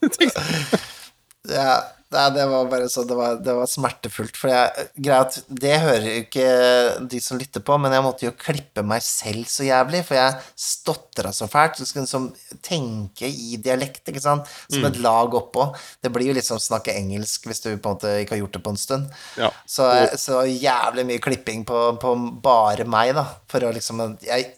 [1.56, 1.82] Ja
[2.16, 4.38] det, det var bare så Det var, det var smertefullt.
[4.40, 6.46] For jeg, greit, det hører jo ikke
[7.12, 10.36] de som lytter på, men jeg måtte jo klippe meg selv så jævlig, for jeg
[10.66, 11.78] stotra så fælt.
[11.78, 12.28] Så skulle liksom
[12.64, 15.68] tenke i dialekt, ikke sant, som et lag oppå.
[16.02, 18.44] Det blir jo litt som å snakke engelsk hvis du på en måte ikke har
[18.44, 19.16] gjort det på en stund.
[19.40, 19.52] Ja.
[19.68, 19.88] Så,
[20.20, 24.54] så jævlig mye klipping på, på bare meg, da, for å liksom Jeg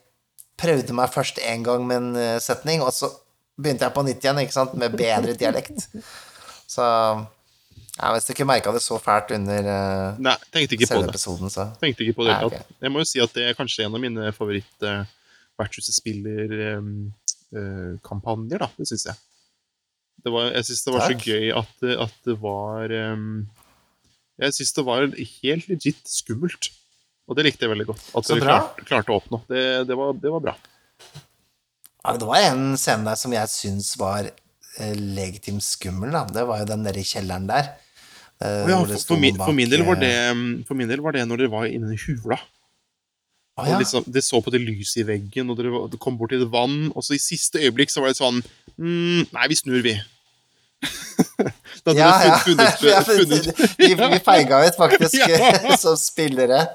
[0.59, 3.11] prøvde meg først én gang med en eh, setning, og så
[3.59, 5.89] begynte jeg på nytt igjen, ikke sant, med bedre dialekt.
[6.69, 6.85] Så
[7.99, 11.09] ja, Hvis du ikke merka det så fælt under uh, Nei, tenkte ikke på det.
[11.11, 12.35] episoden, så Tenkte ikke på det.
[12.37, 12.63] Nei, okay.
[12.85, 15.03] Jeg må jo si at det er kanskje en av mine favoritt uh,
[15.59, 15.65] uh,
[18.55, 18.69] da.
[18.79, 19.17] Det syns jeg.
[20.25, 21.23] Det var, jeg syns det var Takk.
[21.23, 21.75] så gøy at,
[22.07, 22.85] at det var
[23.15, 23.47] um,
[24.43, 26.65] Jeg syns det var helt legit skummelt.
[27.29, 28.05] Og det likte jeg veldig godt.
[28.17, 29.43] At dere klarte, klarte å oppnå.
[29.51, 30.55] Det, det, var, det var bra.
[32.05, 36.23] Ja, det var en scene der som jeg syns var eh, legitimt skummel, da.
[36.33, 37.75] Det var jo den der i kjelleren der.
[38.39, 41.03] Og ja, for, for, min, bak, for, min del var eh, det, for min del
[41.03, 42.39] var det når dere var inne i hula.
[43.59, 43.79] Ah, ja.
[43.81, 46.53] liksom, det så på det lyset i veggen, og dere det kom bort til et
[46.53, 48.39] vann, og så i siste øyeblikk så var det sånn
[48.79, 49.97] mm, Nei, vi snur, vi.
[51.97, 52.39] da hadde Ja, ja.
[52.45, 55.77] funnet, Ja, funnet, vi, vi feiga ut, faktisk, Ja.
[55.83, 56.67] som spillere.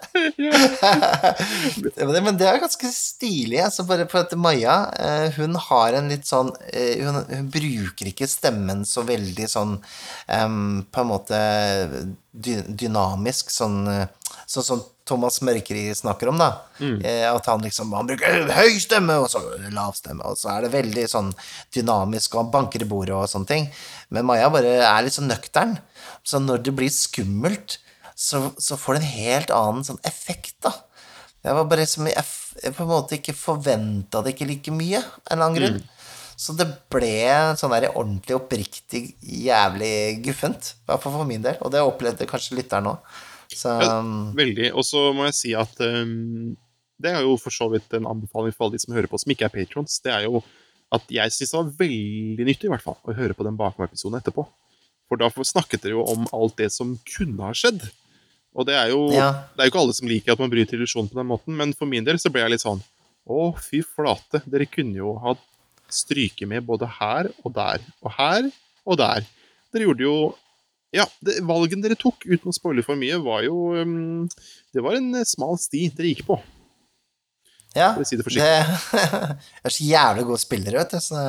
[2.24, 3.60] Men det- er ganske stilig.
[3.64, 8.10] Altså bare for at Maja eh, hun har en litt sånn eh, hun, hun bruker
[8.12, 9.78] ikke stemmen så veldig sånn
[10.28, 11.40] um, På en måte
[12.34, 14.08] dy dynamisk, sånn sånn,
[14.54, 16.50] Sånn som Thomas Mørkeri snakker om, da.
[16.80, 17.00] Mm.
[17.30, 19.42] at han liksom Han bruker høy stemme, og så
[19.76, 21.34] lav stemme, og så er det veldig sånn
[21.76, 23.68] dynamisk, og han banker i bordet og sånne ting.
[24.10, 25.78] Men Maja bare er litt sånn nøktern.
[26.24, 27.80] Så når det blir skummelt,
[28.16, 30.74] så, så får det en helt annen sånn effekt, da.
[31.44, 32.24] Jeg var bare som Jeg,
[32.64, 35.82] jeg på en måte ikke forventa det ikke like mye, av en eller annen grunn.
[36.40, 37.12] Så det ble
[37.60, 40.74] sånn der ordentlig oppriktig jævlig guffent.
[40.82, 41.60] I hvert fall for min del.
[41.62, 43.20] Og det opplevde kanskje lytteren òg.
[43.52, 43.96] Så ja,
[44.38, 44.70] Veldig.
[44.78, 46.54] Og så må jeg si at um,
[47.04, 49.34] det er jo for så vidt en anbefaling for alle de som hører på, som
[49.34, 50.00] ikke er patrons.
[50.04, 50.44] Det er jo
[50.94, 54.20] at jeg syns det var veldig nyttig, i hvert fall, å høre på den bakom-episoden
[54.20, 54.46] etterpå.
[55.10, 57.82] For da snakket dere jo om alt det som kunne ha skjedd.
[58.54, 59.32] Og det er jo Ja.
[59.56, 61.74] det er jo ikke alle som liker at man bryter illusjonen på den måten, men
[61.74, 62.84] for min del så ble jeg litt sånn
[63.26, 64.42] Å, fy flate.
[64.46, 65.34] Dere kunne jo ha
[65.90, 68.50] stryket med både her og der, og her
[68.86, 69.24] og der.
[69.72, 70.16] Dere gjorde jo
[70.94, 74.28] Ja, det, valgen dere tok, uten å spoile for mye, var jo um,
[74.74, 76.38] Det var en eh, smal sti dere gikk på.
[77.74, 77.96] ja.
[77.96, 81.00] For å si det Det jeg er så jævlig gode spillere, vet du.
[81.02, 81.24] Så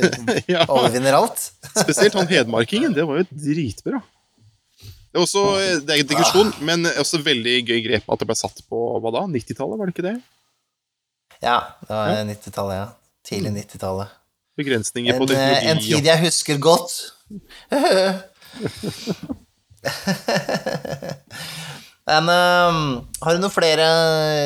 [0.00, 1.50] de Ja, overvinner alt.
[1.84, 2.96] spesielt han hedmarkingen.
[2.96, 4.00] Det var jo dritbra.
[4.80, 8.28] Det er også, eh, det er en digresjon, men også veldig gøy grep at det
[8.28, 9.26] ble satt på hva da?
[9.32, 10.16] 90-tallet, var det ikke det?
[11.44, 12.88] Ja, det var 90-tallet, ja.
[13.28, 14.16] Tidlig 90-tallet.
[14.56, 16.94] Begrensninger på eh, en tid jeg husker godt.
[22.06, 23.86] Men um, har du noen flere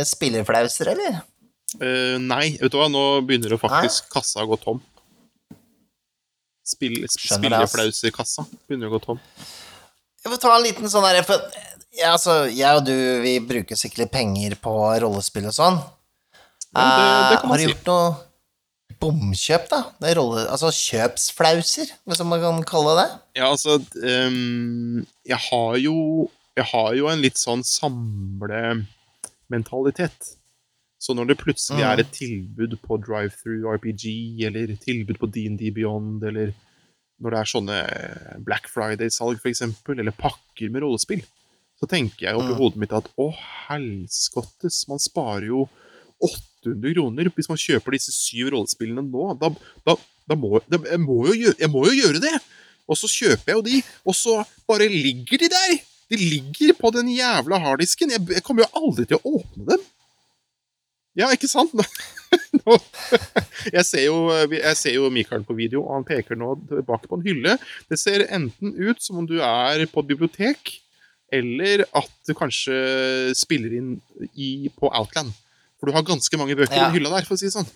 [0.09, 1.13] spillerflauser, eller?
[1.77, 4.79] Uh, nei, vet du hva, nå begynner det faktisk kassa å gå tom.
[6.67, 7.27] Spill, det, ass.
[8.69, 9.19] Begynner å gå tom.
[10.21, 11.39] Jeg får ta en liten sånn for,
[11.97, 15.77] ja, altså, Jeg og du, vi bruker sikkert penger på rollespill og sånn.
[16.71, 17.71] Det, det kan man man har du si.
[17.73, 18.07] gjort noe
[19.01, 19.79] bomkjøp, da?
[20.03, 23.09] Det rolle, altså kjøpsflauser, hvis man kan kalle det?
[23.41, 25.95] Ja, altså um, jeg, har jo,
[26.57, 30.35] jeg har jo en litt sånn samlementalitet.
[31.01, 31.89] Så når det plutselig Mm.
[31.93, 34.05] er et tilbud på drive-through RPG,
[34.47, 36.53] eller tilbud på D&D Beyond, eller
[37.21, 37.79] når det er sånne
[38.45, 41.23] Black Friday-salg, eksempel, eller pakker med rollespill,
[41.81, 42.59] så tenker jeg oppi Mm.
[42.61, 43.33] hodet mitt at å,
[43.69, 45.69] helskottes, man sparer jo
[46.61, 49.29] 800 kroner hvis man kjøper disse syv rollespillene nå.
[49.41, 49.53] Da,
[49.87, 49.97] da,
[50.29, 52.35] da må, da, jeg, må jo jeg må jo gjøre det!
[52.91, 55.79] Og så kjøper jeg jo de, og så bare ligger de der!
[56.11, 58.11] De ligger på den jævla harddisken.
[58.11, 59.85] Jeg, jeg kommer jo aldri til å åpne dem.
[61.19, 61.75] Ja, ikke sant?
[62.61, 62.77] Nå,
[63.71, 64.17] jeg, ser jo,
[64.51, 67.57] jeg ser jo Mikael på video, og han peker nå tilbake på en hylle.
[67.91, 70.75] Det ser enten ut som om du er på et bibliotek,
[71.35, 72.75] eller at du kanskje
[73.39, 73.93] spiller inn
[74.35, 75.31] i, på Outland.
[75.81, 76.89] For du har ganske mange bøker Ja.
[76.91, 77.69] i hylla der, for å si det sånn.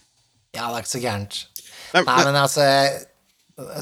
[0.55, 1.39] Ja, det er ikke så gærent.
[1.95, 2.67] Nei, Nei, nei, men altså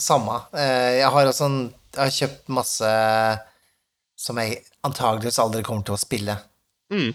[0.01, 0.39] Samme.
[0.55, 2.93] Eh, Jeg har også en, Jeg har kjøpt masse
[4.23, 6.37] som jeg antageligvis aldri kommer til å spille.
[6.93, 7.15] Mm.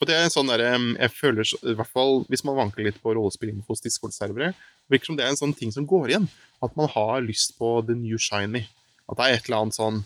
[0.00, 2.96] Og det er en sånn derre Jeg føler i hvert fall Hvis man vanker litt
[3.02, 4.54] på rollespilling hos Discord-servere,
[4.90, 6.28] virker som det er en sånn ting som går igjen.
[6.62, 8.66] At man har lyst på the new shiny.
[9.08, 10.02] At det er et eller annet sånn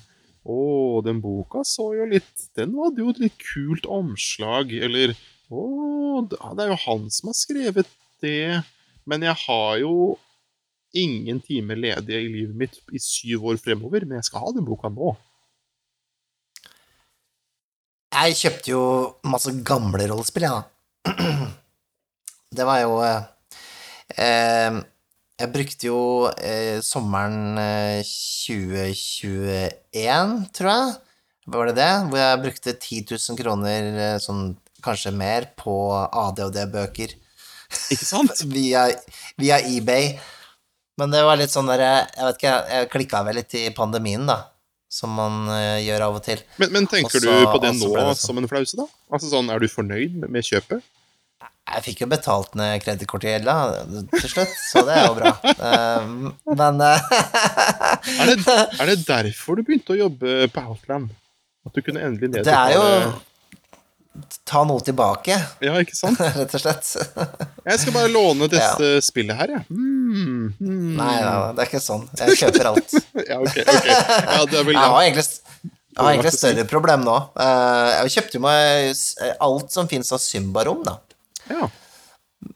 [0.47, 4.73] Å, den boka så jo litt Den hadde jo et litt kult omslag.
[4.73, 5.15] Eller
[5.47, 7.89] Å, det er jo han som har skrevet
[8.25, 8.63] det.
[9.07, 9.93] Men jeg har jo
[10.97, 14.05] ingen timer ledige i livet mitt i syv år fremover.
[14.07, 15.09] Men jeg skal ha den boka nå.
[18.17, 18.83] Jeg kjøpte jo
[19.29, 20.63] masse gamle rollespill, jeg, da.
[22.57, 23.23] Det var jo eh,
[24.23, 24.73] eh,
[25.43, 25.99] Jeg brukte jo
[26.41, 28.01] eh, sommeren eh,
[28.47, 30.95] 2021, tror jeg,
[31.53, 31.93] var det det?
[32.09, 34.45] Hvor jeg brukte 10 000 kroner, eh, sånn
[34.85, 37.15] kanskje mer, på ADHD-bøker
[37.95, 38.43] Ikke sant?
[38.57, 38.89] via,
[39.41, 40.17] via eBay.
[40.97, 44.27] Men det var litt sånn der Jeg vet ikke, jeg klikka vel litt i pandemien,
[44.29, 44.43] da.
[44.93, 46.41] Som man uh, gjør av og til.
[46.63, 48.21] Men, men tenker også, du på det nå det sånn.
[48.23, 48.87] som en flause, da?
[49.13, 50.85] Altså sånn, Er du fornøyd med, med kjøpet?
[51.67, 53.55] Jeg fikk jo betalt ned kredittkortgjelda
[54.13, 55.33] til slutt, så det er jo bra.
[55.59, 56.31] Uh,
[56.63, 57.09] Men uh,
[58.23, 61.11] Er det, er det derfor du begynte å jobbe på Outland?
[61.67, 62.85] At du kunne endelig Det er jo
[64.49, 66.21] Ta noe tilbake, Ja, ikke sant?
[66.39, 66.91] rett og slett.
[67.67, 69.65] Jeg skal bare låne dette spillet her, jeg.
[69.71, 70.93] Mm, mm.
[70.99, 72.07] Nei, nei, det er ikke sånn.
[72.21, 72.97] Jeg kjøper alt.
[73.31, 73.57] Ja, ok.
[73.57, 73.91] okay.
[73.91, 75.25] Ja, er Jeg har egentlig,
[75.67, 77.17] jeg har egentlig større problem nå.
[77.41, 78.93] Eh, Jeg kjøpte jo meg
[79.49, 80.99] alt som fins av Symbarom, da.
[81.51, 81.69] Ja.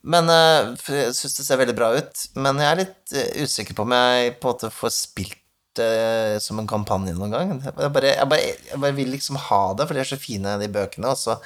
[0.07, 2.25] Men eh, jeg syns det ser veldig bra ut.
[2.39, 5.39] Men jeg er litt eh, usikker på om jeg på en måte får spilt
[5.79, 7.53] det som en kampanje noen gang.
[7.62, 10.57] Jeg bare, jeg, bare, jeg bare vil liksom ha det, for de er så fine,
[10.61, 11.12] de bøkene.
[11.12, 11.37] Og så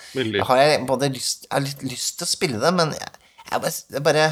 [0.49, 3.19] har jeg både lyst, jeg har litt lyst til å spille det, men jeg,
[3.51, 4.29] jeg, bare, bare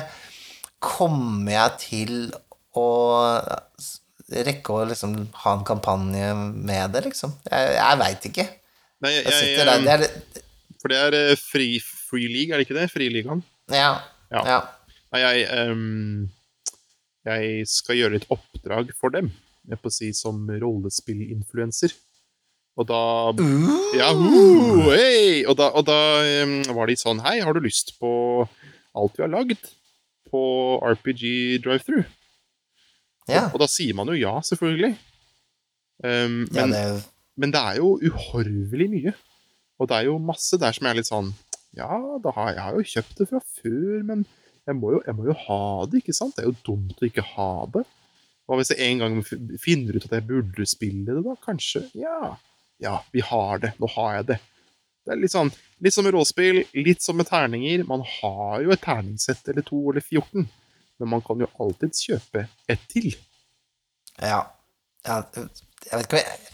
[0.83, 2.15] Kommer jeg til
[2.75, 2.87] å
[4.33, 5.15] rekke å liksom
[5.45, 7.37] ha en kampanje med det, liksom?
[7.47, 8.47] Jeg, jeg veit ikke.
[9.03, 10.43] Nei, jeg, sitter der det er litt,
[10.83, 12.89] For det er eh, free, free league, er det ikke det?
[12.91, 13.43] Friligaen?
[13.71, 13.93] Ja.
[14.33, 14.43] Ja.
[14.49, 14.59] ja.
[15.13, 16.29] Nei, jeg um,
[17.29, 19.31] Jeg skal gjøre et oppdrag for dem.
[19.71, 21.95] Jeg får si som rollespillinfluenser.
[22.81, 23.03] Og da
[23.99, 25.45] Ja, uh, hei!
[25.45, 25.99] Og da, og da
[26.43, 28.11] um, var de sånn Hei, har du lyst på
[28.97, 29.69] alt vi har lagd
[30.33, 30.43] på
[30.81, 32.09] RPG drive-through?
[33.29, 33.51] ja.
[33.53, 34.97] Og da sier man jo ja, selvfølgelig.
[36.03, 37.05] Ja men, det,
[37.39, 39.13] men det er jo uhorvelig mye.
[39.79, 41.31] Og det er jo masse der som er litt sånn
[41.77, 41.95] Ja,
[42.25, 44.25] da har, jeg har jo kjøpt det fra før, men
[44.67, 46.37] jeg må, jo, jeg må jo ha det, ikke sant?
[46.37, 47.85] Det er jo dumt å ikke ha det.
[48.49, 49.19] Hva hvis jeg en gang
[49.63, 51.37] finner ut at jeg burde spille det, da?
[51.47, 51.85] Kanskje?
[51.99, 52.35] Ja.
[52.83, 53.73] Ja, vi har det.
[53.81, 54.39] Nå har jeg det.
[55.07, 55.51] Det er litt sånn
[55.83, 57.81] Litt som med råspill, litt som med terninger.
[57.89, 60.45] Man har jo et terningssett eller to eller 14,
[61.03, 63.09] men man kan jo alltids kjøpe et til.
[64.23, 64.45] ja.
[65.07, 65.17] ja.
[65.35, 66.53] Jeg vet ikke hva jeg-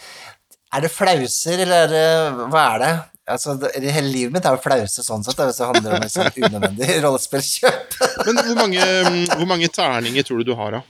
[0.72, 2.92] Er det flauser, eller er Hva er det?
[3.28, 6.38] Altså, det, hele livet mitt er jo flause sånn sett, hvis det handler om sånt
[6.40, 7.98] unødvendig rollespillkjøp.
[8.24, 8.86] Men hvor mange,
[9.34, 10.80] hvor mange terninger tror du du har, da?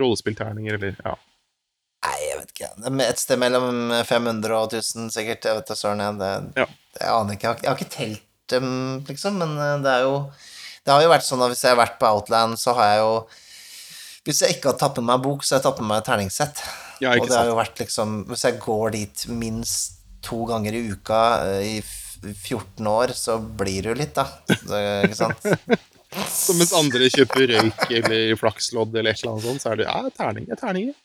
[0.00, 1.14] Rollespillterninger, eller Ja.
[2.04, 3.00] Nei, jeg vet ikke.
[3.08, 5.46] Et sted mellom 500 og 1000, sikkert.
[5.48, 6.02] Jeg vet da søren.
[6.04, 6.18] jeg.
[6.20, 6.66] Det, Ja.
[7.00, 7.42] Jeg aner ikke.
[7.48, 8.22] Jeg har, jeg har ikke telt
[8.52, 10.30] dem, liksom, men eh, det er jo
[10.84, 12.98] Det har jo vært sånn at hvis jeg har vært på Outland, så har jeg
[13.00, 13.12] jo
[14.24, 16.60] Hvis jeg ikke har med meg bok, så har jeg med meg et terningssett.
[17.00, 20.84] Ja, og det har jo vært liksom Hvis jeg går dit minst to ganger i
[20.92, 21.82] uka eh, i
[22.32, 24.24] 14 år, så blir jo litt, da.
[24.48, 25.44] Det, ikke sant?
[26.30, 29.86] Så mens andre kjøper røyk eller flakslodd eller et eller annet sånt, så er det
[29.88, 30.96] ja, terninger, terninger.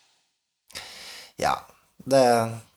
[1.41, 1.55] Ja.
[2.10, 2.26] Det,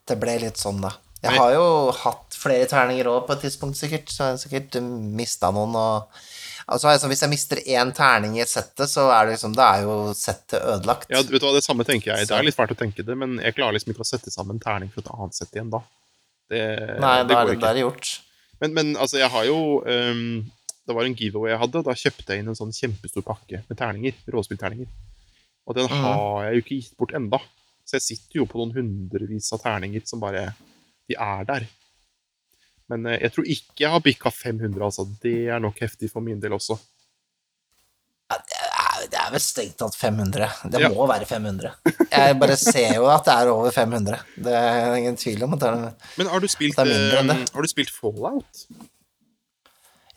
[0.09, 0.95] det ble litt sånn, da.
[1.23, 4.11] Jeg har jo hatt flere terninger òg på et tidspunkt, sikkert.
[4.11, 6.23] Så jeg har sikkert mista noen og
[6.71, 9.65] Altså, altså, hvis jeg mister én terning i et settet, så er det liksom Da
[9.75, 11.11] er jo settet ødelagt.
[11.11, 12.29] Ja, vet du hva, Det samme tenker jeg.
[12.31, 14.63] Det er litt fælt å tenke det, men jeg klarer liksom ikke å sette sammen
[14.63, 15.83] terning for et annet sett igjen da.
[16.53, 16.63] Det,
[17.03, 18.13] Nei, det da er det, da er gjort.
[18.63, 19.59] Men, men altså, jeg har jo
[19.91, 20.45] ehm,
[20.87, 23.61] Det var en giveaway jeg hadde, og da kjøpte jeg inn en sånn kjempestor pakke
[23.69, 24.15] med terninger.
[24.35, 24.89] Råspillterninger.
[25.67, 26.01] Og den Mhm.
[26.03, 27.39] har jeg jo ikke gitt bort enda.
[27.87, 30.55] Så jeg sitter jo på noen hundrevis av terninger som bare
[31.09, 31.67] De er der.
[32.89, 35.05] Men eh, jeg tror ikke jeg har bikka 500, altså.
[35.23, 36.79] Det er nok heftig for min del også.
[38.31, 40.49] Ja, Det er, det er vel strengt tatt 500.
[40.71, 40.89] Det Ja.
[40.89, 41.75] må være 500.
[42.11, 44.19] Jeg bare ser jo at det er over 500.
[44.37, 46.87] Det er ingen tvil om at det er Men har du spilt, eh,
[47.53, 48.67] har du spilt Fallout?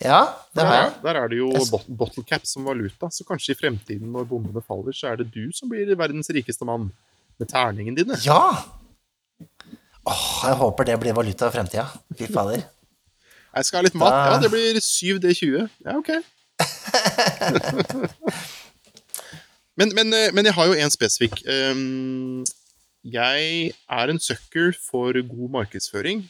[0.04, 0.18] Ja,
[0.54, 0.88] det har jeg.
[0.92, 4.26] Der, der er det jo bot bottle cap som valuta, så kanskje i fremtiden, når
[4.28, 6.90] bombene faller, så er det du som blir verdens rikeste mann.
[7.40, 8.16] Med terningene dine.
[8.24, 8.42] Ja!
[10.06, 11.86] Åh, jeg håper det blir valuta i fremtida.
[12.16, 12.62] Fy fader.
[13.56, 14.12] Jeg skal ha litt mat.
[14.12, 15.68] Da- Ja, det blir 7D20.
[15.84, 16.10] Ja, ok.
[19.80, 21.40] men, men, eh, men jeg har jo en spesifikk.
[21.48, 22.44] Um,
[23.06, 26.24] jeg er en sucker for god markedsføring.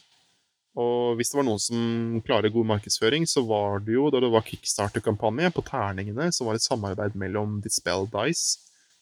[0.77, 4.29] Og hvis det var noen som klarer god markedsføring, så var det jo da det
[4.29, 8.59] var kickstarter-kampanje på terningene, så var det et samarbeid mellom Dispel Dice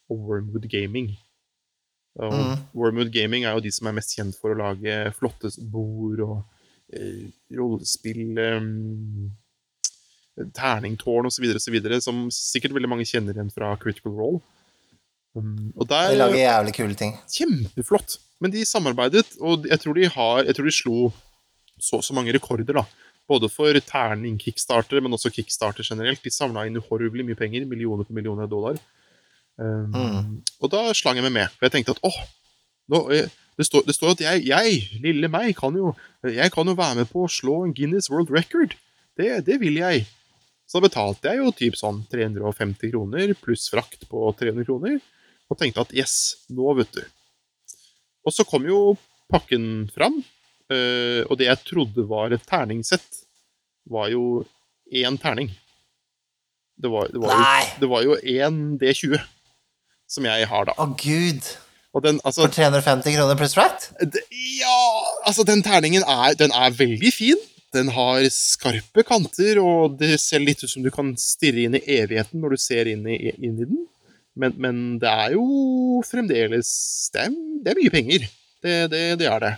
[0.07, 1.11] og Wormwood Gaming.
[2.23, 2.61] Og mm.
[2.80, 6.38] Wormwood Gaming er jo de som er mest kjent for å lage flotte bord og
[6.95, 7.27] eh,
[7.57, 9.34] rollespill um,
[10.56, 14.39] Terningtårn osv., osv., som sikkert veldig mange kjenner igjen fra Critical Role.
[15.35, 17.18] Um, og der De lager jævlig kule ting.
[17.35, 18.22] Kjempeflott!
[18.39, 20.97] Men de samarbeidet, og jeg tror de har Jeg tror de slo
[21.81, 22.85] så og så mange rekorder, da.
[23.30, 26.22] Både for terning-kickstarter, men også kickstarter generelt.
[26.22, 27.65] De samla inn uhorvelig mye penger.
[27.69, 28.81] Millioner på millioner av dollar.
[29.57, 30.41] Um, Mm.
[30.61, 31.53] Og da slang jeg meg med.
[31.56, 32.19] For jeg tenkte at åh,
[32.91, 35.95] nå, eh, det, står, det står at jeg, jeg, lille meg, kan jo,
[36.27, 38.76] jeg kan jo være med på å slå en Guinness World Record.
[39.18, 40.06] Det, det vil jeg.
[40.68, 44.99] Så da betalte jeg jo typ sånn 350 kroner pluss frakt på 300 kroner.
[45.49, 47.03] Og tenkte at yes, nå, vet du.
[48.26, 48.97] Og så kom jo
[49.31, 50.19] pakken fram.
[50.71, 53.23] Eh, og det jeg trodde var et terningsett,
[53.89, 54.43] var jo
[54.91, 55.51] én terning.
[56.75, 59.19] Det var, det var, jo, det var jo én D20
[60.11, 60.75] som jeg har, da.
[60.81, 61.51] Å, gud.
[61.95, 63.89] Og den, altså, For 350 kroner pluss frakt?
[64.01, 64.79] Ja,
[65.23, 67.39] altså, den terningen er, den er veldig fin.
[67.75, 71.83] Den har skarpe kanter, og det ser litt ut som du kan stirre inn i
[71.97, 73.85] evigheten når du ser inn i, inn i den.
[74.35, 76.67] Men, men det er jo fremdeles
[77.13, 78.27] Det er, det er mye penger.
[78.65, 79.53] Det, det, det er det.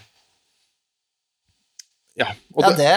[2.18, 2.94] Ja, Ja, det,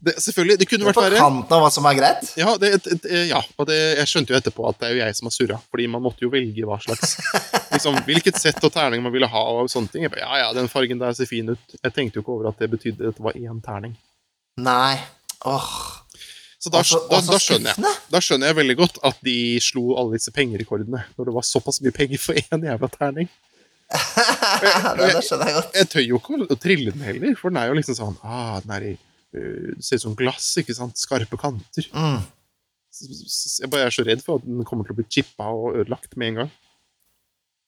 [0.00, 1.16] det, selvfølgelig, det kunne det er verre.
[1.18, 2.30] på kanten av hva som er greit.
[2.40, 5.16] Ja, det, det, ja og det, jeg skjønte jo etterpå at det er jo jeg
[5.18, 5.58] som har surra.
[5.70, 7.18] Fordi man måtte jo velge hva slags
[7.74, 9.42] liksom, Hvilket sett og terning man ville ha.
[9.60, 10.06] og sånne ting.
[10.08, 11.76] Bare, ja, ja, den fargen der ser fin ut.
[11.82, 13.92] Jeg tenkte jo ikke over at det betydde at det var én terning.
[14.60, 14.96] Nei.
[15.44, 15.70] Åh.
[16.60, 19.94] Så da, Også- da, da, skjønner jeg, da skjønner jeg veldig godt at de slo
[20.00, 21.04] alle disse pengerekordene.
[21.16, 23.28] Når det var såpass mye penger for én jævla terning.
[23.90, 25.78] Det, det skjønner jeg godt.
[25.80, 28.58] Jeg tør jo ikke å trille den heller, for den er jo liksom sånn ah,
[28.62, 28.96] den er i,
[29.34, 31.00] uh, ser ut som glass, ikke sant?
[31.00, 31.88] Skarpe kanter.
[31.90, 32.20] Mm.
[33.00, 36.16] Jeg bare er så redd for at den kommer til å bli chippa og ødelagt
[36.18, 36.52] med en gang.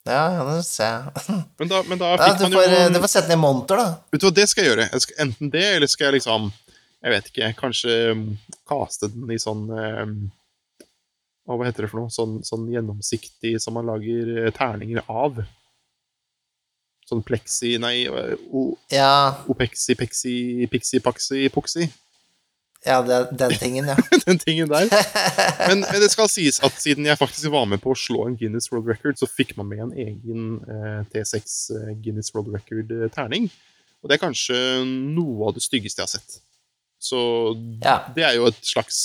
[0.03, 1.25] Ja, ja, det ser jeg.
[1.61, 3.43] Men da, men da Ja, fikk du, man jo eh, du får sette den i
[3.43, 4.01] monter, da.
[4.11, 4.87] Vet du hva, det skal jeg gjøre.
[4.91, 6.49] Jeg skal, enten det, eller skal jeg liksom
[7.03, 8.25] Jeg vet ikke, kanskje um,
[8.71, 10.17] kaste den i sånn um,
[11.47, 12.15] Hva heter det for noe?
[12.15, 15.39] Sånn, sånn gjennomsiktig som man lager eh, terninger av.
[17.13, 20.35] Sånn pleksi Nei, eh, o, Ja, opexi, pexi,
[20.73, 21.91] pixi, paxi, poxi.
[22.87, 23.97] ja det, den tingen, ja.
[24.27, 24.89] Den tingen der.
[25.69, 28.35] Men, men det skal sies at siden jeg faktisk var med på å slå en
[28.41, 31.37] Guinness World Record, så fikk man med en egen eh, T6
[31.77, 33.47] eh, Guinness World Record-terning.
[34.03, 34.57] Og det er kanskje
[34.89, 36.41] noe av det styggeste jeg har sett.
[37.03, 37.21] Så
[37.85, 37.97] Ja.
[38.17, 39.05] det er jo et slags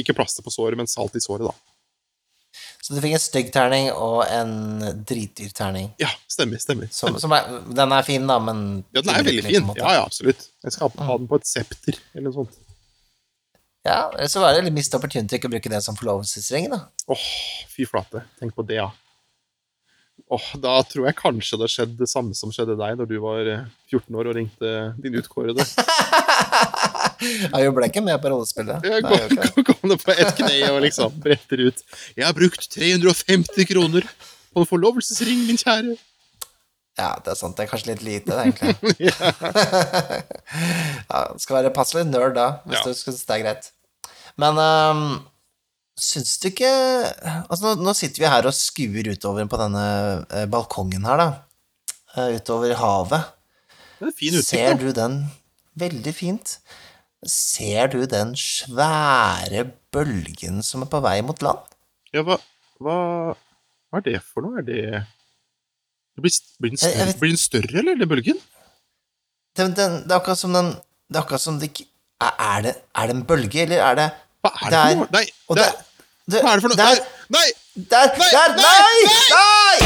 [0.00, 1.54] Ikke plaster på såret, men salt i såret, da.
[2.82, 4.54] Så du fikk en stygg terning og en
[5.06, 5.92] dritdyr terning.
[6.02, 6.58] Ja, stemmer.
[6.58, 6.88] stemmer.
[6.90, 9.68] Som, som er, den er fin, da, men Ja, den er veldig fin.
[9.78, 10.48] Ja, ja, absolutt.
[10.66, 12.58] Jeg skal ha ha den på et septer, eller noe sånt.
[13.86, 16.80] Ja, eller så var det litt mist opportunity ikke å bruke det som forlovelsesring, da.
[17.10, 17.28] Åh,
[17.70, 18.24] fy flate.
[18.42, 18.90] Tenk på det, ja.
[20.32, 23.48] Åh, da tror jeg kanskje det skjedde det samme som skjedde deg når du var
[23.52, 24.70] eh, 14 år og ringte
[25.02, 25.64] din utkårede.
[27.52, 28.86] jeg ble ikke med på rollespillet.
[28.86, 29.34] Jeg Nei, ok.
[29.56, 31.82] kom, kom ned på ett kne og liksom bretter ut.
[32.16, 34.06] Jeg har brukt 350 kroner
[34.52, 35.98] på en forlovelsesring, min kjære.
[37.00, 37.56] Ja, det er sant.
[37.56, 39.08] Det er kanskje litt lite, det, egentlig.
[41.08, 42.84] ja, det skal være passelig nerd da, hvis Ja.
[42.88, 43.70] du syns det er greit.
[44.40, 45.04] Men um,
[45.98, 46.68] syns du ikke
[47.48, 49.84] Altså, nå, sitter vi her og skuer utover på denne
[50.30, 51.28] eh, balkongen her, da.
[52.16, 53.28] Eh, utover havet.
[54.00, 55.18] Det er fin utsikt, Ser du den
[55.78, 56.56] Veldig fint.
[57.24, 59.62] Ser du den svære
[59.94, 61.62] bølgen som er på vei mot land?
[62.12, 62.36] Ja, hva,
[62.82, 62.96] hva,
[63.88, 64.58] hva er det for noe?
[64.60, 64.82] Er det
[66.12, 68.42] det blir, blir, den større, vet- blir den større, eller, den bølgen?
[69.56, 70.74] Den, den, det er akkurat som den
[71.08, 71.86] Det er akkurat som det ikke
[72.22, 74.10] er er det en bølge, eller er det
[74.42, 75.08] Hva er det, for noe?
[75.14, 75.70] Nei, og der,
[76.32, 76.78] det, hva er det for noe?
[76.82, 76.96] Der,
[77.32, 77.48] Nei,
[77.92, 78.96] der, Nei, der, nei, nei!
[79.32, 79.76] Nei!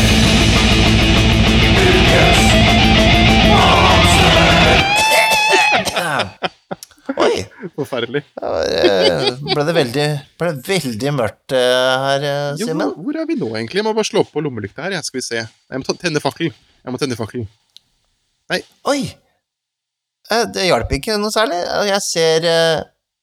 [7.17, 7.33] Oi!
[7.33, 7.71] nei!
[7.77, 8.23] Forferdelig.
[8.37, 10.07] Da var, eh, ble det veldig,
[10.41, 12.91] ble det veldig mørkt eh, her, eh, Simen.
[12.99, 13.79] hvor, er vi nå, egentlig?
[13.81, 14.97] Jeg må bare slå på lommelykta her.
[15.07, 15.45] Skal vi se.
[15.45, 16.51] Jeg må tenne fakkel.
[16.51, 17.47] Jeg må tenne fakkel.
[18.91, 19.01] Oi!
[20.33, 21.61] Eh, Det hjalp ikke noe særlig.
[21.93, 22.41] Jeg ser,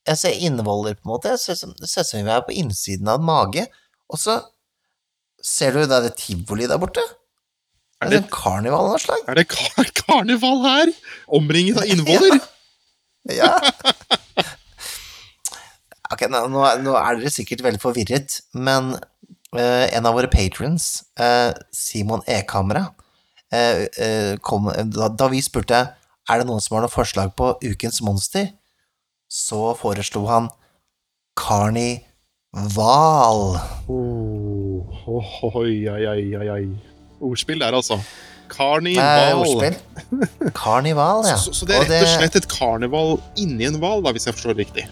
[0.07, 1.33] jeg ser innvoller, på en måte.
[1.35, 3.67] Jeg ser ut som vi er på innsiden av en mage.
[4.11, 4.39] Og så
[5.43, 7.03] ser du det er det tivoli der borte.
[8.03, 9.21] Er Det er det, en karneval av noe slag.
[9.31, 10.91] er det kar karneval her?
[11.39, 12.39] Omringet av innvoller?
[13.31, 13.53] Ja.
[16.13, 18.91] Ok, nå, nå er- er dere sikkert veldig forvirret, men
[19.57, 22.83] uh, en av våre patrons, uh, Simon Ekamera,
[23.53, 25.79] eh, kom, da, da vi spurte
[26.29, 28.51] er det noen som har noe forslag på ukens monster,
[29.33, 30.49] så foreslo han
[31.39, 32.03] Carnival.
[33.89, 36.67] Oh, oh, oi, oi, oi, oi, oi.
[37.23, 37.97] Ordspill der, altså.
[37.97, 38.03] Eh,
[38.53, 39.33] Karnival.
[39.41, 39.75] ordspill.
[40.53, 41.37] Karnival, ja.
[41.41, 44.53] Så, så det er rett og slett et karneval inni en hval, hvis jeg forstår
[44.53, 44.85] det riktig?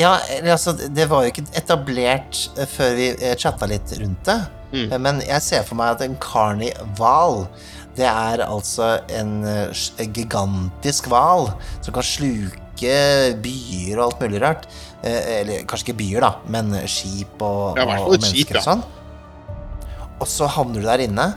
[0.00, 4.40] Ja, altså, det var jo ikke etablert eh, før vi eh, chatta litt rundt det.
[4.72, 4.88] Mm.
[5.04, 7.44] Men jeg ser for meg at en karnival,
[7.94, 11.52] det er altså en en gigantisk hval
[11.84, 12.63] som kan sluke
[13.44, 14.66] byer og alt mulig rart.
[15.04, 18.64] Eh, Eller kanskje ikke byer, da, men skip og, Ja, og, mennesker skip, mennesker og
[18.64, 18.84] sånn.
[20.20, 21.34] Og så havner du der inne,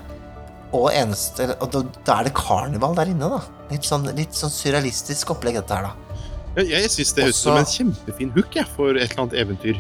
[0.72, 3.42] og, eneste, og da, da er det karneval der inne, da.
[3.72, 6.24] Litt sånn, litt sånn surrealistisk opplegg, dette her, da.
[6.58, 9.38] Jeg, jeg syns det høres ut som en kjempefin hook jeg, for et eller annet
[9.44, 9.80] eventyr.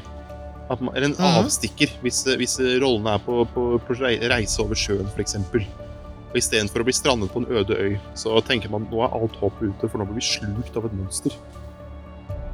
[0.67, 1.37] Man, eller en Mhm.
[1.45, 5.35] avstikker, hvis, hvis rollene er på, på, på reise over sjøen, f.eks.
[6.37, 9.61] Istedenfor å bli strandet på en øde øy, så tenker man nå er alt håp
[9.61, 11.33] ute, for nå blir vi slukt av et monster.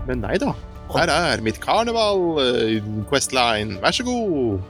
[0.07, 0.53] Men nei da.
[0.93, 2.80] Her er mitt karneval, eh,
[3.10, 3.80] Questline.
[3.81, 4.61] Vær så god.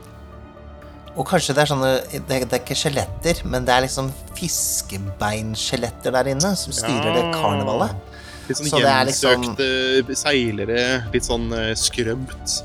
[1.14, 1.90] Og kanskje det er sånne
[2.26, 7.94] Det, er ikke skjeletter, men det er liksom fiskebeinskjeletter der inne som styrer det karnevalet.
[8.48, 12.62] Litt sånn Så er liksom- seilere, litt sånn eh, skrømt.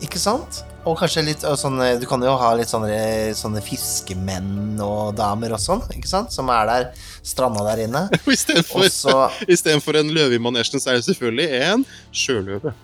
[0.00, 0.62] Ikke sant?
[0.84, 5.54] Og kanskje litt sånn sånne Du kan jo ha litt sånne, sånne fiskemenn og damer
[5.56, 6.34] og sånn, ikke sant?
[6.34, 6.88] Som er der,
[7.24, 8.06] stranda der inne.
[8.36, 9.14] Istedenfor så
[9.54, 12.74] Istedenfor en løve i manesjen, så er det selvfølgelig en sjøløve.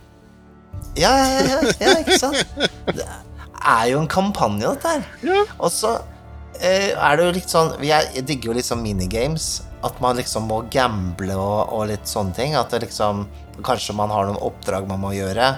[0.99, 2.41] Ja, ja, ja, ja, ikke sant?
[2.89, 5.05] Det er jo en kampanje, dette her.
[5.27, 5.43] Ja.
[5.61, 5.99] Og så
[6.59, 9.61] eh, er det jo litt sånn jeg digger jo litt sånn minigames.
[9.87, 12.57] At man liksom må gamble og, og litt sånne ting.
[12.59, 13.27] At det liksom
[13.61, 15.51] Kanskje man har noen oppdrag man må gjøre.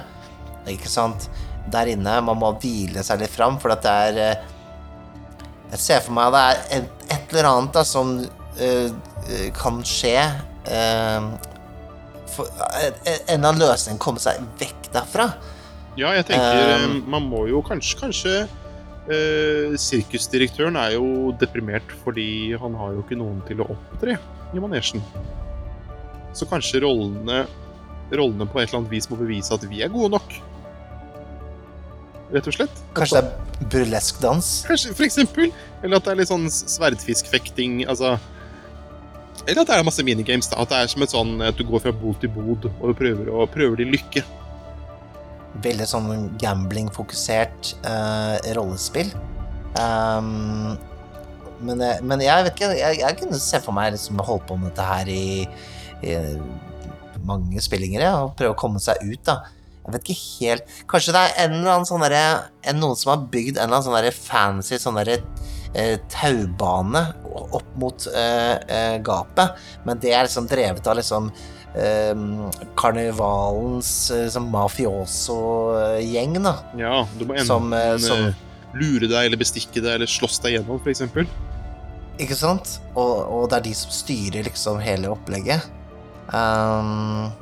[0.70, 1.28] Ikke sant?
[1.70, 2.18] Der inne.
[2.24, 4.48] Man må hvile seg litt fram, for at det er eh,
[5.72, 8.16] Jeg ser for meg at det er et, et eller annet da som
[8.58, 8.90] eh,
[9.56, 10.18] kan skje.
[10.62, 11.32] Uh,
[12.30, 15.32] for, en eller annen løsning komme seg vekk derfra.
[15.98, 22.54] Ja, jeg tenker Um, Man må jo kanskje Kanskje uh, Sirkusdirektøren er jo deprimert fordi
[22.56, 24.16] han har jo ikke noen til å opptre
[24.52, 25.02] i manesjen.
[26.32, 27.44] Så kanskje rollene
[28.12, 30.34] Rollene på et eller annet vis må bevise at vi er gode nok.
[32.32, 32.82] Rett og slett.
[32.96, 34.50] Kanskje det er burlesk dans.
[34.68, 35.50] Kanskje, for eksempel.
[35.82, 37.82] Eller at det er litt sånn sverdfiskfekting.
[37.84, 38.14] Altså
[39.46, 40.48] Eller at det er masse minigames.
[40.48, 42.86] da At det er som et sånn at du går fra bod til bod og
[42.88, 44.24] du prøver, å, prøver din lykke.
[45.62, 46.08] Veldig sånn
[46.40, 49.12] gambling-fokusert uh, rollespill.
[49.76, 50.78] Um,
[51.64, 54.68] men, men jeg vet ikke Jeg, jeg kunne se for meg liksom holde på med
[54.68, 55.46] dette her i,
[56.04, 56.16] i
[57.24, 59.42] mange spillinger ja, og prøve å komme seg ut, da.
[59.82, 63.24] Jeg vet ikke helt Kanskje det er en eller annen sånn derre Noen som har
[63.32, 65.16] bygd en eller annen sånn derre fancy sånn derre
[65.74, 67.02] eh, taubane
[67.32, 71.30] opp mot eh, eh, gapet, men det er liksom drevet av liksom
[71.74, 72.12] eh,
[72.78, 73.92] karnevalens
[74.32, 76.54] sånn mafioso-gjeng, da.
[76.78, 77.72] Ja, du må enten Som,
[78.04, 78.28] som
[78.78, 81.04] lure deg eller bestikke deg eller slåss deg gjennom, f.eks.
[82.22, 82.76] Ikke sant?
[82.92, 85.64] Og, og det er de som styrer liksom hele opplegget.
[86.32, 87.32] Um,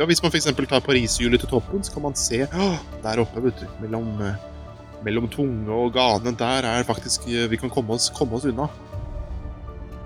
[0.00, 0.46] Ja, hvis man f.eks.
[0.56, 4.38] tar Pariserhjulet til toppen, så kan man se «Åh, der oppe, vet du, mellom, eh,
[5.04, 8.70] mellom tunge og gane, der er faktisk eh, Vi kan komme oss, komme oss unna.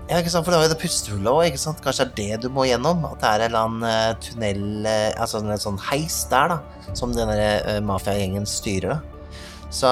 [0.09, 0.43] ja, ikke sant?
[0.43, 1.79] For det er jo det pustehullet òg, ikke sant?
[1.85, 3.07] Kanskje det er det du må gjennom?
[3.07, 6.91] At det er en eller annen eh, tunnel Altså en sånn heis der, da.
[6.91, 9.31] Som den der mafiagjengen styrer, da.
[9.71, 9.87] Så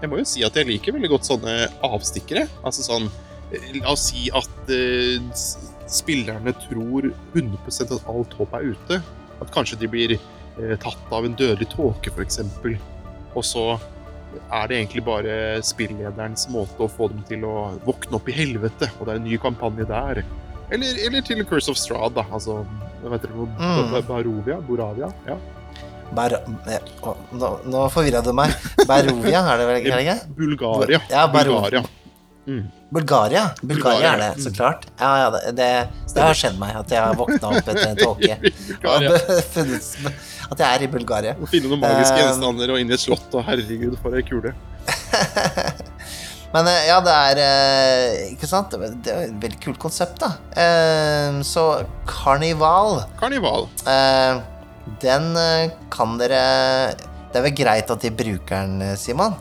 [0.00, 2.48] Jeg må jo si at jeg liker veldig godt sånne avstikkere.
[2.64, 3.12] Altså sånn
[3.78, 4.72] La oss si at
[5.92, 9.00] spillerne tror 100% at alt håp er ute.
[9.38, 12.40] At kanskje de blir eh, tatt av en dødelig tåke, f.eks.
[13.36, 13.64] Og så
[14.52, 15.34] er det egentlig bare
[15.64, 17.54] spillederens måte å få dem til å
[17.86, 20.22] våkne opp i helvete, og det er en ny kampanje der.
[20.68, 22.26] Eller, eller til Curse of Strad, da.
[22.34, 22.60] Altså,
[23.04, 23.46] vet dere.
[23.56, 23.94] Mm.
[24.08, 24.58] Barovia?
[24.64, 25.08] Boravia?
[25.28, 25.38] Ja.
[26.16, 28.52] Bar å, Nå, nå forvirra du meg.
[28.88, 30.18] Barovia, er det vel ikke?
[30.36, 31.00] Bulgaria.
[31.12, 31.84] Ja, Bulgaria.
[32.48, 32.66] Mm.
[32.90, 33.50] Bulgaria.
[33.60, 34.54] Bulgaria er det, så mm.
[34.56, 34.86] klart.
[34.98, 37.98] Ja, ja, det, det, det har skjedd meg at jeg har våkna opp etter en
[38.06, 38.38] tåke.
[38.88, 39.04] Og
[40.52, 41.34] at jeg er i Bulgaria.
[41.36, 44.24] Å finne noen magiske Um, gjenstander og inn i et slott, og herregud, for ei
[44.24, 44.54] kule.
[46.54, 48.72] Men eh, ja, det er eh, Ikke sant?
[48.72, 50.30] Det er et veldig kult konsept, da.
[51.44, 51.64] Så
[52.08, 53.68] Karnival, Karnival.
[55.04, 55.28] den
[55.92, 56.40] kan dere
[56.96, 59.36] Det er vel greit at de bruker den, Simon?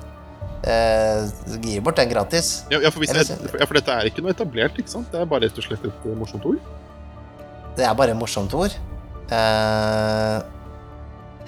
[0.68, 1.30] Eh,
[1.64, 2.66] Gir bort den gratis.
[2.74, 5.08] Ja, ja, for Eller det, ja, for dette er ikke noe etablert, ikke sant?
[5.14, 6.60] Det er bare rett og slett et eh, morsomt ord.
[7.78, 8.76] Det er bare et morsomt ord.
[9.32, 10.38] Eh,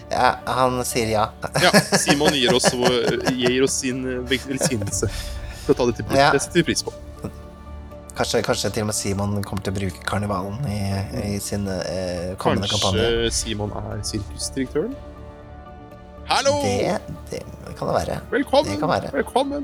[0.10, 1.28] ja, han sier ja.
[1.62, 2.70] Ja, Simon gir oss,
[3.36, 6.22] gir oss sin eh, velsignelse til å ta det til pris.
[6.24, 6.32] Ja.
[6.34, 6.96] Det setter vi pris på.
[8.20, 10.80] Kanskje, kanskje til og med Simon kommer til å bruke karnevalen i,
[11.36, 13.06] i sin eh, kommende kampanje.
[13.06, 14.98] Kanskje Simon er sirkusdirektøren?
[16.30, 16.60] Hallo!
[16.62, 16.98] Det,
[17.32, 17.40] det
[17.78, 18.16] kan det være.
[18.30, 18.72] Velkommen!
[18.72, 19.10] det kan være.
[19.14, 19.64] Velkommen!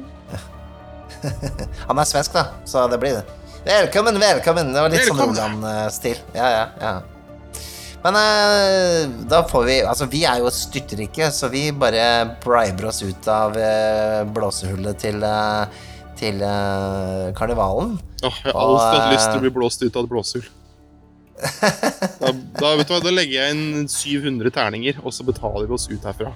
[1.88, 3.36] Han er svensk, da, så det blir det.
[3.68, 4.72] Velkommen, velkommen!
[4.74, 5.38] Det var litt sånn Velkommen.
[5.62, 6.24] Roland-stil.
[6.34, 6.96] Ja, ja, ja.
[8.06, 12.08] Men eh, da får vi Altså, vi er jo styrtrike, så vi bare
[12.42, 15.86] briber oss ut av eh, blåsehullet til, eh,
[16.18, 17.94] til eh, karnevalen.
[18.26, 20.50] Åh, jeg har alltid hatt lyst til eh, å bli blåst ut av et blåsehull.
[22.26, 26.32] Da, da, da legger jeg inn 700 terninger, og så betaler vi oss ut herfra.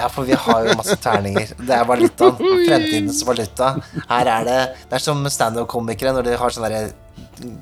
[0.00, 1.52] Ja, for vi har jo masse terninger.
[1.60, 2.38] Det er valutaen.
[2.40, 3.74] Fremtidens valuta.
[4.08, 6.88] Her er det Det er som standup-komikere når de har sånn derre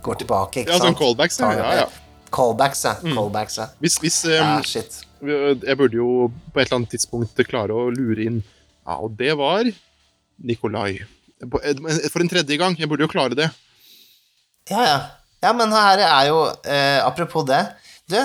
[0.02, 1.38] Går tilbake, ikke Ja, sånn callbacks.
[1.42, 1.88] Ja, ja, ja.
[2.34, 2.94] Callbacks, ja.
[3.02, 3.14] Mm.
[3.16, 3.68] Callbacks, ja.
[3.82, 5.00] Hvis, hvis ja um, shit.
[5.22, 6.08] Jeg burde jo
[6.52, 9.66] på et eller annet tidspunkt klare å lure inn Ja, og det var
[10.38, 11.00] Nikolai.
[11.42, 12.76] For en tredje gang.
[12.78, 13.48] Jeg burde jo klare det.
[14.70, 14.98] Ja, ja.
[15.42, 17.60] Ja, men her er jo eh, Apropos det.
[18.10, 18.18] Du,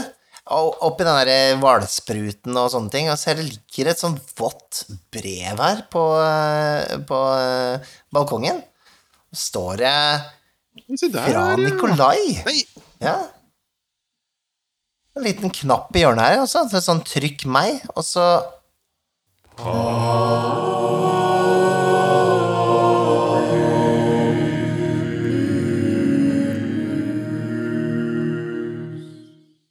[0.43, 4.83] oppi den der hvalspruten og sånne ting, og så det ligger et sånn vått
[5.13, 8.59] brev her på, eh, på eh, balkongen.
[9.31, 9.95] Så står det
[11.13, 12.43] fra er Nikolai.
[12.99, 13.15] Ja.
[15.15, 16.65] En liten knapp i hjørnet her, altså.
[16.69, 18.27] Så sånn 'trykk meg', og så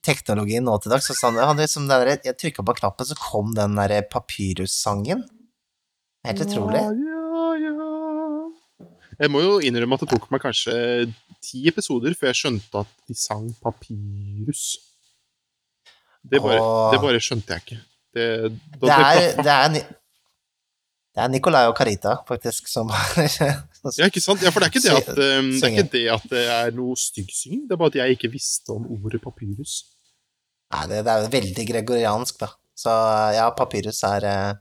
[0.03, 3.77] Teknologien nå til dags, så sånn, liksom der, jeg trykka på knappen, så kom den
[3.79, 5.23] derre papyrussangen.
[6.27, 6.83] Helt utrolig.
[6.83, 7.89] Ja, ja, ja.
[9.23, 10.75] Jeg må jo innrømme at det tok meg kanskje
[11.43, 14.65] ti episoder før jeg skjønte at de sang papyrus.
[16.23, 16.93] Det bare, Åh.
[16.95, 17.81] det bare skjønte jeg ikke.
[18.13, 18.27] Det,
[18.79, 19.77] da, Det er, det er,
[21.13, 23.17] det er Nicolai og Carita, faktisk, som har
[23.99, 24.41] Ja, ikke sant?
[24.45, 25.17] Ja, for det er ikke det at, um,
[25.53, 28.31] det er ikke det at det er noe styggsynging, det er bare at jeg ikke
[28.33, 29.73] visste om ordet papyrus.
[30.73, 32.49] Nei, det, det er jo veldig gregoriansk, da.
[32.83, 32.93] Så
[33.37, 34.53] ja, papyrus er eh,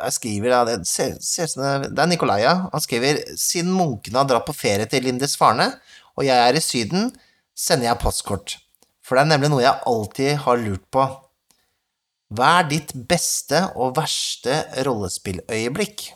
[0.02, 2.54] jeg skriver da, det ser, ser det, er Nikolaia.
[2.72, 5.68] Han skriver Siden munkene har dratt på ferie til Lindisfarne,
[6.16, 7.10] og jeg er i Syden,
[7.56, 8.56] sender jeg postkort.
[9.02, 11.06] For det er nemlig noe jeg alltid har lurt på.
[12.32, 16.06] Hva er ditt beste og verste rollespilløyeblikk?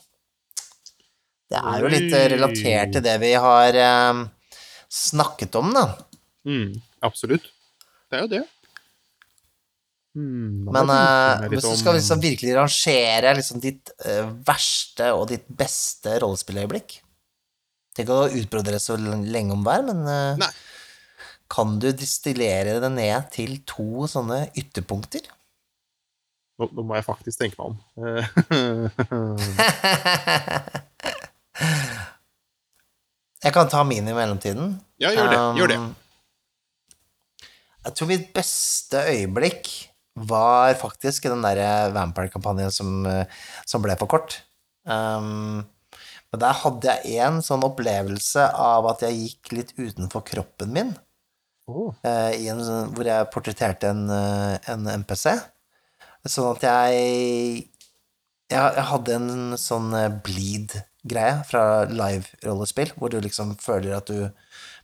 [1.47, 4.23] Det er jo litt eh, relatert til det vi har eh,
[4.93, 5.85] snakket om, da.
[6.47, 6.75] Mm,
[7.07, 7.47] absolutt.
[8.11, 8.45] Det er jo det.
[10.17, 15.45] Mm, Men eh, hvis du skal liksom virkelig rangere liksom ditt uh, verste og ditt
[15.59, 17.03] beste rollespilløyeblikk
[17.97, 20.51] Tenk å utbrodere så lenge om hver, men eh, Nei.
[21.53, 25.21] kan du distillere det ned til to sånne ytterpunkter?
[26.61, 27.77] Nå, nå må jeg faktisk tenke meg om.
[33.47, 34.81] Eh, Jeg kan ta min i mellomtiden.
[34.99, 35.39] ja, gjør det.
[35.61, 35.77] Gjør det.
[35.79, 35.95] Um,
[37.87, 39.69] Jeg tror mitt beste øyeblikk
[40.17, 43.27] var faktisk i den der Vampire-kampanjen som, eh,
[43.65, 44.41] som ble for kort.
[44.85, 45.65] Um,
[46.33, 50.97] men der hadde jeg en sånn opplevelse av at jeg gikk litt utenfor kroppen min,
[51.69, 51.93] Oh.
[52.07, 55.33] Uh, i en, sånn- hvor jeg portretterte en, eh, en NPC.
[56.25, 57.69] Sånn at jeg
[58.49, 60.09] jeg, jeg hadde en sånn eh,
[61.07, 64.27] bleed-greie fra live-rollespill, hvor du liksom føler at du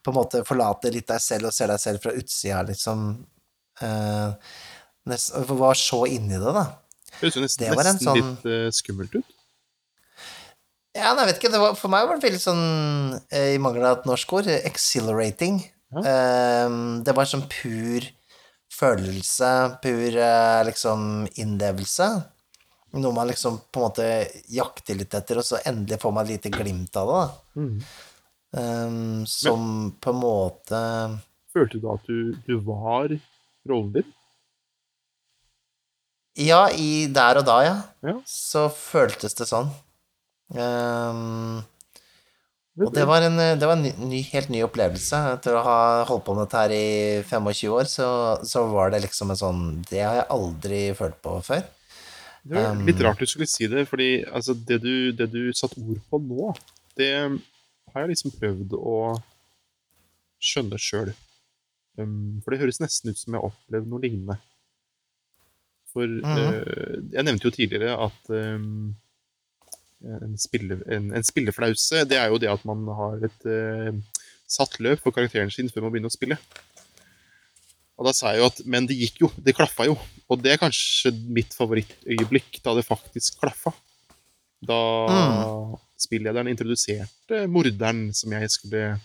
[0.03, 3.27] på en måte forlater litt deg selv og ser deg selv fra utsida, liksom.
[3.83, 4.35] Uh,
[5.09, 6.65] nest, og var så inni det, da.
[7.21, 9.37] Høres jo nesten, Det var nesten sånn- litt uh, skummelt ut.
[10.93, 12.65] Ja, jeg vet ikke, det var, for meg var det veldig sånn,
[13.33, 15.63] eh, i mangel av et norsk ord, exhilarating.
[15.93, 18.05] Uh, det var sånn pur
[18.73, 19.49] følelse,
[19.83, 22.09] pur eh, liksom innlevelse.
[22.93, 24.07] Noe man liksom på en måte
[24.53, 27.61] jakter litt etter, og så endelig får man et lite glimt av det, da.
[27.63, 27.77] Mm.
[28.53, 29.63] Um, som
[29.97, 30.81] på en måte
[31.57, 33.15] Følte du at du, du var
[33.69, 34.11] rollen din?
[36.37, 37.75] Ja, i der og da, ja.
[38.05, 38.15] Ja.
[38.29, 39.69] Så føltes det sånn.
[40.53, 41.61] Um,
[42.81, 45.19] og det var en, det var en ny, ny, helt ny opplevelse.
[45.35, 45.79] Etter å ha
[46.09, 46.87] holdt på med dette her i
[47.29, 48.09] 25 år, så,
[48.49, 51.67] så var det liksom en sånn Det har jeg aldri følt på før.
[52.43, 55.53] Det var Um, litt rart du skulle si det, fordi altså, det, du, det du
[55.55, 56.49] satte ord på nå,
[56.99, 58.97] det har jeg liksom prøvd å
[60.43, 61.13] skjønne sjøl.
[62.01, 64.39] Um, for det høres nesten ut som jeg har opplevd noe lignende.
[65.93, 68.95] For eh, jeg nevnte jo tidligere at um,
[70.03, 73.93] en, spille, en, en spilleflause, det er jo det at man har et uh,
[74.49, 76.39] satt løp for karakteren sin før man begynner å spille.
[78.03, 79.29] Og da sa jeg jo at Men det gikk jo.
[79.39, 79.95] Det klaffa jo.
[80.27, 83.71] Og det er kanskje mitt favorittøyeblikk, da det faktisk klaffa.
[84.63, 85.77] Da Mm.
[86.03, 89.01] spillederen introduserte morderen som jeg skulle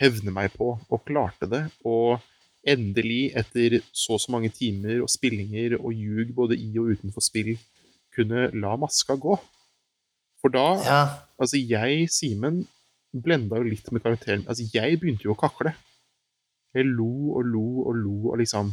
[0.00, 1.70] hevne meg på, og klarte det.
[1.84, 2.18] Og
[2.66, 7.22] endelig, etter så og så mange timer og spillinger og ljug både i og utenfor
[7.22, 7.54] spill,
[8.14, 9.38] kunne la maska gå.
[10.40, 11.02] For da Ja.
[11.38, 12.66] Altså, jeg, Simen,
[13.14, 14.44] blenda jo litt med karakteren.
[14.48, 15.74] Altså, jeg begynte jo å kakle.
[16.76, 18.72] Jeg lo og lo og lo og liksom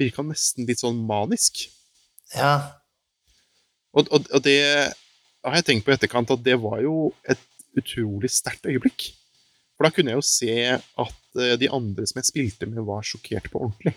[0.00, 1.66] Virka nesten litt sånn manisk.
[2.32, 2.80] Ja.
[3.92, 4.58] Og, og, og det
[5.44, 7.42] har jeg tenkt på i etterkant at det var jo et
[7.78, 9.10] utrolig sterkt øyeblikk.
[9.76, 10.56] For da kunne jeg jo se
[11.04, 13.94] at eh, de andre som jeg spilte med, var sjokkert på ordentlig.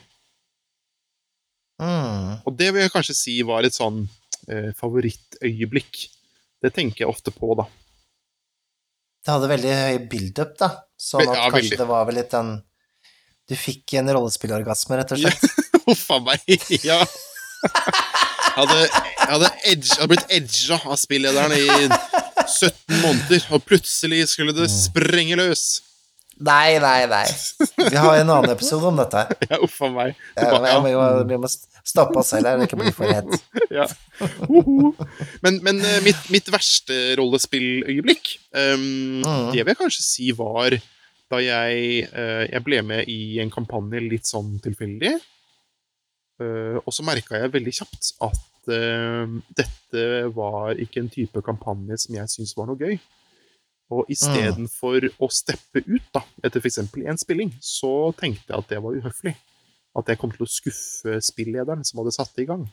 [1.81, 2.43] Mm.
[2.47, 4.05] Og det vil jeg kanskje si var et sånn
[4.51, 6.05] eh, favorittøyeblikk.
[6.63, 7.67] Det tenker jeg ofte på, da.
[9.25, 10.71] Det hadde veldig høy build-up, da.
[10.97, 11.81] Sånn at ja, kanskje veldig.
[11.81, 12.51] det var vel litt den
[13.45, 15.43] Du fikk en rollespillorgasme, rett og slett.
[15.85, 16.41] Huff a meg.
[16.81, 17.01] Ja.
[18.55, 18.85] Hadde,
[19.19, 25.37] hadde, edge, hadde blitt edga av spillederen i 17 måneder, og plutselig skulle det sprenge
[25.37, 25.67] løs.
[26.35, 27.23] Nei, nei, nei.
[27.77, 29.21] Vi har en annen episode om dette.
[29.51, 30.17] Ja, uff a meg.
[30.35, 31.51] Vi, må, må
[31.85, 33.45] stoppe oss selv her, det ikke bli for hett.
[33.77, 33.85] ja.
[35.45, 39.47] Men, men eh, mitt, mitt verste rollespilløyeblikk, um, mm.
[39.53, 40.75] det vil jeg kanskje si var
[41.31, 45.15] da jeg, eh, jeg ble med i en kampanje litt sånn tilfeldig.
[46.41, 51.97] Eh, og så merka jeg veldig kjapt at eh, dette var ikke en type kampanje
[52.05, 52.97] som jeg syntes var noe gøy.
[53.93, 56.79] Og istedenfor å steppe ut da, etter f.eks.
[57.05, 59.35] én spilling, så tenkte jeg at det var uhøflig.
[59.95, 62.65] At jeg kom til å skuffe spillederen som hadde satt det i gang.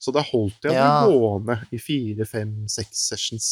[0.00, 1.02] Så da holdt jeg Ja.
[1.02, 3.48] den gående i fire, fem, seks sessions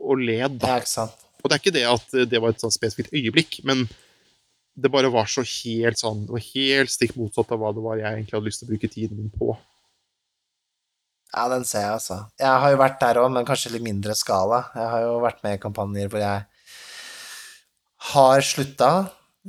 [0.00, 0.74] og led, da.
[0.76, 1.26] Ja, ikke sant.
[1.40, 3.86] Og det er ikke det at det var et sånn spesifikt øyeblikk, men
[4.80, 7.98] det bare var så helt sånn Det var helt stikk motsatt av hva det var
[7.98, 9.56] jeg egentlig hadde lyst til å bruke tiden min på.
[11.30, 12.16] Ja, den ser jeg, altså.
[12.40, 14.64] Jeg har jo vært der òg, men kanskje litt mindre skala.
[14.74, 16.46] Jeg har jo vært med i kampanjer hvor jeg
[18.10, 18.90] har slutta.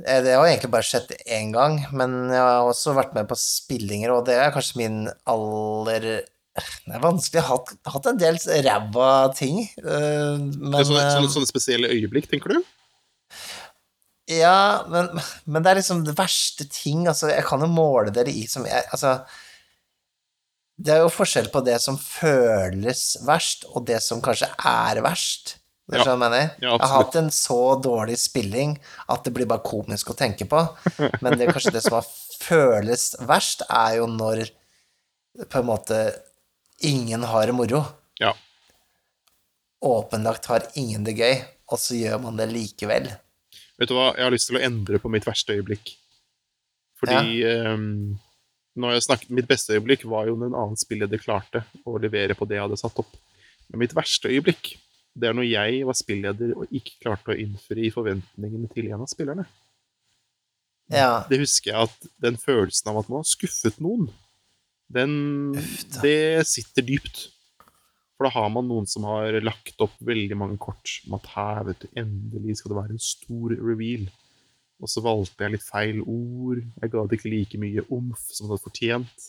[0.05, 3.38] Eh, Det har egentlig bare skjedd én gang, men jeg har også vært med på
[3.39, 6.23] spillinger, og det er kanskje min aller
[6.85, 7.39] Det er vanskelig.
[7.39, 11.33] Jeg har hatt, hatt en del ræva ting, eh, men Det er sånne, eh, sånne,
[11.35, 12.61] sånne spesielle øyeblikk, tenker du?
[14.31, 15.09] Ja, men,
[15.45, 18.63] men det er liksom det verste ting Altså, jeg kan jo måle dere i som
[18.69, 19.15] jeg Altså
[20.77, 25.57] Det er jo forskjell på det som føles verst, og det som kanskje er verst.
[25.91, 26.05] Ja.
[26.05, 26.47] skjønner jeg mener?
[26.63, 28.77] Ja, jeg har hatt en så dårlig spilling
[29.11, 30.63] at det blir bare komisk å tenke på.
[31.21, 32.07] Men det kanskje det som har
[32.41, 34.47] føles verst, er jo når
[35.51, 35.99] på en måte
[36.87, 37.83] ingen har det moro.
[38.21, 38.33] Ja.
[39.81, 41.39] Åpenlagt har ingen det gøy,
[41.71, 43.09] og så gjør man det likevel.
[43.81, 45.95] Vet du hva, jeg har lyst til å endre på mitt verste øyeblikk.
[47.01, 48.19] Fordi ehm,
[48.77, 52.37] når jeg snakket, Mitt beste øyeblikk var jo når en annen spilleder klarte å levere
[52.37, 53.17] på det jeg hadde satt opp.
[53.71, 54.75] Men mitt verste øyeblikk,
[55.17, 59.09] det er når jeg var spilleder og ikke klarte å innfri forventningene til en av
[59.11, 59.47] spillerne.
[60.91, 61.23] Ja.
[61.31, 64.09] Det husker jeg at den følelsen av at man har skuffet noen,
[64.93, 65.53] den
[66.01, 67.27] Det sitter dypt.
[68.18, 71.63] For da har man noen som har lagt opp veldig mange kort om at her,
[71.72, 74.03] vet du, endelig skal det være en stor reveal.
[74.81, 76.61] Og så valgte jeg litt feil ord.
[76.81, 79.27] Jeg ga det ikke like mye omf som det hadde fortjent.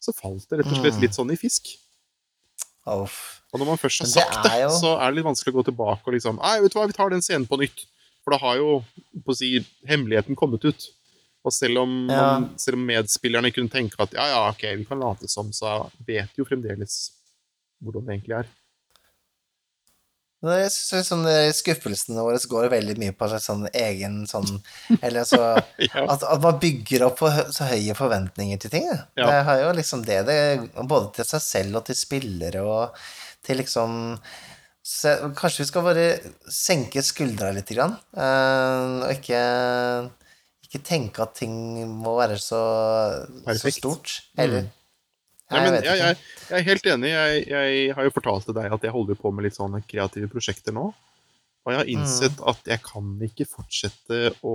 [0.00, 1.00] Så falt det rett og slett Mm.
[1.04, 1.68] litt sånn i fisk.
[2.88, 3.42] Uff.
[3.52, 5.64] Og når man først har sagt det, jo- så er det litt vanskelig å gå
[5.68, 7.84] tilbake og liksom Nei, vet du hva, vi tar den scenen på nytt.
[8.24, 8.84] For da har jo
[9.24, 10.88] på å si, hemmeligheten kommet ut.
[11.44, 12.22] Og selv om, Ja.
[12.38, 15.90] man, selv om medspillerne kunne tenke at ja, ja, ok, vi kan late som, så
[16.06, 16.98] vet jo fremdeles
[17.80, 18.50] hvordan det egentlig er.
[20.40, 24.48] Jeg synes sånn, skuffelsene våre går veldig mye på en sånn egen sånn
[25.04, 25.40] Eller altså
[25.84, 26.06] Ja.
[26.14, 27.20] at, at man bygger opp
[27.52, 28.86] så høye forventninger til ting.
[28.88, 29.26] Ja.
[29.28, 30.38] Det har jo liksom det, det
[30.88, 32.96] Både til seg selv og til spillere og
[33.44, 34.16] til liksom
[34.80, 36.06] så, Kanskje vi skal bare
[36.50, 39.42] senke skuldra litt, grann, eh, og ikke
[40.70, 41.52] ikke tenke at ting
[42.00, 42.60] må være så,
[43.58, 44.20] så stort.
[44.38, 44.68] Eller
[45.50, 45.56] Mm.
[45.56, 46.16] Nei, men jeg jeg, jeg,
[46.46, 47.08] jeg er helt enig.
[47.10, 50.28] Jeg, jeg har jo fortalt til deg at jeg holder på med litt sånne kreative
[50.30, 50.84] prosjekter nå.
[51.66, 52.44] Og jeg har innsett Mm.
[52.52, 54.54] at jeg kan ikke fortsette å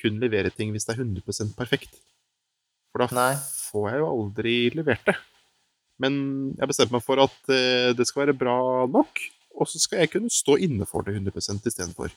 [0.00, 1.92] kun levere ting hvis det er 100% perfekt.
[2.92, 3.34] For da Nei.
[3.36, 5.16] får jeg jo aldri levert det.
[6.00, 6.16] Men
[6.56, 8.56] jeg bestemte meg for at eh, det skal være bra
[8.90, 9.20] nok,
[9.60, 12.10] og så skal jeg kunne stå inne for det 100% istedenfor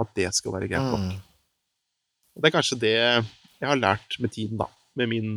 [0.00, 1.06] at det skal være greit nok.
[1.08, 1.16] Mm.
[2.36, 4.68] Og det er kanskje det jeg har lært med tiden, da.
[4.98, 5.30] Med min,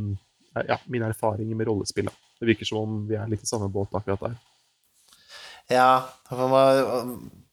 [0.56, 2.10] ja, mine erfaringer med rollespill.
[2.10, 2.32] Da.
[2.42, 4.36] Det virker som om vi er litt i samme båt akkurat der.
[5.72, 5.92] Ja,
[6.34, 6.62] man må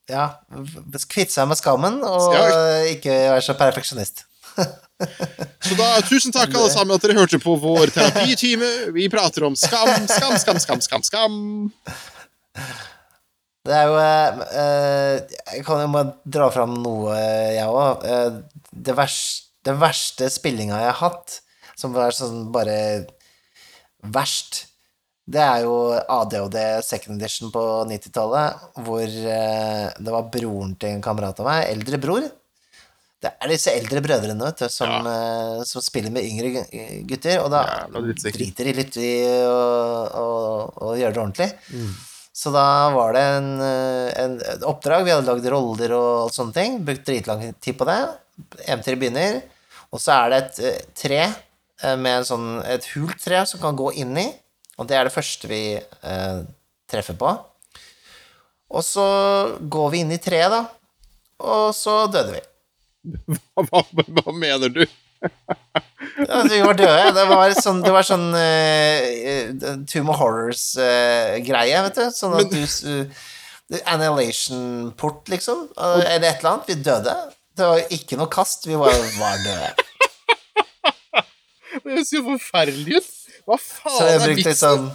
[0.08, 0.24] ja,
[1.08, 2.34] kvitte seg med skammen, og
[2.90, 4.24] ikke være så perfeksjonist.
[5.62, 8.66] Så da, tusen takk alle sammen at dere hørte på vår terapitime.
[8.96, 11.36] Vi prater om skam, skam, skam, skam, skam, skam.
[13.68, 17.18] Det er jo eh, eh, Jeg kan jo bare dra fram noe,
[17.52, 18.08] jeg òg.
[18.72, 21.40] det, verste, den verste spillinga jeg har hatt,
[21.78, 22.78] som var sånn bare
[24.14, 24.64] verst,
[25.28, 31.04] det er jo ADHD second edition på 90-tallet, hvor eh, det var broren til en
[31.04, 32.28] kamerat av meg, eldre bror.
[33.18, 36.64] Det er disse eldre brødrene vet du, som, eh, som spiller med yngre
[37.10, 39.10] gutter, og da ja, driter de litt i
[39.42, 39.58] å,
[40.22, 40.28] å,
[40.86, 41.50] å gjøre det ordentlig.
[42.38, 46.54] Så da var det en, eh, en, oppdrag, vi hadde lagd roller og alt sånne
[46.54, 47.98] ting, brukt dritlang tid på det.
[48.62, 49.40] Eventyret begynner,
[49.90, 53.78] og så er det et eh, tre eh, med sånn, et hult tre som kan
[53.78, 54.28] gå inn i,
[54.78, 56.38] og det er det første vi eh,
[56.86, 57.34] treffer på.
[58.70, 59.08] Og så
[59.58, 60.62] går vi inn i treet, da.
[61.42, 62.44] Og så døde vi.
[63.58, 64.84] Hva, hva, hva mener du?
[66.18, 67.10] Ja, vi var døde.
[67.14, 72.06] Det var sånn, det var sånn uh, Tomb of Horrors-greie, vet du.
[72.14, 73.26] Sånn at du uh,
[73.92, 75.68] Annihilation-port, liksom.
[75.78, 76.70] Uh, eller et eller annet.
[76.70, 77.14] Vi døde.
[77.58, 78.66] Det var ikke noe kast.
[78.66, 79.74] Vi var, var døde.
[81.78, 83.12] Det høres jo forferdelig ut.
[83.48, 84.56] Hva faen er vitsen?
[84.58, 84.88] sånn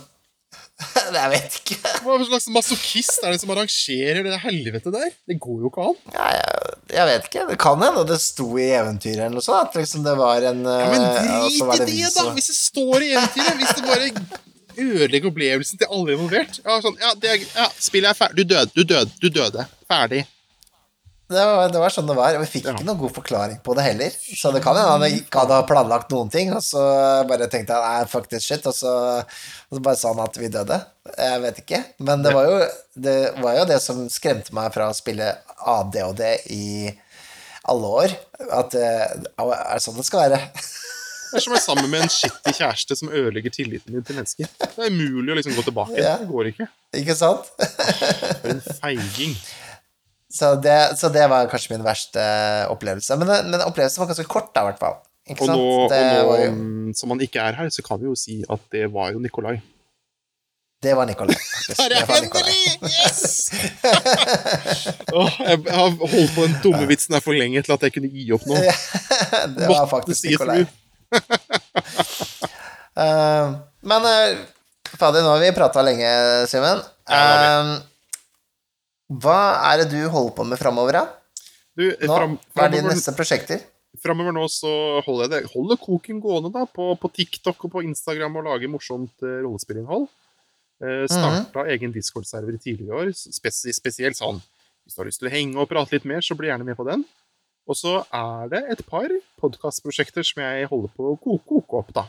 [1.18, 1.78] Jeg vet ikke.
[2.06, 5.12] Hva slags masochist er det som arrangerer det helvete der?
[5.30, 6.00] Det går jo ikke an.
[6.16, 7.46] Ja, jeg, jeg vet ikke.
[7.52, 9.70] Det kan hende det sto i eventyret eller noe sånt.
[9.70, 12.28] At liksom det var en Ja, men eh, drit i det, da!
[12.38, 13.62] Hvis det står i eventyret.
[13.62, 14.42] Hvis det bare
[14.74, 16.60] ødelegger opplevelsen til alle involvert.
[16.66, 18.44] Ja, sånn, ja, det ja spillet er ferdig.
[18.48, 19.68] Du døde, du døde, du døde.
[19.90, 20.24] Ferdig.
[21.32, 22.36] Det var, det var sånn det var.
[22.38, 22.74] Og vi fikk Ja.
[22.76, 24.12] ikke noen god forklaring på det heller.
[24.38, 26.84] Så det kan hende han ikke hadde planlagt noen ting, og så
[27.30, 28.92] bare tenkte han nei, fuck this shit, og så,
[29.24, 30.78] og så bare sa han at vi døde.
[31.18, 31.80] Jeg vet ikke.
[32.06, 32.60] Men det var jo
[33.08, 35.32] det, var jo det som skremte meg fra å spille
[35.64, 36.24] ADHD
[36.54, 36.68] i
[37.72, 38.14] alle år.
[38.52, 40.42] At det er det sånn det skal være.
[41.34, 44.20] Det er som å være sammen med en skittig kjæreste som ødelegger tilliten din til
[44.20, 44.52] mennesker.
[44.60, 45.96] Det er umulig å liksom gå tilbake.
[45.98, 46.18] Ja.
[46.22, 46.68] Det går ikke.
[47.00, 47.48] Ikke sant?
[47.58, 49.34] For en feiging.
[50.34, 52.22] Så det, så det var kanskje min verste
[52.74, 53.18] opplevelse.
[53.22, 54.96] Men, men opplevelsen var ganske kort, da, i hvert fall.
[55.30, 55.60] Ikke Og sant?
[55.62, 58.16] nå, det, og var nå jo, som han ikke er her, så kan vi jo
[58.18, 59.60] si at det var jo Nikolai.
[60.84, 61.38] det var Nikolai.
[61.80, 62.58] Der er endelig!
[62.82, 63.54] Yes!
[65.16, 67.96] oh, jeg, jeg har holdt på den dumme vitsen her for lenge til at jeg
[67.96, 68.58] kunne gi opp nå.
[69.60, 70.66] Det var faktisk Nikolai.
[71.14, 71.22] uh.
[73.04, 73.54] Eh,
[73.90, 74.42] men uh,
[74.98, 76.10] Fader, nå har vi prata lenge,
[76.52, 76.82] Simen.
[77.10, 77.72] Eh,
[79.22, 81.06] hva er det du holder på med framover, da?
[81.74, 83.62] Du, Nå, fram, hva er dine neste prosjekter?
[84.02, 84.72] framover nå så
[85.06, 88.72] holder jeg det holder koken gående da, på, på TikTok og på Instagram og lager
[88.72, 90.08] morsomt uh, rollespillinnhold.
[90.84, 94.42] Uh, starta egen Discord-server tidligere i år, spes spesielt sånn
[94.84, 96.76] Hvis du har lyst til å henge og prate litt mer, så bli gjerne med
[96.80, 97.06] på den.
[97.70, 101.94] Og så er det et par podkastprosjekter som jeg holder på å koke, koke opp,
[101.96, 102.08] da.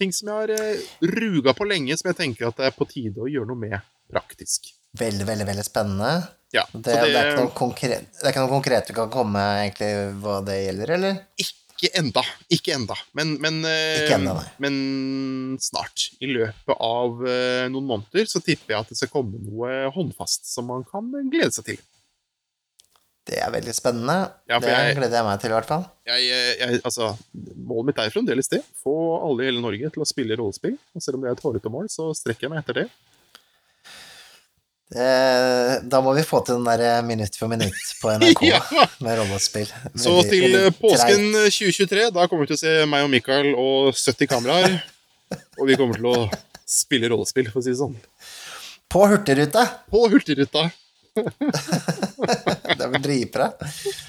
[0.00, 0.90] Ting som jeg har uh,
[1.20, 3.78] ruga på lenge, som jeg tenker at det er på tide å gjøre noe med
[4.10, 4.72] praktisk.
[4.98, 6.10] Veldig, veldig veldig spennende.
[6.50, 9.90] Ja, Det, det, det, er konkret, det er ikke noe konkret du kan komme egentlig
[10.22, 11.20] hva det gjelder, eller?
[11.38, 12.24] Ikke enda.
[12.52, 12.96] Ikke enda.
[13.16, 14.74] Men, men, eh, Ikke enda, men
[15.62, 16.08] snart.
[16.20, 20.50] I løpet av eh, noen måneder så tipper jeg at det skal komme noe håndfast
[20.50, 21.78] som man kan glede seg til.
[23.30, 24.16] Det er veldig spennende.
[24.50, 25.84] Ja, det jeg- gleder jeg meg til, i hvert fall.
[26.10, 27.12] Jeg, eh, jeg, altså,
[27.54, 28.64] målet mitt er fremdeles det.
[28.82, 30.74] Få alle i hele Norge til å spille rollespill.
[30.96, 32.88] Og selv om det er et hårete mål, så strekker jeg meg etter det.
[34.90, 38.58] Det, da må vi få til den der minutt for minutt på NRK Ja.
[39.06, 39.70] med rollespill.
[39.94, 43.92] Så til eh, påsken 2023, da kommer vi til å se meg og Mikael og
[43.94, 44.80] 70 kameraer.
[45.60, 46.16] Og vi kommer til å
[46.66, 47.94] spille rollespill, for å si det sånn.
[48.90, 49.62] På Hurtigruta!
[49.92, 50.64] På Hurtigruta.
[51.20, 53.46] Det er vel dritbra.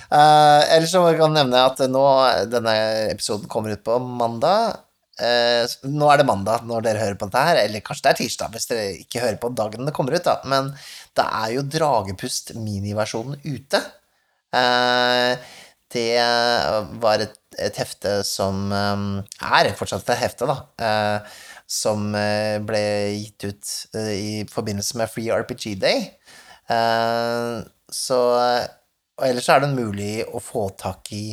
[0.09, 2.03] Uh, ellers så kan jeg nevne at nå
[2.49, 2.73] denne
[3.11, 4.79] episoden kommer ut på mandag.
[5.19, 8.19] Eh, nå er det mandag når dere hører på dette her, eller kanskje det er
[8.21, 10.37] tirsdag hvis dere ikke hører på dagen det kommer ut, da.
[10.49, 10.71] Men
[11.17, 13.81] det er jo Dragepust miniversjonen ute.
[14.55, 15.51] Eh,
[15.91, 16.23] det
[17.03, 19.05] var et, et hefte som eh,
[19.59, 20.57] er fortsatt et hefte, da.
[21.71, 22.11] som
[22.67, 22.83] ble
[23.15, 26.09] gitt ut i forbindelse med Free RPG Day.
[27.91, 31.25] Så Og ellers er det mulig å få tak i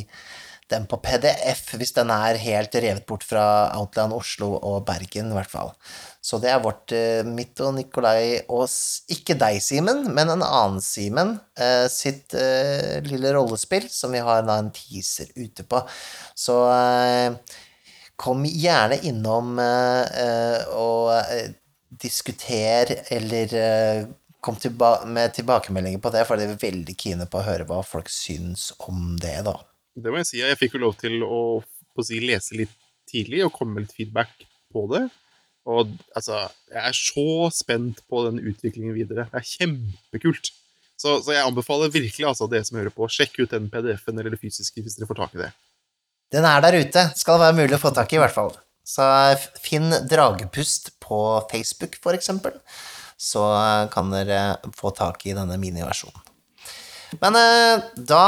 [0.71, 3.43] den på PDF, hvis den er helt revet bort fra
[3.77, 5.73] Outland Oslo og Bergen, i hvert fall.
[6.21, 8.67] Så det er vårt, eh, mitt og Nikolai og
[9.11, 14.43] ikke deg, Simen, men en annen Simen, eh, sitt eh, lille rollespill, som vi har
[14.47, 15.81] da en teaser ute på.
[16.35, 16.59] Så
[18.19, 19.59] kom gjerne innom
[20.75, 21.11] og
[21.89, 23.55] diskuter, eller
[24.41, 27.81] kom tilba med tilbakemeldinger på det, for de er veldig kine på å høre hva
[27.83, 29.55] folk syns om det, da.
[29.97, 30.41] Det må jeg si.
[30.43, 32.75] Jeg fikk jo lov til å, å si, lese litt
[33.09, 34.31] tidlig og komme med litt feedback
[34.73, 35.07] på det.
[35.69, 39.27] Og altså, jeg er så spent på den utviklingen videre.
[39.31, 40.51] Det er kjempekult.
[40.99, 44.35] Så, så jeg anbefaler virkelig altså dere som hører på, sjekk ut den PDF-en eller
[44.35, 45.51] det fysiske hvis dere får tak i det.
[46.33, 47.05] Den er der ute.
[47.17, 48.51] Skal være mulig å få tak i, i hvert fall.
[48.85, 49.05] Så
[49.61, 51.19] finn Dragepust på
[51.51, 52.57] Facebook, for eksempel.
[53.19, 53.43] Så
[53.93, 56.25] kan dere få tak i denne miniversjonen.
[57.21, 58.25] Men eh, da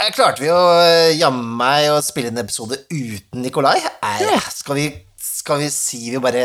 [0.00, 3.78] eh, klarte vi å eh, jamme meg å spille en episode uten Nikolai.
[4.04, 4.88] Er, skal, vi,
[5.20, 6.44] skal vi si vi bare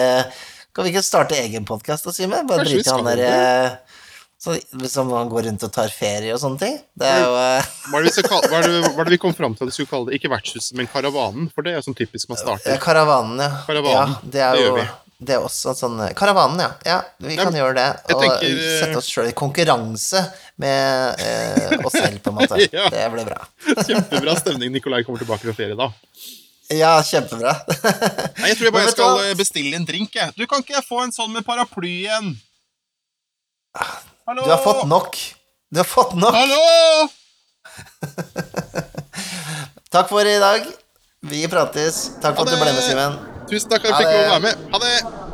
[0.76, 2.47] Kan vi ikke starte egen podkast og si med?
[2.49, 3.97] Bare drite i han der eh,
[4.39, 4.55] så,
[4.88, 6.77] Som han går rundt og tar ferie og sånne ting.
[6.95, 9.17] Det er jo eh, Hva er det vi, kalle, hva er det, hva er det
[9.17, 10.21] vi kom fram til at vi skulle kalle det?
[10.21, 11.49] Ikke vertshuset, men karavanen.
[11.51, 12.80] For det er sånn typisk man starter.
[12.80, 13.51] Karavanen, ja.
[13.67, 14.88] Karavanen, ja det er det jo gjør vi.
[15.20, 16.70] Det er også sånn Karavanen, ja.
[16.88, 17.88] ja vi Ja, kan gjøre det.
[18.08, 20.22] Og tenker, eh, sette oss sjøl i konkurranse
[20.64, 22.60] med eh, oss selv, på en måte.
[22.78, 22.86] Ja.
[22.94, 23.44] Det blir bra.
[23.88, 24.72] Kjempebra stemning.
[24.72, 25.90] Nikolai kommer tilbake fra ferie da.
[26.72, 27.52] Ja, kjempebra.
[28.40, 30.16] Nei, Jeg tror jeg bare skal eh, bestille en drink.
[30.16, 30.32] Jeg.
[30.38, 32.38] Du Kan ikke jeg få en sånn med paraply igjen?
[33.76, 34.46] Hallo?
[34.46, 35.20] Du har fått nok.
[35.70, 36.38] Du har fått nok.
[36.38, 37.10] Hallo!
[39.91, 40.64] Takk for i dag.
[41.28, 42.06] Vi prates.
[42.24, 42.86] Takk for at du ble med.
[42.88, 43.39] Simen.
[43.49, 44.69] Tusen takk for at jeg fikk lov å være med.
[44.73, 45.28] Ha det!